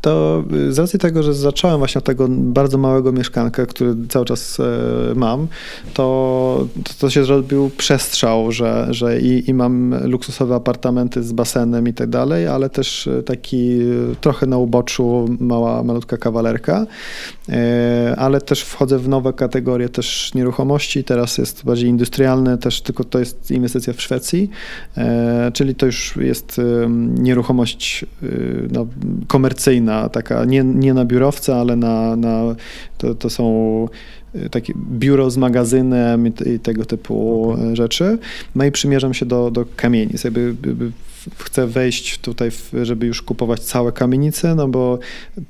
To 0.00 0.44
y, 0.52 0.72
z 0.72 0.78
racji 0.78 0.98
tego, 0.98 1.22
że 1.22 1.34
zacząłem 1.34 1.78
właśnie 1.78 1.98
od 1.98 2.04
tego 2.04 2.28
bardzo 2.30 2.78
małego 2.78 3.12
mieszkanka, 3.12 3.66
który 3.66 3.94
cały 4.08 4.24
czas 4.24 4.60
e, 4.60 4.64
mam, 5.14 5.46
to, 5.94 6.66
to 6.98 7.10
się 7.10 7.24
zrobił 7.24 7.70
przestrzał, 7.76 8.52
że, 8.52 8.86
że 8.90 9.20
i, 9.20 9.50
i 9.50 9.54
mam 9.54 9.94
luksusowe 10.04 10.54
apartamenty 10.54 11.22
z 11.22 11.32
basenem 11.32 11.88
i 11.88 11.94
tak 11.94 12.10
dalej, 12.10 12.46
ale 12.46 12.70
też 12.70 13.06
e, 13.06 13.22
taki 13.22 13.78
trochę 14.20 14.46
na 14.46 14.58
uboczu 14.58 15.28
mała, 15.40 15.82
malutka 15.82 16.16
kawalerka, 16.16 16.86
e, 17.48 18.14
ale 18.18 18.40
też 18.40 18.62
wchodzę 18.62 18.98
w 18.98 19.08
nowe 19.08 19.32
kategorie 19.32 19.88
też 19.88 20.34
nieruchomości, 20.34 21.04
teraz 21.04 21.38
jest 21.38 21.64
bardziej 21.64 21.88
industrialne, 21.88 22.58
też 22.58 22.82
tylko 22.82 23.04
to 23.04 23.18
jest 23.18 23.50
inwestycja 23.50 23.92
w 23.92 24.02
Szwecji, 24.02 24.50
czyli 25.52 25.74
to 25.74 25.86
już 25.86 26.16
jest 26.16 26.60
nieruchomość 27.18 28.04
no, 28.72 28.86
komercyjna, 29.28 29.49
taka 30.08 30.44
nie, 30.44 30.64
nie 30.64 30.94
na 30.94 31.04
biurowca, 31.04 31.56
ale 31.56 31.76
na, 31.76 32.16
na 32.16 32.54
to, 32.98 33.14
to 33.14 33.30
są 33.30 33.88
takie 34.50 34.72
biuro 34.76 35.30
z 35.30 35.36
magazynem 35.36 36.26
i, 36.26 36.58
tego 36.58 36.84
typu 36.84 37.50
okay. 37.50 37.76
rzeczy. 37.76 38.18
No 38.54 38.64
i 38.64 38.72
przymierzam 38.72 39.14
się 39.14 39.26
do, 39.26 39.50
do 39.50 39.66
kamienic. 39.76 40.24
Jakby, 40.24 40.54
jakby 40.66 40.92
chcę 41.38 41.66
wejść 41.66 42.18
tutaj, 42.18 42.50
żeby 42.82 43.06
już 43.06 43.22
kupować 43.22 43.60
całe 43.60 43.92
kamienice, 43.92 44.54
no 44.54 44.68
bo 44.68 44.98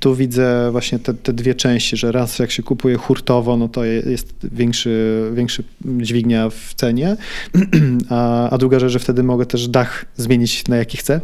tu 0.01 0.14
widzę 0.14 0.68
właśnie 0.72 0.99
te, 0.99 1.14
te 1.14 1.33
dwie 1.33 1.55
części, 1.55 1.97
że 1.97 2.12
raz 2.12 2.39
jak 2.39 2.51
się 2.51 2.62
kupuje 2.62 2.97
hurtowo, 2.97 3.57
no 3.57 3.68
to 3.68 3.85
jest 3.85 4.35
większy, 4.53 5.22
większy 5.35 5.64
dźwignia 5.85 6.51
w 6.51 6.74
cenie, 6.74 7.16
a, 8.09 8.51
a 8.51 8.59
druga 8.59 8.78
rzecz, 8.78 8.93
że 8.93 8.99
wtedy 8.99 9.22
mogę 9.22 9.47
też 9.47 9.68
dach 9.68 10.05
zmienić 10.16 10.68
na 10.68 10.76
jaki 10.76 10.97
chcę. 10.97 11.20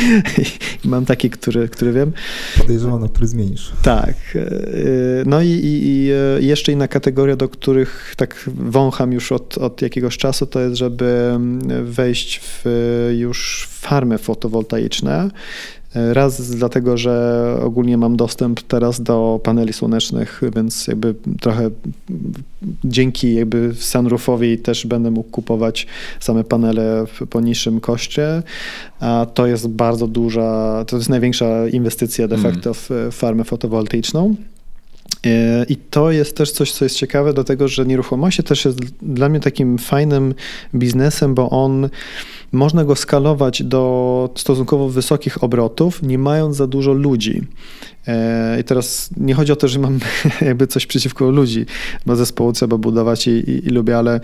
Mam 0.84 1.06
taki, 1.06 1.30
który, 1.30 1.68
który 1.68 1.92
wiem. 1.92 2.12
Podejrzewam, 2.58 3.00
na 3.00 3.08
który 3.08 3.26
zmienisz. 3.26 3.72
Tak. 3.82 4.14
Y, 4.34 5.22
no 5.26 5.42
i, 5.42 5.48
i, 5.48 5.86
i 5.86 6.12
y, 6.38 6.42
jeszcze 6.70 6.72
inna 6.72 6.88
kategoria, 6.88 7.36
do 7.36 7.48
których 7.48 8.14
tak 8.16 8.50
wącham 8.56 9.12
już 9.12 9.32
od, 9.32 9.58
od 9.58 9.82
jakiegoś 9.82 10.18
czasu, 10.18 10.46
to 10.46 10.60
jest, 10.60 10.76
żeby 10.76 11.38
wejść 11.84 12.40
w 12.42 12.64
już 13.18 13.68
farmy 13.70 14.18
fotowoltaiczne. 14.18 15.30
Raz 15.94 16.50
dlatego, 16.50 16.96
że 16.96 17.56
ogólnie 17.62 17.96
mam 17.96 18.16
dostęp 18.16 18.62
teraz 18.62 19.00
do 19.00 19.40
paneli 19.42 19.72
słonecznych, 19.72 20.40
więc 20.56 20.86
jakby 20.86 21.14
trochę 21.40 21.70
dzięki 22.84 23.34
jakby 23.34 23.74
sunroofowi 23.74 24.58
też 24.58 24.86
będę 24.86 25.10
mógł 25.10 25.30
kupować 25.30 25.86
same 26.20 26.44
panele 26.44 27.04
po 27.30 27.40
niższym 27.40 27.80
koszcie, 27.80 28.42
a 29.00 29.26
to 29.34 29.46
jest 29.46 29.68
bardzo 29.68 30.06
duża, 30.06 30.84
to 30.86 30.96
jest 30.96 31.08
największa 31.08 31.68
inwestycja 31.68 32.28
de 32.28 32.36
mm. 32.36 32.52
facto 32.52 32.74
w 32.74 32.90
farmę 33.10 33.44
fotowoltaiczną. 33.44 34.34
E, 35.26 35.64
I 35.68 35.76
to 35.76 36.10
jest 36.10 36.36
też 36.36 36.52
coś, 36.52 36.72
co 36.72 36.84
jest 36.84 36.96
ciekawe, 36.96 37.32
dlatego 37.32 37.68
że 37.68 37.86
nieruchomości 37.86 38.42
też 38.42 38.64
jest 38.64 38.78
dla 39.02 39.28
mnie 39.28 39.40
takim 39.40 39.78
fajnym 39.78 40.34
biznesem, 40.74 41.34
bo 41.34 41.50
on 41.50 41.88
można 42.52 42.84
go 42.84 42.96
skalować 42.96 43.62
do 43.62 44.30
stosunkowo 44.34 44.88
wysokich 44.88 45.44
obrotów, 45.44 46.02
nie 46.02 46.18
mając 46.18 46.56
za 46.56 46.66
dużo 46.66 46.92
ludzi. 46.92 47.42
E, 48.06 48.60
I 48.60 48.64
teraz 48.64 49.10
nie 49.16 49.34
chodzi 49.34 49.52
o 49.52 49.56
to, 49.56 49.68
że 49.68 49.78
mam 49.78 49.98
jakby 50.40 50.66
coś 50.66 50.86
przeciwko 50.86 51.30
ludzi, 51.30 51.66
bo 52.06 52.16
zespołu 52.16 52.52
trzeba 52.52 52.78
budować 52.78 53.26
i, 53.26 53.30
i, 53.30 53.66
i, 53.66 53.70
lubię, 53.70 53.98
ale 53.98 54.20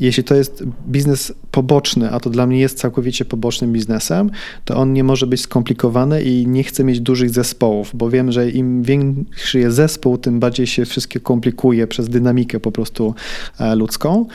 jeśli 0.00 0.24
to 0.24 0.34
jest 0.34 0.64
biznes 0.88 1.32
poboczny, 1.50 2.10
a 2.10 2.20
to 2.20 2.30
dla 2.30 2.46
mnie 2.46 2.60
jest 2.60 2.78
całkowicie 2.78 3.24
pobocznym 3.24 3.72
biznesem, 3.72 4.30
to 4.64 4.76
on 4.76 4.92
nie 4.92 5.04
może 5.04 5.26
być 5.26 5.40
skomplikowany 5.40 6.22
i 6.22 6.46
nie 6.46 6.64
chcę 6.64 6.84
mieć 6.84 7.00
dużych 7.00 7.30
zespołów, 7.30 7.90
bo 7.94 8.10
wiem, 8.10 8.32
że 8.32 8.50
im 8.50 8.82
większy 8.82 9.58
jest 9.58 9.76
zespół, 9.76 10.18
tym 10.18 10.40
bardziej 10.40 10.66
się 10.66 10.84
wszystkie 10.84 11.20
komplikuje 11.20 11.86
przez 11.86 12.08
dynamikę 12.08 12.60
po 12.60 12.72
prostu 12.72 13.14
e, 13.58 13.76
ludzką. 13.76 14.26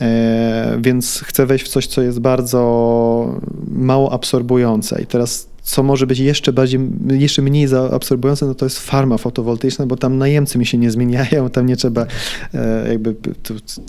E, 0.00 0.78
więc 0.80 1.20
chcę 1.24 1.46
wejść 1.46 1.64
w 1.64 1.68
coś, 1.68 1.86
co 1.86 2.02
jest 2.02 2.20
bardzo 2.20 3.40
mało 3.68 4.12
absorbujące. 4.12 5.02
I 5.02 5.06
teraz 5.06 5.53
co 5.64 5.82
może 5.82 6.06
być 6.06 6.18
jeszcze 6.18 6.52
bardziej, 6.52 6.80
jeszcze 7.10 7.42
mniej 7.42 7.66
zaabsorbujące, 7.66 8.46
no 8.46 8.54
to 8.54 8.66
jest 8.66 8.78
farma 8.78 9.18
fotowoltaiczna, 9.18 9.86
bo 9.86 9.96
tam 9.96 10.18
najemcy 10.18 10.58
mi 10.58 10.66
się 10.66 10.78
nie 10.78 10.90
zmieniają, 10.90 11.50
tam 11.50 11.66
nie 11.66 11.76
trzeba 11.76 12.06
e, 12.54 12.88
jakby 12.88 13.14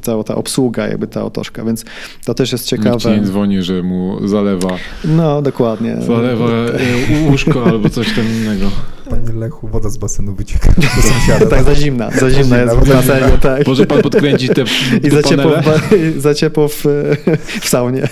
cała 0.02 0.24
ta 0.24 0.36
obsługa, 0.36 0.88
jakby 0.88 1.08
ta 1.08 1.24
otoczka, 1.24 1.66
więc 1.66 1.86
to 2.26 2.34
też 2.34 2.52
jest 2.52 2.66
ciekawe. 2.66 2.96
Nikt 2.96 3.06
nie 3.06 3.22
dzwoni, 3.22 3.62
że 3.64 3.84
mu 3.84 4.28
zalewa. 4.28 4.78
No, 5.06 5.42
dokładnie. 5.42 5.98
Zalewa 6.02 6.50
e, 6.50 7.30
łóżko 7.30 7.66
albo 7.66 7.90
coś 7.90 8.16
tam 8.16 8.26
innego. 8.26 8.72
Panie 9.10 9.34
Lechu, 9.34 9.68
woda 9.68 9.90
z 9.90 9.98
basenu 9.98 10.36
wycieka 10.36 10.74
do 10.78 11.02
sąsiada. 11.02 11.46
tak, 11.46 11.64
za 11.64 11.76
zimna, 11.76 12.12
za 12.12 12.30
zimna 12.30 12.58
jest 12.58 12.76
w 12.76 12.90
basenie, 12.90 13.38
tak. 13.42 13.68
Może 13.68 13.86
pan 13.86 14.02
podkręcić 14.02 14.52
te 14.54 14.64
I 15.04 15.10
za 15.10 15.24
ciepło, 15.24 15.52
w, 15.52 16.22
za 16.22 16.34
ciepło 16.34 16.68
w, 16.68 16.84
w 17.62 17.70
saunie. 17.70 18.08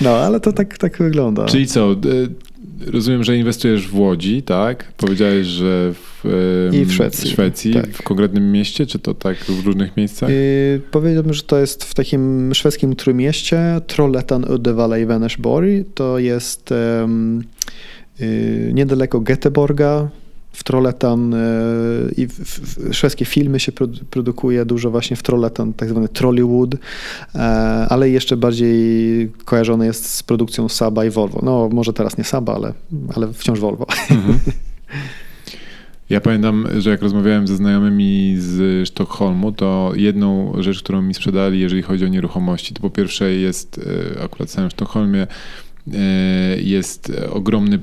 No, 0.00 0.16
ale 0.16 0.40
to 0.40 0.52
tak, 0.52 0.78
tak 0.78 0.98
wygląda. 0.98 1.44
Czyli 1.44 1.66
co? 1.66 1.96
Rozumiem, 2.86 3.24
że 3.24 3.36
inwestujesz 3.36 3.88
w 3.88 3.98
Łodzi, 3.98 4.42
tak? 4.42 4.92
Powiedziałeś, 4.96 5.46
że 5.46 5.92
w, 5.94 6.24
I 6.72 6.84
w 6.84 6.92
Szwecji. 6.92 7.30
W, 7.30 7.32
Szwecji, 7.32 7.74
tak. 7.74 7.88
w 7.90 8.02
konkretnym 8.02 8.52
mieście, 8.52 8.86
czy 8.86 8.98
to 8.98 9.14
tak 9.14 9.36
w 9.36 9.66
różnych 9.66 9.96
miejscach? 9.96 10.30
Yy, 10.30 10.80
powiedziałbym, 10.90 11.34
że 11.34 11.42
to 11.42 11.58
jest 11.58 11.84
w 11.84 11.94
takim 11.94 12.54
szwedzkim 12.54 12.96
trójmieście, 12.96 13.80
Trollhättan, 13.86 14.54
Uddevalla 14.54 14.98
i 14.98 15.06
Vänersborg. 15.06 15.84
To 15.94 16.18
jest 16.18 16.70
yy, 16.70 17.44
niedaleko 18.72 19.20
Göteborga, 19.20 20.08
w 20.54 20.64
Trolletan 20.64 21.34
e, 21.34 21.38
i 22.16 22.26
w, 22.26 22.32
w, 22.32 22.94
szwedzkie 22.94 23.24
filmy 23.24 23.60
się 23.60 23.72
produkuje 24.10 24.64
dużo 24.64 24.90
właśnie 24.90 25.16
w 25.16 25.22
Trolletan, 25.22 25.72
tak 25.72 25.88
zwany 25.88 26.08
Trollywood, 26.08 26.74
e, 26.74 27.38
ale 27.88 28.10
jeszcze 28.10 28.36
bardziej 28.36 29.32
kojarzone 29.44 29.86
jest 29.86 30.14
z 30.14 30.22
produkcją 30.22 30.68
Saba 30.68 31.04
i 31.04 31.10
Volvo. 31.10 31.40
No 31.42 31.68
może 31.72 31.92
teraz 31.92 32.18
nie 32.18 32.24
Saba, 32.24 32.54
ale, 32.54 32.72
ale 33.14 33.32
wciąż 33.32 33.60
Volvo. 33.60 33.86
Mhm. 34.10 34.38
Ja 36.10 36.20
pamiętam, 36.20 36.66
że 36.78 36.90
jak 36.90 37.02
rozmawiałem 37.02 37.46
ze 37.46 37.56
znajomymi 37.56 38.36
z 38.38 38.88
Sztokholmu, 38.88 39.52
to 39.52 39.92
jedną 39.96 40.52
rzecz, 40.62 40.82
którą 40.82 41.02
mi 41.02 41.14
sprzedali, 41.14 41.60
jeżeli 41.60 41.82
chodzi 41.82 42.04
o 42.04 42.08
nieruchomości, 42.08 42.74
to 42.74 42.80
po 42.80 42.90
pierwsze 42.90 43.32
jest, 43.32 43.80
e, 44.16 44.22
akurat 44.22 44.48
w 44.48 44.52
samym 44.52 44.70
Sztokholmie, 44.70 45.26
jest 46.56 47.12
ogromny 47.30 47.78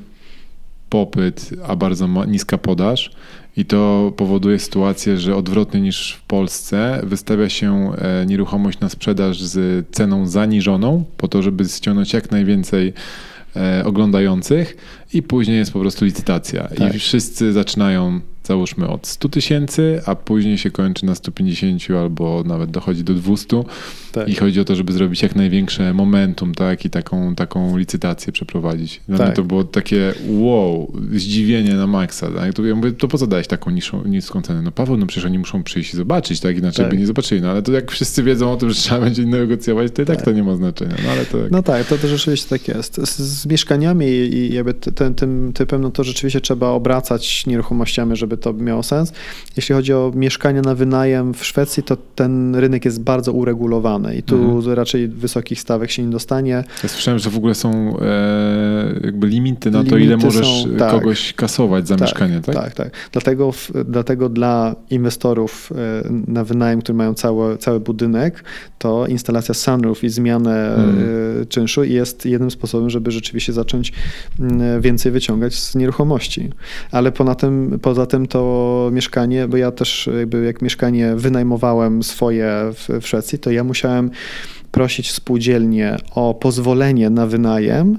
popyt, 0.92 1.50
a 1.66 1.76
bardzo 1.76 2.26
niska 2.26 2.58
podaż. 2.58 3.10
I 3.56 3.64
to 3.64 4.12
powoduje 4.16 4.58
sytuację, 4.58 5.18
że 5.18 5.36
odwrotnie 5.36 5.80
niż 5.80 6.12
w 6.12 6.22
Polsce 6.22 7.00
wystawia 7.02 7.48
się 7.48 7.92
e, 7.94 8.26
nieruchomość 8.26 8.80
na 8.80 8.88
sprzedaż 8.88 9.42
z 9.42 9.86
ceną 9.90 10.26
zaniżoną, 10.26 11.04
po 11.16 11.28
to, 11.28 11.42
żeby 11.42 11.64
ściągnąć 11.64 12.12
jak 12.12 12.30
najwięcej 12.30 12.92
e, 13.56 13.82
oglądających, 13.84 14.76
i 15.14 15.22
później 15.22 15.56
jest 15.56 15.72
po 15.72 15.80
prostu 15.80 16.04
licytacja. 16.04 16.68
Tak. 16.68 16.94
I 16.94 16.98
wszyscy 16.98 17.52
zaczynają 17.52 18.20
załóżmy 18.44 18.88
od 18.88 19.06
100 19.06 19.28
tysięcy, 19.28 20.00
a 20.06 20.14
później 20.14 20.58
się 20.58 20.70
kończy 20.70 21.06
na 21.06 21.14
150 21.14 21.82
albo 22.00 22.44
nawet 22.46 22.70
dochodzi 22.70 23.04
do 23.04 23.14
200 23.14 23.64
tak. 24.12 24.28
i 24.28 24.34
chodzi 24.34 24.60
o 24.60 24.64
to, 24.64 24.76
żeby 24.76 24.92
zrobić 24.92 25.22
jak 25.22 25.36
największe 25.36 25.94
momentum, 25.94 26.54
tak, 26.54 26.84
i 26.84 26.90
taką, 26.90 27.34
taką 27.34 27.78
licytację 27.78 28.32
przeprowadzić. 28.32 29.00
Dla 29.08 29.18
tak. 29.18 29.26
mnie 29.26 29.36
to 29.36 29.44
było 29.44 29.64
takie 29.64 30.14
wow, 30.28 30.92
zdziwienie 31.12 31.74
na 31.74 31.86
maksa, 31.86 32.30
tak? 32.30 32.54
to, 32.54 32.64
ja 32.64 32.74
mówię, 32.74 32.92
to 32.92 33.08
po 33.08 33.18
co 33.18 33.26
dać 33.26 33.46
taką 33.46 33.70
niższą, 33.70 34.04
niską 34.04 34.42
cenę? 34.42 34.62
No 34.62 34.72
Paweł, 34.72 34.96
no 34.96 35.06
przecież 35.06 35.24
oni 35.24 35.38
muszą 35.38 35.62
przyjść 35.62 35.94
i 35.94 35.96
zobaczyć, 35.96 36.40
tak, 36.40 36.58
inaczej 36.58 36.84
tak. 36.84 36.90
by 36.90 36.98
nie 36.98 37.06
zobaczyli, 37.06 37.42
no 37.42 37.50
ale 37.50 37.62
to 37.62 37.72
jak 37.72 37.90
wszyscy 37.90 38.22
wiedzą 38.22 38.52
o 38.52 38.56
tym, 38.56 38.70
że 38.70 38.74
trzeba 38.74 39.00
będzie 39.00 39.26
negocjować, 39.26 39.92
to 39.92 40.02
i 40.02 40.06
tak, 40.06 40.16
tak. 40.16 40.24
to 40.24 40.32
nie 40.32 40.42
ma 40.42 40.56
znaczenia, 40.56 40.96
no 41.04 41.10
ale 41.10 41.26
to... 41.26 41.38
No 41.50 41.62
tak, 41.62 41.86
to, 41.86 41.98
to 41.98 42.08
rzeczywiście 42.08 42.48
tak 42.48 42.68
jest. 42.68 42.96
Z, 42.96 43.18
z 43.18 43.46
mieszkaniami 43.46 44.06
i 44.06 44.54
jakby 44.54 44.74
tym, 44.74 45.14
tym 45.14 45.52
typem, 45.52 45.80
no 45.80 45.90
to 45.90 46.04
rzeczywiście 46.04 46.40
trzeba 46.40 46.68
obracać 46.68 47.46
nieruchomościami, 47.46 48.16
żeby 48.16 48.31
żeby 48.32 48.42
to 48.42 48.52
miało 48.52 48.82
sens. 48.82 49.12
Jeśli 49.56 49.74
chodzi 49.74 49.92
o 49.92 50.12
mieszkania 50.14 50.60
na 50.62 50.74
wynajem 50.74 51.34
w 51.34 51.44
Szwecji, 51.44 51.82
to 51.82 51.96
ten 52.14 52.56
rynek 52.56 52.84
jest 52.84 53.00
bardzo 53.02 53.32
uregulowany 53.32 54.16
i 54.16 54.22
tu 54.22 54.36
mhm. 54.36 54.74
raczej 54.74 55.08
wysokich 55.08 55.60
stawek 55.60 55.90
się 55.90 56.02
nie 56.02 56.10
dostanie. 56.10 56.64
Ja 56.82 56.88
słyszałem, 56.88 57.18
że 57.18 57.30
w 57.30 57.36
ogóle 57.36 57.54
są 57.54 57.98
e, 58.00 59.00
jakby 59.04 59.26
limity 59.26 59.70
na 59.70 59.78
limity 59.78 59.90
to, 59.90 59.98
ile 59.98 60.16
możesz 60.16 60.62
są, 60.62 60.76
tak, 60.78 60.90
kogoś 60.90 61.32
kasować 61.32 61.88
za 61.88 61.96
tak, 61.96 62.08
mieszkanie, 62.08 62.40
tak? 62.40 62.54
Tak, 62.54 62.74
tak. 62.74 62.90
Dlatego, 63.12 63.52
dlatego 63.84 64.28
dla 64.28 64.76
inwestorów 64.90 65.72
e, 65.72 66.08
na 66.26 66.44
wynajem, 66.44 66.80
którzy 66.80 66.96
mają 66.96 67.14
cały, 67.14 67.58
cały 67.58 67.80
budynek, 67.80 68.44
to 68.78 69.06
instalacja 69.06 69.54
sunroof 69.54 70.04
i 70.04 70.08
zmianę 70.08 70.72
hmm. 70.76 71.46
czynszu 71.48 71.84
jest 71.84 72.26
jednym 72.26 72.50
sposobem, 72.50 72.90
żeby 72.90 73.10
rzeczywiście 73.10 73.52
zacząć 73.52 73.92
więcej 74.80 75.12
wyciągać 75.12 75.54
z 75.54 75.74
nieruchomości. 75.74 76.50
Ale 76.90 77.12
poza 77.12 77.34
tym, 77.34 77.78
poza 77.82 78.06
tym 78.06 78.21
to 78.28 78.90
mieszkanie, 78.92 79.48
bo 79.48 79.56
ja 79.56 79.70
też 79.70 80.10
jakby 80.18 80.44
jak 80.44 80.62
mieszkanie 80.62 81.14
wynajmowałem 81.16 82.02
swoje 82.02 82.52
w, 82.74 82.88
w 83.00 83.06
Szwecji, 83.06 83.38
to 83.38 83.50
ja 83.50 83.64
musiałem 83.64 84.10
prosić 84.70 85.12
spółdzielnię 85.12 85.96
o 86.14 86.34
pozwolenie 86.34 87.10
na 87.10 87.26
wynajem 87.26 87.98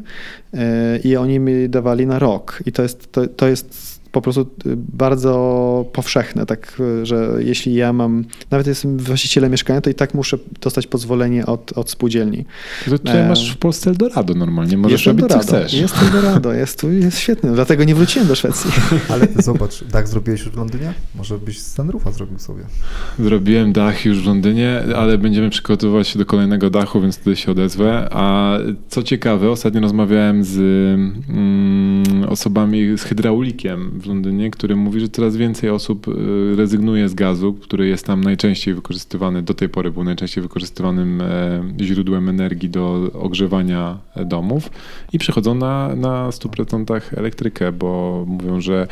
e, 0.53 0.97
i 0.97 1.15
oni 1.15 1.39
mi 1.39 1.69
dawali 1.69 2.07
na 2.07 2.19
rok. 2.19 2.63
I 2.65 2.71
to 2.71 2.83
jest, 2.83 3.11
to, 3.11 3.27
to 3.27 3.47
jest 3.47 3.92
po 4.13 4.21
prostu 4.21 4.41
y, 4.41 4.45
bardzo 4.75 5.85
powszechne, 5.93 6.45
tak, 6.45 6.81
że 7.03 7.35
jeśli 7.39 7.73
ja 7.73 7.93
mam, 7.93 8.25
nawet 8.51 8.67
jestem 8.67 8.97
właścicielem 8.97 9.51
mieszkania, 9.51 9.81
to 9.81 9.89
i 9.89 9.93
tak 9.93 10.13
muszę 10.13 10.37
dostać 10.61 10.87
pozwolenie 10.87 11.45
od, 11.45 11.77
od 11.77 11.89
spółdzielni. 11.89 12.45
To 12.85 12.91
tutaj 12.91 13.17
e... 13.17 13.27
masz 13.27 13.51
w 13.51 13.57
Polsce 13.57 13.89
Eldorado 13.89 14.33
normalnie, 14.33 14.77
możesz 14.77 14.91
jest 14.91 15.05
robić 15.05 15.23
Eldorado, 15.23 15.47
co 15.47 15.57
chcesz. 15.57 15.73
Jest 15.73 15.95
Eldorado, 16.03 16.53
jest, 16.53 16.83
jest 16.83 17.19
świetny, 17.19 17.51
dlatego 17.51 17.83
nie 17.83 17.95
wróciłem 17.95 18.27
do 18.27 18.35
Szwecji. 18.35 18.71
Ale 19.13 19.27
zobacz, 19.39 19.83
dach 19.83 20.07
zrobiłeś 20.07 20.41
już 20.41 20.49
w 20.49 20.57
Londynie? 20.57 20.93
Może 21.15 21.39
byś 21.39 21.61
sunroofa 21.61 22.11
zrobił 22.11 22.39
sobie? 22.39 22.63
Zrobiłem 23.19 23.73
dach 23.73 24.05
już 24.05 24.23
w 24.23 24.25
Londynie, 24.25 24.83
ale 24.95 25.17
będziemy 25.17 25.49
przygotowywać 25.49 26.07
się 26.07 26.19
do 26.19 26.25
kolejnego 26.25 26.69
dachu, 26.69 27.01
więc 27.01 27.17
wtedy 27.17 27.35
się 27.35 27.51
odezwę. 27.51 28.07
A 28.11 28.57
co 28.89 29.03
ciekawe, 29.03 29.49
ostatnio 29.49 29.81
rozmawiałem 29.81 30.43
z 30.43 30.57
mm, 31.29 32.23
osobami 32.29 32.97
z 32.97 33.03
hydraulikiem 33.03 34.02
w 34.03 34.05
Londynie, 34.05 34.51
który 34.51 34.75
mówi, 34.75 34.99
że 34.99 35.09
coraz 35.09 35.35
więcej 35.35 35.69
osób 35.69 36.07
y, 36.07 36.55
rezygnuje 36.55 37.09
z 37.09 37.13
gazu, 37.13 37.53
który 37.53 37.87
jest 37.87 38.05
tam 38.05 38.23
najczęściej 38.23 38.73
wykorzystywany, 38.73 39.41
do 39.41 39.53
tej 39.53 39.69
pory 39.69 39.91
był 39.91 40.03
najczęściej 40.03 40.41
wykorzystywanym 40.41 41.21
e, 41.21 41.63
źródłem 41.81 42.29
energii 42.29 42.69
do 42.69 43.11
ogrzewania 43.13 43.97
e, 44.15 44.25
domów 44.25 44.69
i 45.13 45.19
przechodzą 45.19 45.55
na, 45.55 45.95
na 45.95 46.29
100% 46.29 47.01
elektrykę, 47.17 47.71
bo 47.71 48.23
mówią, 48.27 48.61
że 48.61 48.87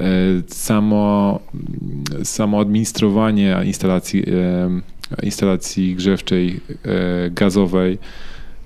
e, 0.00 0.04
samo, 0.46 1.40
samo 2.24 2.60
administrowanie 2.60 3.56
instalacji, 3.64 4.24
instalacji 5.22 5.94
grzewczej 5.94 6.60
gazowej 7.30 7.98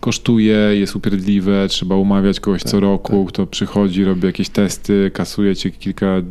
kosztuje, 0.01 0.57
jest 0.57 0.97
upierdliwe, 0.97 1.69
trzeba 1.69 1.97
umawiać 1.97 2.41
kogoś 2.41 2.63
tak, 2.63 2.73
co 2.73 2.81
roku, 2.81 3.25
tak. 3.25 3.33
kto 3.33 3.47
przychodzi, 3.47 4.05
robi 4.05 4.27
jakieś 4.27 4.49
testy, 4.49 5.11
kasuje 5.15 5.57
cię 5.57 5.71
kilka 5.71 6.23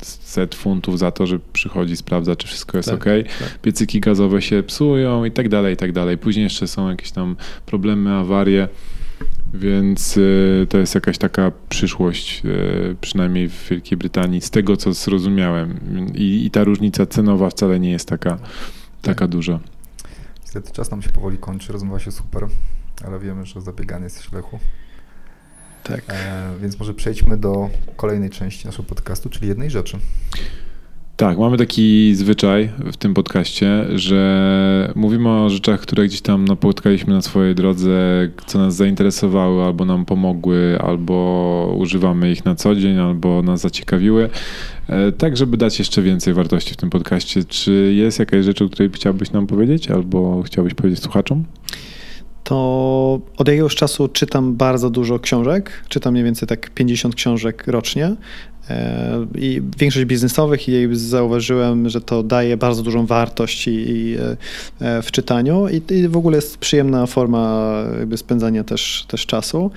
set 0.00 0.54
funtów 0.54 0.98
za 0.98 1.10
to, 1.10 1.26
że 1.26 1.38
przychodzi, 1.52 1.96
sprawdza, 1.96 2.36
czy 2.36 2.46
wszystko 2.46 2.76
jest 2.76 2.88
tak, 2.88 3.00
ok. 3.00 3.04
Tak. 3.38 3.58
Piecyki 3.58 4.00
gazowe 4.00 4.42
się 4.42 4.62
psują 4.62 5.24
i 5.24 5.30
tak 5.30 5.48
dalej, 5.48 5.74
i 5.74 5.76
tak 5.76 5.92
dalej. 5.92 6.18
Później 6.18 6.44
jeszcze 6.44 6.68
są 6.68 6.90
jakieś 6.90 7.10
tam 7.10 7.36
problemy, 7.66 8.14
awarie, 8.14 8.68
więc 9.54 10.16
y, 10.16 10.66
to 10.68 10.78
jest 10.78 10.94
jakaś 10.94 11.18
taka 11.18 11.52
przyszłość, 11.68 12.42
y, 12.44 12.96
przynajmniej 13.00 13.48
w 13.48 13.68
Wielkiej 13.70 13.98
Brytanii, 13.98 14.40
z 14.40 14.50
tego 14.50 14.76
co 14.76 14.92
zrozumiałem. 14.92 15.80
I, 16.14 16.46
i 16.46 16.50
ta 16.50 16.64
różnica 16.64 17.06
cenowa 17.06 17.50
wcale 17.50 17.80
nie 17.80 17.90
jest 17.90 18.08
taka, 18.08 18.38
taka 19.02 19.20
tak. 19.20 19.28
duża. 19.28 19.60
Niestety 20.42 20.72
czas 20.72 20.90
nam 20.90 21.02
się 21.02 21.08
powoli 21.08 21.38
kończy, 21.38 21.72
rozmowa 21.72 21.98
się 21.98 22.12
super 22.12 22.48
ale 23.04 23.18
wiemy, 23.18 23.46
że 23.46 23.60
zabiegany 23.60 24.04
jest 24.04 24.32
Lechu. 24.32 24.58
Tak. 25.82 26.04
E, 26.08 26.52
więc 26.60 26.78
może 26.78 26.94
przejdźmy 26.94 27.36
do 27.36 27.70
kolejnej 27.96 28.30
części 28.30 28.66
naszego 28.66 28.88
podcastu, 28.88 29.30
czyli 29.30 29.48
jednej 29.48 29.70
rzeczy. 29.70 29.98
Tak, 31.16 31.38
mamy 31.38 31.56
taki 31.58 32.14
zwyczaj 32.14 32.70
w 32.92 32.96
tym 32.96 33.14
podcaście, 33.14 33.84
że 33.94 34.92
mówimy 34.96 35.30
o 35.30 35.48
rzeczach, 35.50 35.80
które 35.80 36.06
gdzieś 36.06 36.20
tam 36.20 36.44
napotkaliśmy 36.44 37.14
na 37.14 37.22
swojej 37.22 37.54
drodze, 37.54 37.90
co 38.46 38.58
nas 38.58 38.76
zainteresowały, 38.76 39.62
albo 39.62 39.84
nam 39.84 40.04
pomogły, 40.04 40.78
albo 40.80 41.74
używamy 41.78 42.32
ich 42.32 42.44
na 42.44 42.54
co 42.54 42.74
dzień, 42.74 42.98
albo 42.98 43.42
nas 43.42 43.60
zaciekawiły. 43.60 44.30
E, 44.88 45.12
tak, 45.12 45.36
żeby 45.36 45.56
dać 45.56 45.78
jeszcze 45.78 46.02
więcej 46.02 46.34
wartości 46.34 46.74
w 46.74 46.76
tym 46.76 46.90
podcaście. 46.90 47.44
Czy 47.44 47.92
jest 47.96 48.18
jakaś 48.18 48.44
rzecz, 48.44 48.62
o 48.62 48.68
której 48.68 48.90
chciałbyś 48.92 49.32
nam 49.32 49.46
powiedzieć, 49.46 49.90
albo 49.90 50.42
chciałbyś 50.42 50.74
powiedzieć 50.74 51.02
słuchaczom? 51.02 51.44
To 52.46 53.20
od 53.36 53.48
jakiegoś 53.48 53.74
czasu 53.74 54.08
czytam 54.08 54.56
bardzo 54.56 54.90
dużo 54.90 55.18
książek. 55.18 55.70
Czytam 55.88 56.12
mniej 56.12 56.24
więcej 56.24 56.48
tak 56.48 56.70
50 56.70 57.14
książek 57.14 57.64
rocznie. 57.66 58.14
E, 58.70 59.26
I 59.34 59.62
większość 59.78 60.06
biznesowych 60.06 60.68
i 60.68 60.88
zauważyłem, 60.92 61.88
że 61.88 62.00
to 62.00 62.22
daje 62.22 62.56
bardzo 62.56 62.82
dużą 62.82 63.06
wartość 63.06 63.68
i, 63.68 63.70
i 63.70 64.16
e, 64.80 65.02
w 65.02 65.10
czytaniu 65.10 65.68
i, 65.68 65.94
i, 65.94 66.08
w 66.08 66.16
ogóle 66.16 66.36
jest 66.36 66.58
przyjemna 66.58 67.06
forma 67.06 67.74
spędzania 68.16 68.64
też, 68.64 69.04
też 69.08 69.26
czasu. 69.26 69.70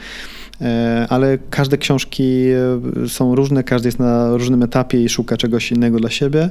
E, 0.61 1.05
ale 1.09 1.37
każde 1.49 1.77
książki 1.77 2.45
e, 3.03 3.09
są 3.09 3.35
różne, 3.35 3.63
każdy 3.63 3.87
jest 3.87 3.99
na 3.99 4.37
różnym 4.37 4.63
etapie 4.63 5.03
i 5.03 5.09
szuka 5.09 5.37
czegoś 5.37 5.71
innego 5.71 5.99
dla 5.99 6.09
siebie, 6.09 6.49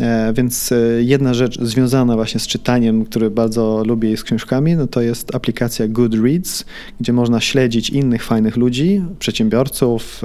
e, 0.00 0.32
więc 0.32 0.74
jedna 0.98 1.34
rzecz 1.34 1.60
związana 1.60 2.14
właśnie 2.14 2.40
z 2.40 2.46
czytaniem, 2.46 3.04
które 3.04 3.30
bardzo 3.30 3.82
lubię 3.86 4.12
i 4.12 4.16
z 4.16 4.24
książkami, 4.24 4.76
no 4.76 4.86
to 4.86 5.00
jest 5.00 5.34
aplikacja 5.34 5.88
Goodreads, 5.88 6.64
gdzie 7.00 7.12
można 7.12 7.40
śledzić 7.40 7.90
innych 7.90 8.24
fajnych 8.24 8.56
ludzi, 8.56 9.02
przedsiębiorców, 9.18 10.22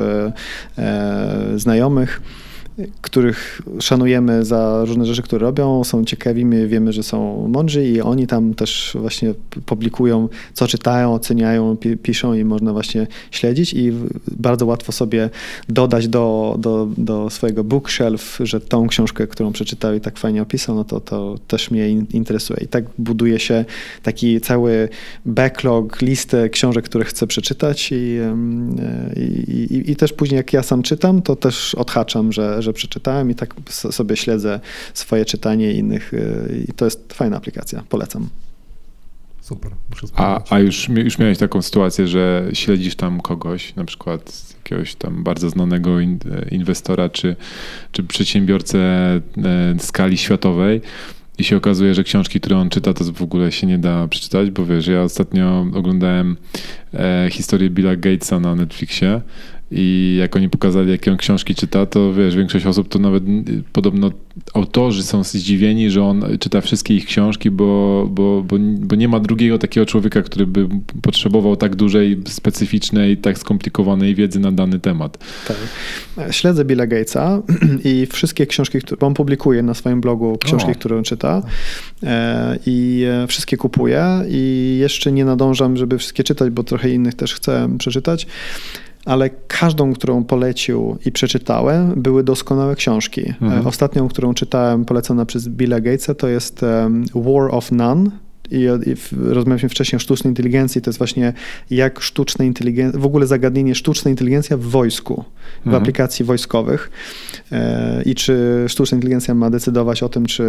znajomych 1.56 2.22
których 3.02 3.62
szanujemy 3.80 4.46
za 4.46 4.86
różne 4.86 5.06
rzeczy, 5.06 5.22
które 5.22 5.46
robią, 5.46 5.84
są 5.84 6.06
ciekawi, 6.06 6.46
my 6.46 6.68
wiemy, 6.68 6.94
że 6.94 7.04
są 7.04 7.48
mądrzy 7.48 7.86
i 7.86 8.02
oni 8.02 8.28
tam 8.28 8.54
też 8.54 8.98
właśnie 9.00 9.34
publikują, 9.66 10.30
co 10.54 10.68
czytają, 10.68 11.14
oceniają, 11.14 11.78
piszą 12.04 12.34
i 12.34 12.44
można 12.44 12.74
właśnie 12.74 13.08
śledzić 13.32 13.74
i 13.74 13.92
bardzo 14.32 14.66
łatwo 14.66 14.92
sobie 14.92 15.30
dodać 15.70 16.08
do, 16.08 16.56
do, 16.60 16.88
do 16.98 17.30
swojego 17.30 17.64
bookshelf, 17.64 18.38
że 18.44 18.60
tą 18.60 18.88
książkę, 18.88 19.28
którą 19.28 19.52
przeczytał 19.52 19.94
i 19.94 20.02
tak 20.02 20.20
fajnie 20.20 20.42
opisał, 20.42 20.76
no 20.76 20.84
to, 20.84 21.00
to 21.00 21.36
też 21.48 21.72
mnie 21.72 21.90
interesuje. 21.90 22.60
I 22.64 22.68
tak 22.68 22.84
buduje 22.98 23.40
się 23.40 23.66
taki 24.04 24.42
cały 24.42 24.90
backlog, 25.26 26.02
listę 26.02 26.50
książek, 26.50 26.86
które 26.86 27.06
chcę 27.06 27.28
przeczytać 27.28 27.92
i, 27.92 28.20
i, 29.16 29.22
i, 29.76 29.92
i 29.92 29.96
też 29.96 30.14
później 30.14 30.38
jak 30.38 30.54
ja 30.54 30.64
sam 30.64 30.84
czytam, 30.84 31.22
to 31.22 31.36
też 31.36 31.76
odhaczam, 31.76 32.32
że, 32.32 32.62
że 32.62 32.69
że 32.70 32.74
przeczytałem 32.74 33.32
i 33.32 33.36
tak 33.36 33.56
sobie 33.72 34.18
śledzę 34.18 34.60
swoje 34.94 35.26
czytanie 35.26 35.74
innych 35.74 36.14
y, 36.14 36.66
i 36.70 36.74
to 36.74 36.86
jest 36.86 37.14
fajna 37.14 37.38
aplikacja, 37.38 37.84
polecam. 37.90 38.30
Super, 39.42 39.72
muszę 39.90 40.08
A, 40.16 40.42
a 40.50 40.60
już, 40.60 40.90
już 40.90 41.18
miałeś 41.18 41.38
taką 41.38 41.62
sytuację, 41.62 42.08
że 42.08 42.50
śledzisz 42.54 42.96
tam 42.96 43.22
kogoś, 43.22 43.76
na 43.76 43.86
przykład 43.86 44.54
jakiegoś 44.58 44.96
tam 44.96 45.24
bardzo 45.24 45.50
znanego 45.50 46.00
inwestora 46.52 47.10
czy, 47.10 47.36
czy 47.92 48.04
przedsiębiorcę 48.04 48.80
e, 48.80 49.22
skali 49.80 50.18
światowej, 50.18 50.82
i 51.40 51.44
się 51.44 51.58
okazuje, 51.58 51.94
że 51.94 52.04
książki, 52.04 52.40
które 52.40 52.58
on 52.58 52.70
czyta, 52.70 52.94
to 52.94 53.04
w 53.04 53.22
ogóle 53.22 53.52
się 53.52 53.68
nie 53.68 53.78
da 53.78 54.08
przeczytać, 54.08 54.52
bo 54.52 54.66
wiesz, 54.66 54.88
ja 54.88 55.02
ostatnio 55.02 55.66
oglądałem 55.74 56.38
e, 56.94 57.28
historię 57.32 57.70
Billa 57.70 57.96
Gatesa 57.96 58.40
na 58.40 58.56
Netflixie 58.56 59.22
i 59.72 60.16
jak 60.20 60.36
oni 60.36 60.50
pokazali, 60.50 60.92
jakie 60.92 61.12
on 61.12 61.18
książki 61.18 61.56
czyta, 61.56 61.86
to 61.86 62.14
wiesz, 62.14 62.36
większość 62.36 62.66
osób 62.66 62.90
to 62.90 63.00
nawet 63.00 63.24
podobno 63.74 64.12
autorzy 64.54 65.04
są 65.04 65.24
zdziwieni, 65.24 65.90
że 65.90 66.04
on 66.04 66.26
czyta 66.40 66.62
wszystkie 66.62 66.96
ich 66.96 67.06
książki, 67.06 67.52
bo, 67.52 68.08
bo, 68.12 68.44
bo, 68.48 68.58
bo 68.60 68.96
nie 68.96 69.08
ma 69.08 69.20
drugiego 69.20 69.58
takiego 69.58 69.86
człowieka, 69.86 70.22
który 70.22 70.48
by 70.48 70.68
potrzebował 71.02 71.56
tak 71.56 71.76
dużej, 71.76 72.22
specyficznej, 72.28 73.18
tak 73.18 73.38
skomplikowanej 73.38 74.16
wiedzy 74.16 74.40
na 74.40 74.52
dany 74.52 74.80
temat. 74.80 75.18
Tak. 75.48 75.58
Śledzę 76.32 76.66
Billa 76.66 76.88
Gatesa 76.88 77.42
i 77.84 78.06
wszystkie 78.06 78.48
książki, 78.48 78.80
które 78.82 79.08
on 79.08 79.14
publikuje 79.14 79.64
na 79.64 79.74
swoim 79.74 80.02
blogu, 80.02 80.38
książki, 80.46 80.72
o. 80.72 80.76
które 80.76 80.98
on 80.98 81.04
czyta 81.04 81.42
e, 82.04 82.60
i 82.66 83.06
e, 83.24 83.28
wszystkie 83.28 83.58
kupuję 83.58 84.24
i 84.30 84.78
jeszcze 84.82 85.12
nie 85.12 85.26
nadążam, 85.26 85.78
żeby 85.78 85.98
wszystkie 85.98 86.24
czytać, 86.24 86.50
bo 86.50 86.64
trochę 86.64 86.90
innych 86.90 87.14
też 87.14 87.34
chcę 87.34 87.70
przeczytać 87.78 88.28
ale 89.10 89.30
każdą, 89.48 89.94
którą 89.94 90.24
polecił 90.24 90.98
i 91.06 91.12
przeczytałem, 91.12 91.94
były 92.02 92.24
doskonałe 92.24 92.76
książki. 92.76 93.34
Mhm. 93.42 93.68
Ostatnią, 93.68 94.08
którą 94.08 94.34
czytałem, 94.34 94.86
polecona 94.86 95.26
przez 95.26 95.48
Billa 95.48 95.80
Gatesa, 95.80 96.16
to 96.16 96.28
jest 96.28 96.62
War 97.16 97.56
of 97.56 97.72
None 97.72 98.12
i, 98.52 98.90
i 98.90 98.96
rozmawialiśmy 99.18 99.70
wcześniej 99.70 99.98
o 99.98 100.00
sztucznej 100.00 100.32
inteligencji, 100.32 100.82
to 100.82 100.90
jest 100.90 100.98
właśnie 100.98 101.34
jak 101.72 102.02
sztuczna 102.02 102.46
inteligencja, 102.46 103.00
w 103.00 103.06
ogóle 103.06 103.28
zagadnienie 103.28 103.76
sztuczna 103.76 104.12
inteligencja 104.12 104.58
w 104.58 104.62
wojsku, 104.62 105.24
w 105.62 105.68
mhm. 105.68 105.84
aplikacji 105.84 106.26
wojskowych 106.26 106.92
e, 107.52 108.04
i 108.04 108.16
czy 108.16 108.66
sztuczna 108.68 108.96
inteligencja 108.96 109.36
ma 109.36 109.50
decydować 109.50 110.04
o 110.04 110.10
tym, 110.10 110.26
czy 110.26 110.44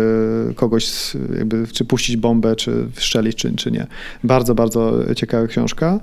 kogoś, 0.57 0.93
jakby, 1.39 1.67
czy 1.67 1.85
puścić 1.85 2.17
bombę, 2.17 2.57
czy 2.57 2.87
strzelić, 2.95 3.37
czy, 3.37 3.55
czy 3.57 3.71
nie. 3.71 3.87
Bardzo, 4.25 4.55
bardzo 4.55 5.15
ciekawa 5.15 5.47
książka. 5.47 6.01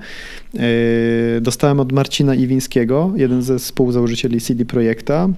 E, 0.55 1.41
dostałem 1.41 1.79
od 1.79 1.91
Marcina 1.91 2.35
Iwińskiego, 2.35 3.13
jeden 3.15 3.41
ze 3.41 3.59
współzałożycieli 3.59 4.41
CD 4.41 4.65
Projekta. 4.65 5.29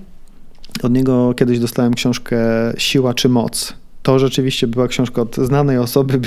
Od 0.84 0.94
niego 0.94 1.34
kiedyś 1.34 1.60
dostałem 1.60 1.94
książkę 1.94 2.38
Siła 2.78 3.14
czy 3.14 3.30
Moc 3.30 3.74
to 4.10 4.20
rzeczywiście 4.20 4.68
była 4.68 4.88
książka 4.88 5.22
od 5.22 5.36
znanej 5.36 5.78
osoby, 5.78 6.20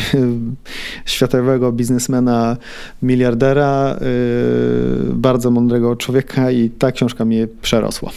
światowego 1.05 1.73
biznesmena, 1.73 2.57
miliardera, 3.03 3.99
yy, 4.01 5.15
bardzo 5.15 5.51
mądrego 5.51 5.97
człowieka 5.97 6.51
i 6.51 6.71
ta 6.71 6.93
książka 6.93 7.25
mnie 7.25 7.49
przerosła. 7.63 8.11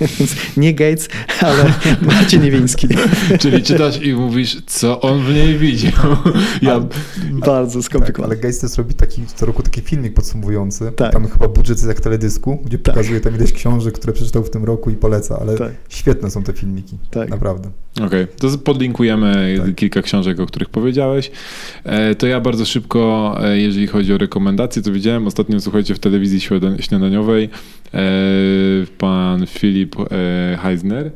nie 0.56 0.74
Gates, 0.74 1.08
ale 1.40 1.64
Marcin 2.06 2.42
Niewiński. 2.42 2.88
Czyli 3.40 3.62
czytasz 3.62 4.02
i 4.02 4.14
mówisz, 4.14 4.62
co 4.66 5.00
on 5.00 5.24
w 5.24 5.34
niej 5.34 5.58
widział. 5.58 6.16
Ja... 6.62 6.80
Bardzo 7.32 7.82
skomplikowane. 7.82 8.34
Tak, 8.34 8.44
ale 8.44 8.52
Gates 8.52 8.58
też 8.58 8.78
robi 8.78 8.94
taki, 8.94 9.26
co 9.34 9.46
roku 9.46 9.62
taki 9.62 9.80
filmik 9.80 10.14
podsumowujący. 10.14 10.92
Tak. 10.96 11.12
Tam 11.12 11.28
chyba 11.28 11.48
budżet 11.48 11.76
jest 11.76 11.88
jak 11.88 12.00
teledysku, 12.00 12.58
gdzie 12.64 12.78
tak. 12.78 12.94
pokazuje 12.94 13.20
tam 13.20 13.34
ileś 13.34 13.52
książek, 13.52 13.94
które 13.94 14.12
przeczytał 14.12 14.44
w 14.44 14.50
tym 14.50 14.64
roku 14.64 14.90
i 14.90 14.94
poleca, 14.94 15.38
ale 15.40 15.56
tak. 15.56 15.72
świetne 15.88 16.30
są 16.30 16.42
te 16.42 16.52
filmiki. 16.52 16.98
Tak. 17.10 17.30
Naprawdę. 17.30 17.70
Okej, 17.96 18.06
okay. 18.06 18.26
to 18.38 18.50
podlinkujemy 18.90 19.58
tak. 19.66 19.74
kilka 19.74 20.02
książek, 20.02 20.40
o 20.40 20.46
których 20.46 20.68
powiedziałeś. 20.68 21.30
E, 21.84 22.14
to 22.14 22.26
ja 22.26 22.40
bardzo 22.40 22.64
szybko, 22.64 23.36
e, 23.42 23.58
jeżeli 23.58 23.86
chodzi 23.86 24.14
o 24.14 24.18
rekomendacje, 24.18 24.82
to 24.82 24.92
widziałem 24.92 25.26
ostatnio, 25.26 25.60
słuchajcie, 25.60 25.94
w 25.94 25.98
telewizji 25.98 26.40
śniadaniowej 26.80 27.48
e, 27.94 28.00
pan 28.98 29.46
Filip 29.46 29.96
Heisner 30.58 31.10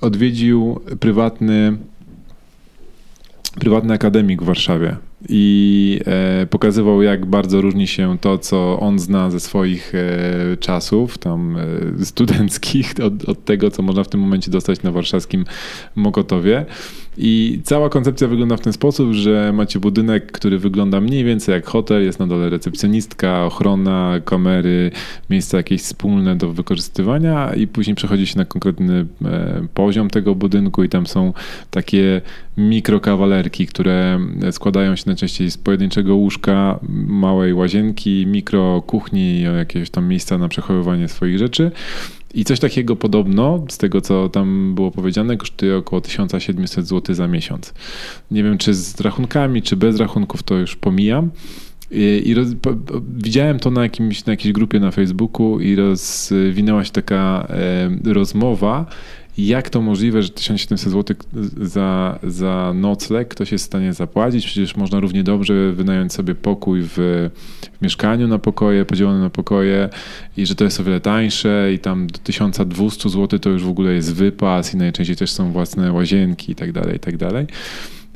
odwiedził 0.00 0.80
prywatny 1.00 1.76
prywatny 3.60 3.94
akademik 3.94 4.42
w 4.42 4.44
Warszawie 4.44 4.96
i 5.28 6.00
e, 6.06 6.46
pokazywał, 6.46 7.02
jak 7.02 7.26
bardzo 7.26 7.60
różni 7.60 7.86
się 7.86 8.18
to, 8.20 8.38
co 8.38 8.80
on 8.80 8.98
zna 8.98 9.30
ze 9.30 9.40
swoich 9.40 9.92
e, 9.94 10.56
czasów, 10.56 11.18
tam 11.18 11.56
e, 12.00 12.04
studenckich, 12.04 12.94
od, 13.02 13.28
od, 13.28 13.44
tego, 13.44 13.70
co 13.70 13.82
można 13.82 14.04
w 14.04 14.08
tym 14.08 14.20
momencie 14.20 14.50
dostać 14.50 14.82
na 14.82 14.92
warszawskim 14.92 15.44
Mokotowie. 15.94 16.66
I 17.18 17.60
cała 17.64 17.88
koncepcja 17.88 18.28
wygląda 18.28 18.56
w 18.56 18.60
ten 18.60 18.72
sposób, 18.72 19.12
że 19.12 19.52
macie 19.52 19.80
budynek, 19.80 20.32
który 20.32 20.58
wygląda 20.58 21.00
mniej 21.00 21.24
więcej 21.24 21.52
jak 21.52 21.66
hotel, 21.66 22.04
jest 22.04 22.18
na 22.18 22.26
dole 22.26 22.50
recepcjonistka, 22.50 23.44
ochrona, 23.44 24.20
kamery, 24.24 24.90
miejsca 25.30 25.56
jakieś 25.56 25.82
wspólne 25.82 26.36
do 26.36 26.52
wykorzystywania 26.52 27.54
i 27.54 27.66
później 27.66 27.96
przechodzi 27.96 28.26
się 28.26 28.38
na 28.38 28.44
konkretny 28.44 29.06
e, 29.24 29.66
poziom 29.74 30.10
tego 30.10 30.34
budynku 30.34 30.84
i 30.84 30.88
tam 30.88 31.06
są 31.06 31.32
takie 31.70 32.20
mikrokawalerki, 32.56 33.66
które 33.66 34.20
składają 34.50 34.96
się 34.96 35.02
najczęściej 35.06 35.50
z 35.50 35.58
pojedynczego 35.58 36.16
łóżka, 36.16 36.78
małej 37.08 37.54
łazienki, 37.54 38.26
mikro 38.26 38.82
kuchni, 38.86 39.42
jakieś 39.42 39.90
tam 39.90 40.08
miejsca 40.08 40.38
na 40.38 40.48
przechowywanie 40.48 41.08
swoich 41.08 41.38
rzeczy. 41.38 41.70
I 42.36 42.44
coś 42.44 42.60
takiego 42.60 42.96
podobno, 42.96 43.64
z 43.68 43.78
tego 43.78 44.00
co 44.00 44.28
tam 44.28 44.74
było 44.74 44.90
powiedziane, 44.90 45.36
kosztuje 45.36 45.76
około 45.76 46.00
1700 46.00 46.86
zł 46.86 47.14
za 47.14 47.28
miesiąc. 47.28 47.74
Nie 48.30 48.42
wiem, 48.42 48.58
czy 48.58 48.74
z 48.74 49.00
rachunkami, 49.00 49.62
czy 49.62 49.76
bez 49.76 49.96
rachunków, 49.96 50.42
to 50.42 50.54
już 50.54 50.76
pomijam. 50.76 51.30
I, 51.90 52.34
po, 52.62 52.70
widziałem 53.16 53.58
to 53.58 53.70
na, 53.70 53.82
jakimś, 53.82 54.24
na 54.24 54.32
jakiejś 54.32 54.52
grupie 54.52 54.80
na 54.80 54.90
Facebooku 54.90 55.60
i 55.60 55.76
rozwinęła 55.76 56.84
się 56.84 56.92
taka 56.92 57.46
e, 57.50 58.12
rozmowa, 58.12 58.86
jak 59.38 59.70
to 59.70 59.82
możliwe, 59.82 60.22
że 60.22 60.28
1700 60.28 60.92
zł 60.92 61.16
za, 61.62 62.18
za 62.22 62.72
nocleg 62.74 63.28
ktoś 63.28 63.52
jest 63.52 63.64
w 63.64 63.66
stanie 63.66 63.92
zapłacić? 63.92 64.46
Przecież 64.46 64.76
można 64.76 65.00
równie 65.00 65.22
dobrze 65.22 65.72
wynająć 65.72 66.12
sobie 66.12 66.34
pokój 66.34 66.82
w, 66.82 66.94
w 67.72 67.82
mieszkaniu 67.82 68.28
na 68.28 68.38
pokoje, 68.38 68.84
podzielone 68.84 69.20
na 69.20 69.30
pokoje 69.30 69.88
i 70.36 70.46
że 70.46 70.54
to 70.54 70.64
jest 70.64 70.80
o 70.80 70.84
wiele 70.84 71.00
tańsze 71.00 71.70
i 71.74 71.78
tam 71.78 72.06
do 72.06 72.18
1200 72.18 73.08
zł 73.08 73.38
to 73.38 73.50
już 73.50 73.64
w 73.64 73.68
ogóle 73.68 73.92
jest 73.92 74.14
wypas 74.14 74.74
i 74.74 74.76
najczęściej 74.76 75.16
też 75.16 75.30
są 75.30 75.52
własne 75.52 75.92
łazienki 75.92 76.52
i 76.52 76.54
tak 76.54 76.72
dalej, 76.72 76.96
i 76.96 77.00
tak 77.00 77.16
dalej. 77.16 77.46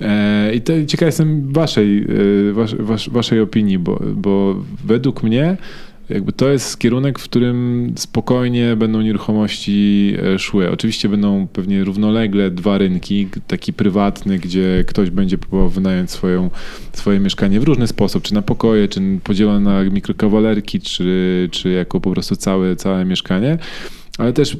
E, 0.00 0.60
to 0.60 0.72
ciekaw 0.86 1.06
jestem 1.06 1.52
waszej, 1.52 2.06
e, 2.48 2.52
was, 2.78 3.08
waszej 3.08 3.40
opinii, 3.40 3.78
bo, 3.78 4.00
bo 4.14 4.56
według 4.84 5.22
mnie 5.22 5.56
jakby 6.10 6.32
to 6.32 6.48
jest 6.48 6.78
kierunek, 6.78 7.18
w 7.18 7.24
którym 7.24 7.92
spokojnie 7.96 8.76
będą 8.76 9.00
nieruchomości 9.00 10.14
e, 10.34 10.38
szły. 10.38 10.70
Oczywiście 10.70 11.08
będą 11.08 11.48
pewnie 11.52 11.84
równolegle 11.84 12.50
dwa 12.50 12.78
rynki, 12.78 13.28
taki 13.46 13.72
prywatny, 13.72 14.38
gdzie 14.38 14.84
ktoś 14.86 15.10
będzie 15.10 15.38
próbował 15.38 15.68
wynająć 15.68 16.10
swoją, 16.10 16.50
swoje 16.92 17.20
mieszkanie 17.20 17.60
w 17.60 17.64
różny 17.64 17.86
sposób, 17.86 18.22
czy 18.22 18.34
na 18.34 18.42
pokoje, 18.42 18.88
czy 18.88 19.00
podzielone 19.24 19.60
na 19.60 19.90
mikrokawalerki, 19.90 20.80
czy, 20.80 21.48
czy 21.52 21.70
jako 21.70 22.00
po 22.00 22.10
prostu 22.10 22.36
całe, 22.36 22.76
całe 22.76 23.04
mieszkanie, 23.04 23.58
ale 24.18 24.32
też 24.32 24.56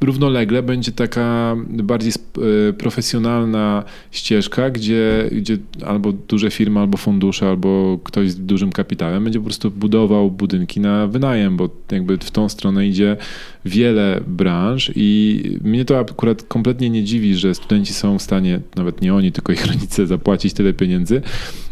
równolegle 0.00 0.62
będzie 0.62 0.92
taka 0.92 1.56
bardziej 1.68 2.12
e, 2.12 2.72
profesjonalna 2.72 3.84
ścieżka, 4.10 4.70
gdzie, 4.70 5.30
gdzie 5.32 5.58
albo 5.86 6.12
duże 6.12 6.50
firmy, 6.50 6.80
albo 6.80 6.98
fundusze, 6.98 7.48
albo 7.48 7.98
ktoś 8.04 8.30
z 8.30 8.40
dużym 8.40 8.72
kapitałem 8.72 9.24
będzie 9.24 9.38
po 9.38 9.44
prostu 9.44 9.70
budował 9.70 10.30
budynki 10.30 10.80
na 10.80 11.06
wynajem, 11.06 11.56
bo 11.56 11.68
jakby 11.92 12.18
w 12.18 12.30
tą 12.30 12.48
stronę 12.48 12.86
idzie 12.86 13.16
wiele 13.64 14.20
branż 14.26 14.92
i 14.96 15.42
mnie 15.64 15.84
to 15.84 15.98
akurat 15.98 16.42
kompletnie 16.42 16.90
nie 16.90 17.04
dziwi, 17.04 17.34
że 17.34 17.54
studenci 17.54 17.92
są 17.92 18.18
w 18.18 18.22
stanie, 18.22 18.60
nawet 18.76 19.00
nie 19.00 19.14
oni, 19.14 19.32
tylko 19.32 19.52
ich 19.52 19.66
rodzice, 19.66 20.06
zapłacić 20.06 20.52
tyle 20.52 20.72
pieniędzy, 20.72 21.22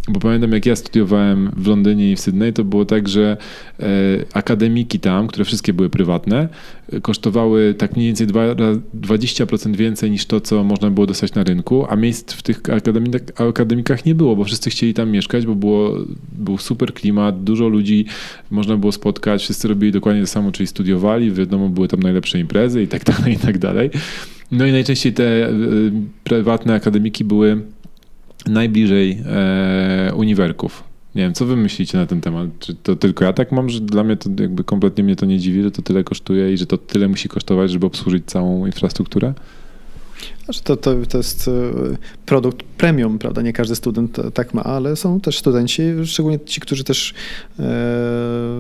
bo 0.08 0.20
pamiętam, 0.20 0.52
jak 0.52 0.66
ja 0.66 0.76
studiowałem 0.76 1.50
w 1.56 1.66
Londynie 1.66 2.12
i 2.12 2.16
w 2.16 2.20
Sydney, 2.20 2.52
to 2.52 2.64
było 2.64 2.84
tak, 2.84 3.08
że 3.08 3.36
e, 3.80 3.84
akademiki 4.32 5.00
tam, 5.00 5.26
które 5.26 5.44
wszystkie 5.44 5.72
były 5.72 5.90
prywatne, 5.90 6.48
kosztowały 7.02 7.74
tak 7.78 7.96
mniej 7.96 8.06
więcej 8.06 8.26
20% 8.26 9.76
więcej 9.76 10.10
niż 10.10 10.26
to, 10.26 10.40
co 10.40 10.64
można 10.64 10.90
było 10.90 11.06
dostać 11.06 11.34
na 11.34 11.44
rynku, 11.44 11.86
a 11.88 11.96
miejsc 11.96 12.32
w 12.32 12.42
tych 12.42 12.60
akademikach 13.48 14.06
nie 14.06 14.14
było, 14.14 14.36
bo 14.36 14.44
wszyscy 14.44 14.70
chcieli 14.70 14.94
tam 14.94 15.10
mieszkać, 15.10 15.46
bo 15.46 15.54
było, 15.54 15.96
był 16.32 16.58
super 16.58 16.94
klimat, 16.94 17.44
dużo 17.44 17.68
ludzi 17.68 18.04
można 18.50 18.76
było 18.76 18.92
spotkać, 18.92 19.42
wszyscy 19.42 19.68
robili 19.68 19.92
dokładnie 19.92 20.20
to 20.20 20.26
samo, 20.26 20.52
czyli 20.52 20.66
studiowali, 20.66 21.32
wiadomo, 21.32 21.68
były 21.68 21.88
tam 21.88 22.00
najlepsze 22.00 22.40
imprezy 22.40 22.82
i 22.82 22.88
tak 22.88 23.04
dalej, 23.12 23.34
i 23.34 23.38
tak 23.38 23.58
dalej. 23.58 23.90
No 24.52 24.66
i 24.66 24.72
najczęściej 24.72 25.12
te 25.12 25.48
e, 25.48 25.52
prywatne 26.24 26.74
akademiki 26.74 27.24
były 27.24 27.62
najbliżej 28.46 29.22
e, 29.26 30.12
uniwerków. 30.14 30.84
Nie 31.14 31.22
wiem, 31.22 31.34
co 31.34 31.46
wy 31.46 31.56
myślicie 31.56 31.98
na 31.98 32.06
ten 32.06 32.20
temat? 32.20 32.46
Czy 32.58 32.74
to 32.74 32.96
tylko 32.96 33.24
ja 33.24 33.32
tak 33.32 33.52
mam, 33.52 33.70
że 33.70 33.80
dla 33.80 34.04
mnie 34.04 34.16
to 34.16 34.30
jakby 34.40 34.64
kompletnie 34.64 35.04
mnie 35.04 35.16
to 35.16 35.26
nie 35.26 35.38
dziwi, 35.38 35.62
że 35.62 35.70
to 35.70 35.82
tyle 35.82 36.04
kosztuje 36.04 36.52
i 36.52 36.58
że 36.58 36.66
to 36.66 36.78
tyle 36.78 37.08
musi 37.08 37.28
kosztować, 37.28 37.70
żeby 37.70 37.86
obsłużyć 37.86 38.24
całą 38.26 38.66
infrastrukturę? 38.66 39.34
Znaczy 40.48 40.62
to, 40.62 40.76
to, 40.76 40.94
to 41.08 41.18
jest 41.18 41.48
e, 41.48 41.52
produkt 42.26 42.62
premium, 42.62 43.18
prawda? 43.18 43.42
Nie 43.42 43.52
każdy 43.52 43.76
student 43.76 44.16
tak 44.34 44.54
ma, 44.54 44.64
ale 44.64 44.96
są 44.96 45.20
też 45.20 45.38
studenci, 45.38 45.82
szczególnie 46.04 46.40
ci, 46.40 46.60
którzy 46.60 46.84
też 46.84 47.14
e, 47.58 47.64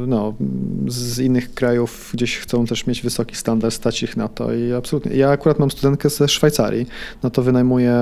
no, 0.06 0.34
z 0.86 1.18
innych 1.18 1.54
krajów 1.54 2.10
gdzieś 2.14 2.38
chcą 2.38 2.66
też 2.66 2.86
mieć 2.86 3.02
wysoki 3.02 3.36
standard, 3.36 3.74
stać 3.74 4.02
ich 4.02 4.16
na 4.16 4.28
to 4.28 4.54
i 4.54 4.72
absolutnie. 4.72 5.16
Ja 5.16 5.30
akurat 5.30 5.58
mam 5.58 5.70
studentkę 5.70 6.10
ze 6.10 6.28
Szwajcarii, 6.28 6.86
no 7.22 7.30
to 7.30 7.42
wynajmuję 7.42 7.92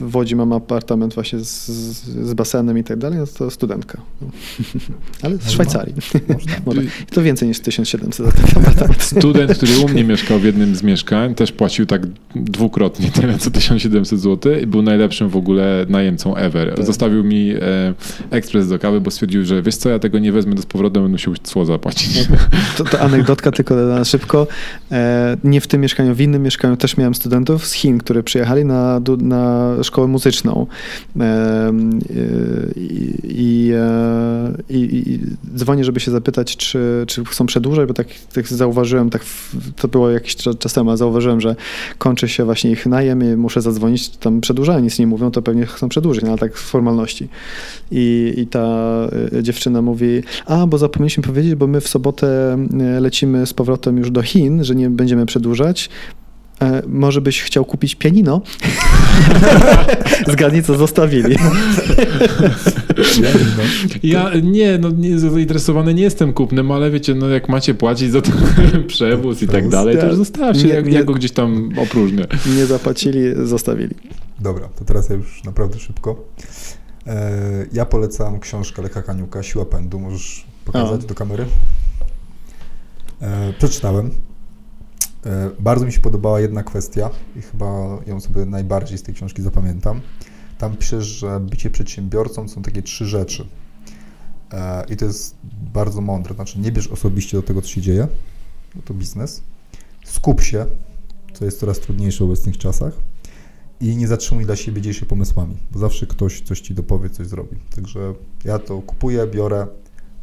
w 0.00 0.16
Łodzi, 0.16 0.36
mam 0.36 0.52
apartament 0.52 1.14
właśnie 1.14 1.38
z, 1.38 1.66
z 2.26 2.34
basenem 2.34 2.78
i 2.78 2.84
tak 2.84 2.98
dalej, 2.98 3.18
no 3.18 3.26
to 3.26 3.50
studentka. 3.50 4.00
Ale 5.22 5.36
z 5.36 5.50
Szwajcarii. 5.50 5.94
Można. 6.66 6.82
I 7.08 7.12
to 7.14 7.22
więcej 7.22 7.48
niż 7.48 7.60
1700 7.60 8.26
za 8.26 8.32
ten 8.32 8.62
apartament. 8.62 9.02
Student, 9.02 9.52
który 9.56 9.78
u 9.78 9.88
mnie 9.88 10.04
mieszkał 10.12 10.38
w 10.38 10.44
jednym 10.44 10.76
z 10.76 10.82
mieszkań, 10.82 11.34
też 11.34 11.52
płacił 11.52 11.86
tak 11.86 12.02
dwukrotnie 12.34 13.07
tyle 13.10 13.38
co 13.38 13.50
1700 13.50 14.20
zł 14.20 14.52
i 14.62 14.66
był 14.66 14.82
najlepszym 14.82 15.28
w 15.28 15.36
ogóle 15.36 15.86
najemcą 15.88 16.36
ever. 16.36 16.74
Tak. 16.74 16.86
Zostawił 16.86 17.24
mi 17.24 17.50
e, 17.50 17.94
ekspres 18.30 18.68
do 18.68 18.78
kawy, 18.78 19.00
bo 19.00 19.10
stwierdził, 19.10 19.44
że 19.44 19.62
wiesz 19.62 19.76
co, 19.76 19.88
ja 19.88 19.98
tego 19.98 20.18
nie 20.18 20.32
wezmę 20.32 20.54
do 20.54 20.62
powrotu, 20.62 20.94
będę 20.94 21.08
musiał 21.08 21.34
cło 21.42 21.64
zapłacić. 21.64 22.18
To, 22.76 22.84
to 22.84 23.00
anegdotka 23.00 23.50
tylko 23.50 23.74
na 23.74 24.04
szybko. 24.04 24.46
E, 24.92 25.36
nie 25.44 25.60
w 25.60 25.66
tym 25.66 25.80
mieszkaniu, 25.80 26.14
w 26.14 26.20
innym 26.20 26.42
mieszkaniu 26.42 26.76
też 26.76 26.96
miałem 26.96 27.14
studentów 27.14 27.66
z 27.66 27.72
Chin, 27.72 27.98
którzy 27.98 28.22
przyjechali 28.22 28.64
na, 28.64 29.00
na 29.18 29.74
szkołę 29.82 30.06
muzyczną. 30.06 30.66
E, 31.20 31.72
i, 33.24 33.72
e, 33.74 34.52
i, 34.68 35.10
i, 35.10 35.20
dzwonię, 35.56 35.84
żeby 35.84 36.00
się 36.00 36.10
zapytać, 36.10 36.56
czy, 36.56 37.04
czy 37.06 37.24
chcą 37.24 37.46
przedłużać, 37.46 37.88
bo 37.88 37.94
tak, 37.94 38.06
tak 38.32 38.48
zauważyłem, 38.48 39.10
tak 39.10 39.22
to 39.76 39.88
było 39.88 40.10
jakiś 40.10 40.36
czas 40.36 40.72
temu, 40.72 40.96
zauważyłem, 40.96 41.40
że 41.40 41.56
kończy 41.98 42.28
się 42.28 42.44
właśnie 42.44 42.70
ich 42.70 42.86
na 42.98 43.02
wynajem 43.02 43.34
i 43.34 43.36
muszę 43.36 43.62
zadzwonić, 43.62 44.08
tam 44.08 44.40
przedłużają, 44.40 44.80
nic 44.80 44.98
nie 44.98 45.06
mówią, 45.06 45.30
to 45.30 45.42
pewnie 45.42 45.66
chcą 45.66 45.88
przedłużyć, 45.88 46.22
no 46.22 46.28
ale 46.28 46.38
tak 46.38 46.58
z 46.58 46.62
formalności. 46.62 47.28
I, 47.90 48.34
I 48.36 48.46
ta 48.46 48.66
y, 49.32 49.42
dziewczyna 49.42 49.82
mówi, 49.82 50.22
a 50.46 50.66
bo 50.66 50.78
zapomnieliśmy 50.78 51.22
powiedzieć, 51.22 51.54
bo 51.54 51.66
my 51.66 51.80
w 51.80 51.88
sobotę 51.88 52.58
y, 52.96 53.00
lecimy 53.00 53.46
z 53.46 53.54
powrotem 53.54 53.98
już 53.98 54.10
do 54.10 54.22
Chin, 54.22 54.64
że 54.64 54.74
nie 54.74 54.90
będziemy 54.90 55.26
przedłużać, 55.26 55.90
E, 56.62 56.82
może 56.86 57.20
byś 57.20 57.42
chciał 57.42 57.64
kupić 57.64 57.94
pianino? 57.94 58.40
Zgadnij, 60.32 60.62
co 60.62 60.74
zostawili. 60.74 61.36
ja 64.02 64.30
nie, 64.42 64.78
no 64.78 64.90
nie, 64.90 65.18
zainteresowany 65.18 65.94
nie 65.94 66.02
jestem 66.02 66.32
kupnem, 66.32 66.70
ale 66.70 66.90
wiecie, 66.90 67.14
no 67.14 67.28
jak 67.28 67.48
macie 67.48 67.74
płacić 67.74 68.12
za 68.12 68.22
ten 68.22 68.34
przewóz 68.86 69.42
i 69.42 69.48
tak 69.48 69.68
dalej, 69.68 69.98
to 69.98 70.06
już 70.06 70.16
zostawcie, 70.16 70.68
jak, 70.68 70.92
ja 70.92 71.04
go 71.04 71.14
gdzieś 71.14 71.32
tam 71.32 71.70
opróżnię. 71.76 72.26
Nie 72.56 72.66
zapłacili, 72.66 73.20
zostawili. 73.44 73.94
Dobra, 74.40 74.68
to 74.68 74.84
teraz 74.84 75.08
ja 75.08 75.16
już 75.16 75.44
naprawdę 75.44 75.78
szybko. 75.78 76.24
E, 77.06 77.66
ja 77.72 77.86
polecam 77.86 78.40
książkę 78.40 78.82
Lecha 78.82 79.02
Kaniuka, 79.02 79.42
Siła 79.42 79.64
Pędu. 79.64 80.00
Możesz 80.00 80.46
pokazać 80.64 81.04
do 81.04 81.14
kamery? 81.14 81.46
E, 83.20 83.52
przeczytałem. 83.58 84.10
E, 85.26 85.50
bardzo 85.58 85.86
mi 85.86 85.92
się 85.92 86.00
podobała 86.00 86.40
jedna 86.40 86.62
kwestia 86.62 87.10
i 87.36 87.42
chyba 87.42 87.98
ją 88.06 88.20
sobie 88.20 88.46
najbardziej 88.46 88.98
z 88.98 89.02
tej 89.02 89.14
książki 89.14 89.42
zapamiętam. 89.42 90.00
Tam 90.58 90.76
piszesz, 90.76 91.06
że 91.06 91.40
bycie 91.40 91.70
przedsiębiorcą 91.70 92.48
są 92.48 92.62
takie 92.62 92.82
trzy 92.82 93.06
rzeczy. 93.06 93.46
E, 94.52 94.84
I 94.88 94.96
to 94.96 95.04
jest 95.04 95.36
bardzo 95.74 96.00
mądre. 96.00 96.34
Znaczy, 96.34 96.58
nie 96.58 96.72
bierz 96.72 96.86
osobiście 96.88 97.36
do 97.36 97.42
tego, 97.42 97.62
co 97.62 97.68
się 97.68 97.80
dzieje, 97.80 98.08
bo 98.74 98.82
to 98.82 98.94
biznes. 98.94 99.42
Skup 100.04 100.40
się, 100.40 100.66
co 101.32 101.44
jest 101.44 101.60
coraz 101.60 101.78
trudniejsze 101.80 102.24
w 102.24 102.26
obecnych 102.26 102.58
czasach. 102.58 102.92
I 103.80 103.96
nie 103.96 104.08
zatrzymuj 104.08 104.44
dla 104.44 104.56
siebie 104.56 104.82
dziejsze 104.82 105.06
pomysłami, 105.06 105.56
bo 105.70 105.78
zawsze 105.78 106.06
ktoś 106.06 106.40
coś 106.40 106.60
ci 106.60 106.74
dopowie, 106.74 107.10
coś 107.10 107.26
zrobi. 107.26 107.56
Także 107.76 108.14
ja 108.44 108.58
to 108.58 108.82
kupuję, 108.82 109.26
biorę, 109.26 109.66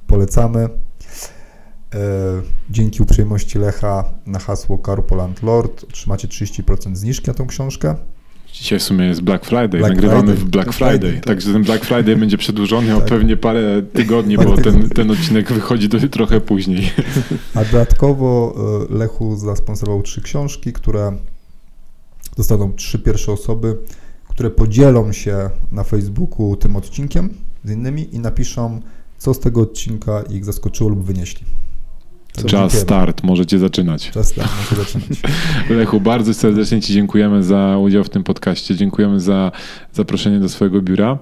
polecamy. 0.08 0.60
E, 0.64 0.70
dzięki 2.70 3.04
uprzejmości 3.04 3.60
Lecha 3.60 4.14
na 4.26 4.40
hasło 4.40 4.80
Carpoland 4.86 5.44
Lord 5.44 5.84
otrzymacie 5.84 6.28
30% 6.28 6.96
zniżki 6.96 7.28
na 7.28 7.34
tą 7.34 7.48
książkę. 7.48 7.96
Dzisiaj 8.62 8.80
w 8.80 8.84
sumie 8.84 9.06
jest 9.06 9.22
Black 9.22 9.46
Friday, 9.46 9.68
Black 9.68 9.96
nagrywamy 9.96 10.22
Friday. 10.22 10.36
w 10.36 10.50
Black 10.50 10.74
Friday, 10.74 11.00
Friday 11.00 11.14
tak. 11.14 11.26
także 11.26 11.54
ten 11.54 11.64
Black 11.64 11.86
Friday 11.86 12.16
będzie 12.16 12.38
przedłużony 12.38 12.88
tak. 12.88 12.98
o 12.98 13.02
pewnie 13.02 13.38
parę 13.38 13.82
tygodni, 13.94 14.38
bo 14.38 14.58
ten, 14.58 14.90
ten 14.90 15.12
odcinek 15.12 15.54
wychodzi 15.54 15.90
do, 15.90 16.10
trochę 16.10 16.42
później. 16.42 16.92
A 17.56 17.66
dodatkowo 17.66 18.56
e, 18.92 18.98
Lechu 18.98 19.36
zasponsorował 19.36 20.02
trzy 20.02 20.22
książki, 20.22 20.74
które 20.74 21.18
dostaną 22.38 22.74
trzy 22.74 23.00
pierwsze 23.00 23.32
osoby, 23.32 23.78
które 24.30 24.50
podzielą 24.50 25.12
się 25.12 25.50
na 25.72 25.84
Facebooku 25.84 26.56
tym 26.56 26.76
odcinkiem 26.76 27.30
z 27.64 27.72
innymi 27.72 28.16
i 28.16 28.20
napiszą, 28.20 28.82
co 29.18 29.34
z 29.34 29.40
tego 29.40 29.62
odcinka 29.62 30.22
ich 30.22 30.46
zaskoczyło 30.46 30.90
lub 30.90 31.04
wynieśli. 31.04 31.46
Czas 32.44 32.74
start, 32.74 33.24
możecie 33.24 33.60
zaczynać. 33.60 34.12
Czas 34.12 34.28
start, 34.28 34.52
możecie 34.58 34.76
zaczynać. 34.76 35.20
Lechu, 35.70 36.02
bardzo 36.02 36.34
serdecznie 36.34 36.82
Ci 36.82 36.94
dziękujemy 36.94 37.44
za 37.44 37.78
udział 37.78 38.04
w 38.04 38.10
tym 38.10 38.24
podcaście. 38.24 38.76
Dziękujemy 38.76 39.20
za 39.20 39.52
zaproszenie 39.94 40.40
do 40.40 40.50
swojego 40.50 40.82
biura. 40.82 41.18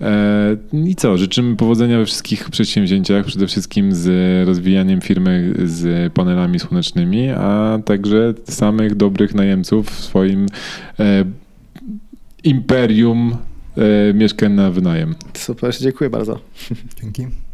E, 0.00 0.56
I 0.72 0.94
co, 0.94 1.18
życzymy 1.18 1.56
powodzenia 1.56 1.98
we 1.98 2.06
wszystkich 2.06 2.50
przedsięwzięciach, 2.50 3.26
przede 3.26 3.46
wszystkim 3.46 3.94
z 3.94 4.08
rozwijaniem 4.46 5.00
firmy 5.00 5.54
z 5.64 6.12
panelami 6.12 6.60
słonecznymi, 6.60 7.28
a 7.30 7.78
także 7.84 8.34
samych 8.44 8.94
dobrych 8.94 9.34
najemców 9.34 9.90
w 9.90 10.00
swoim 10.04 10.46
e, 10.98 11.24
imperium 12.44 13.36
e, 13.76 14.14
mieszkań 14.14 14.52
na 14.52 14.70
wynajem. 14.70 15.14
Super, 15.34 15.78
dziękuję 15.80 16.10
bardzo. 16.10 16.38
Dzięki. 17.00 17.49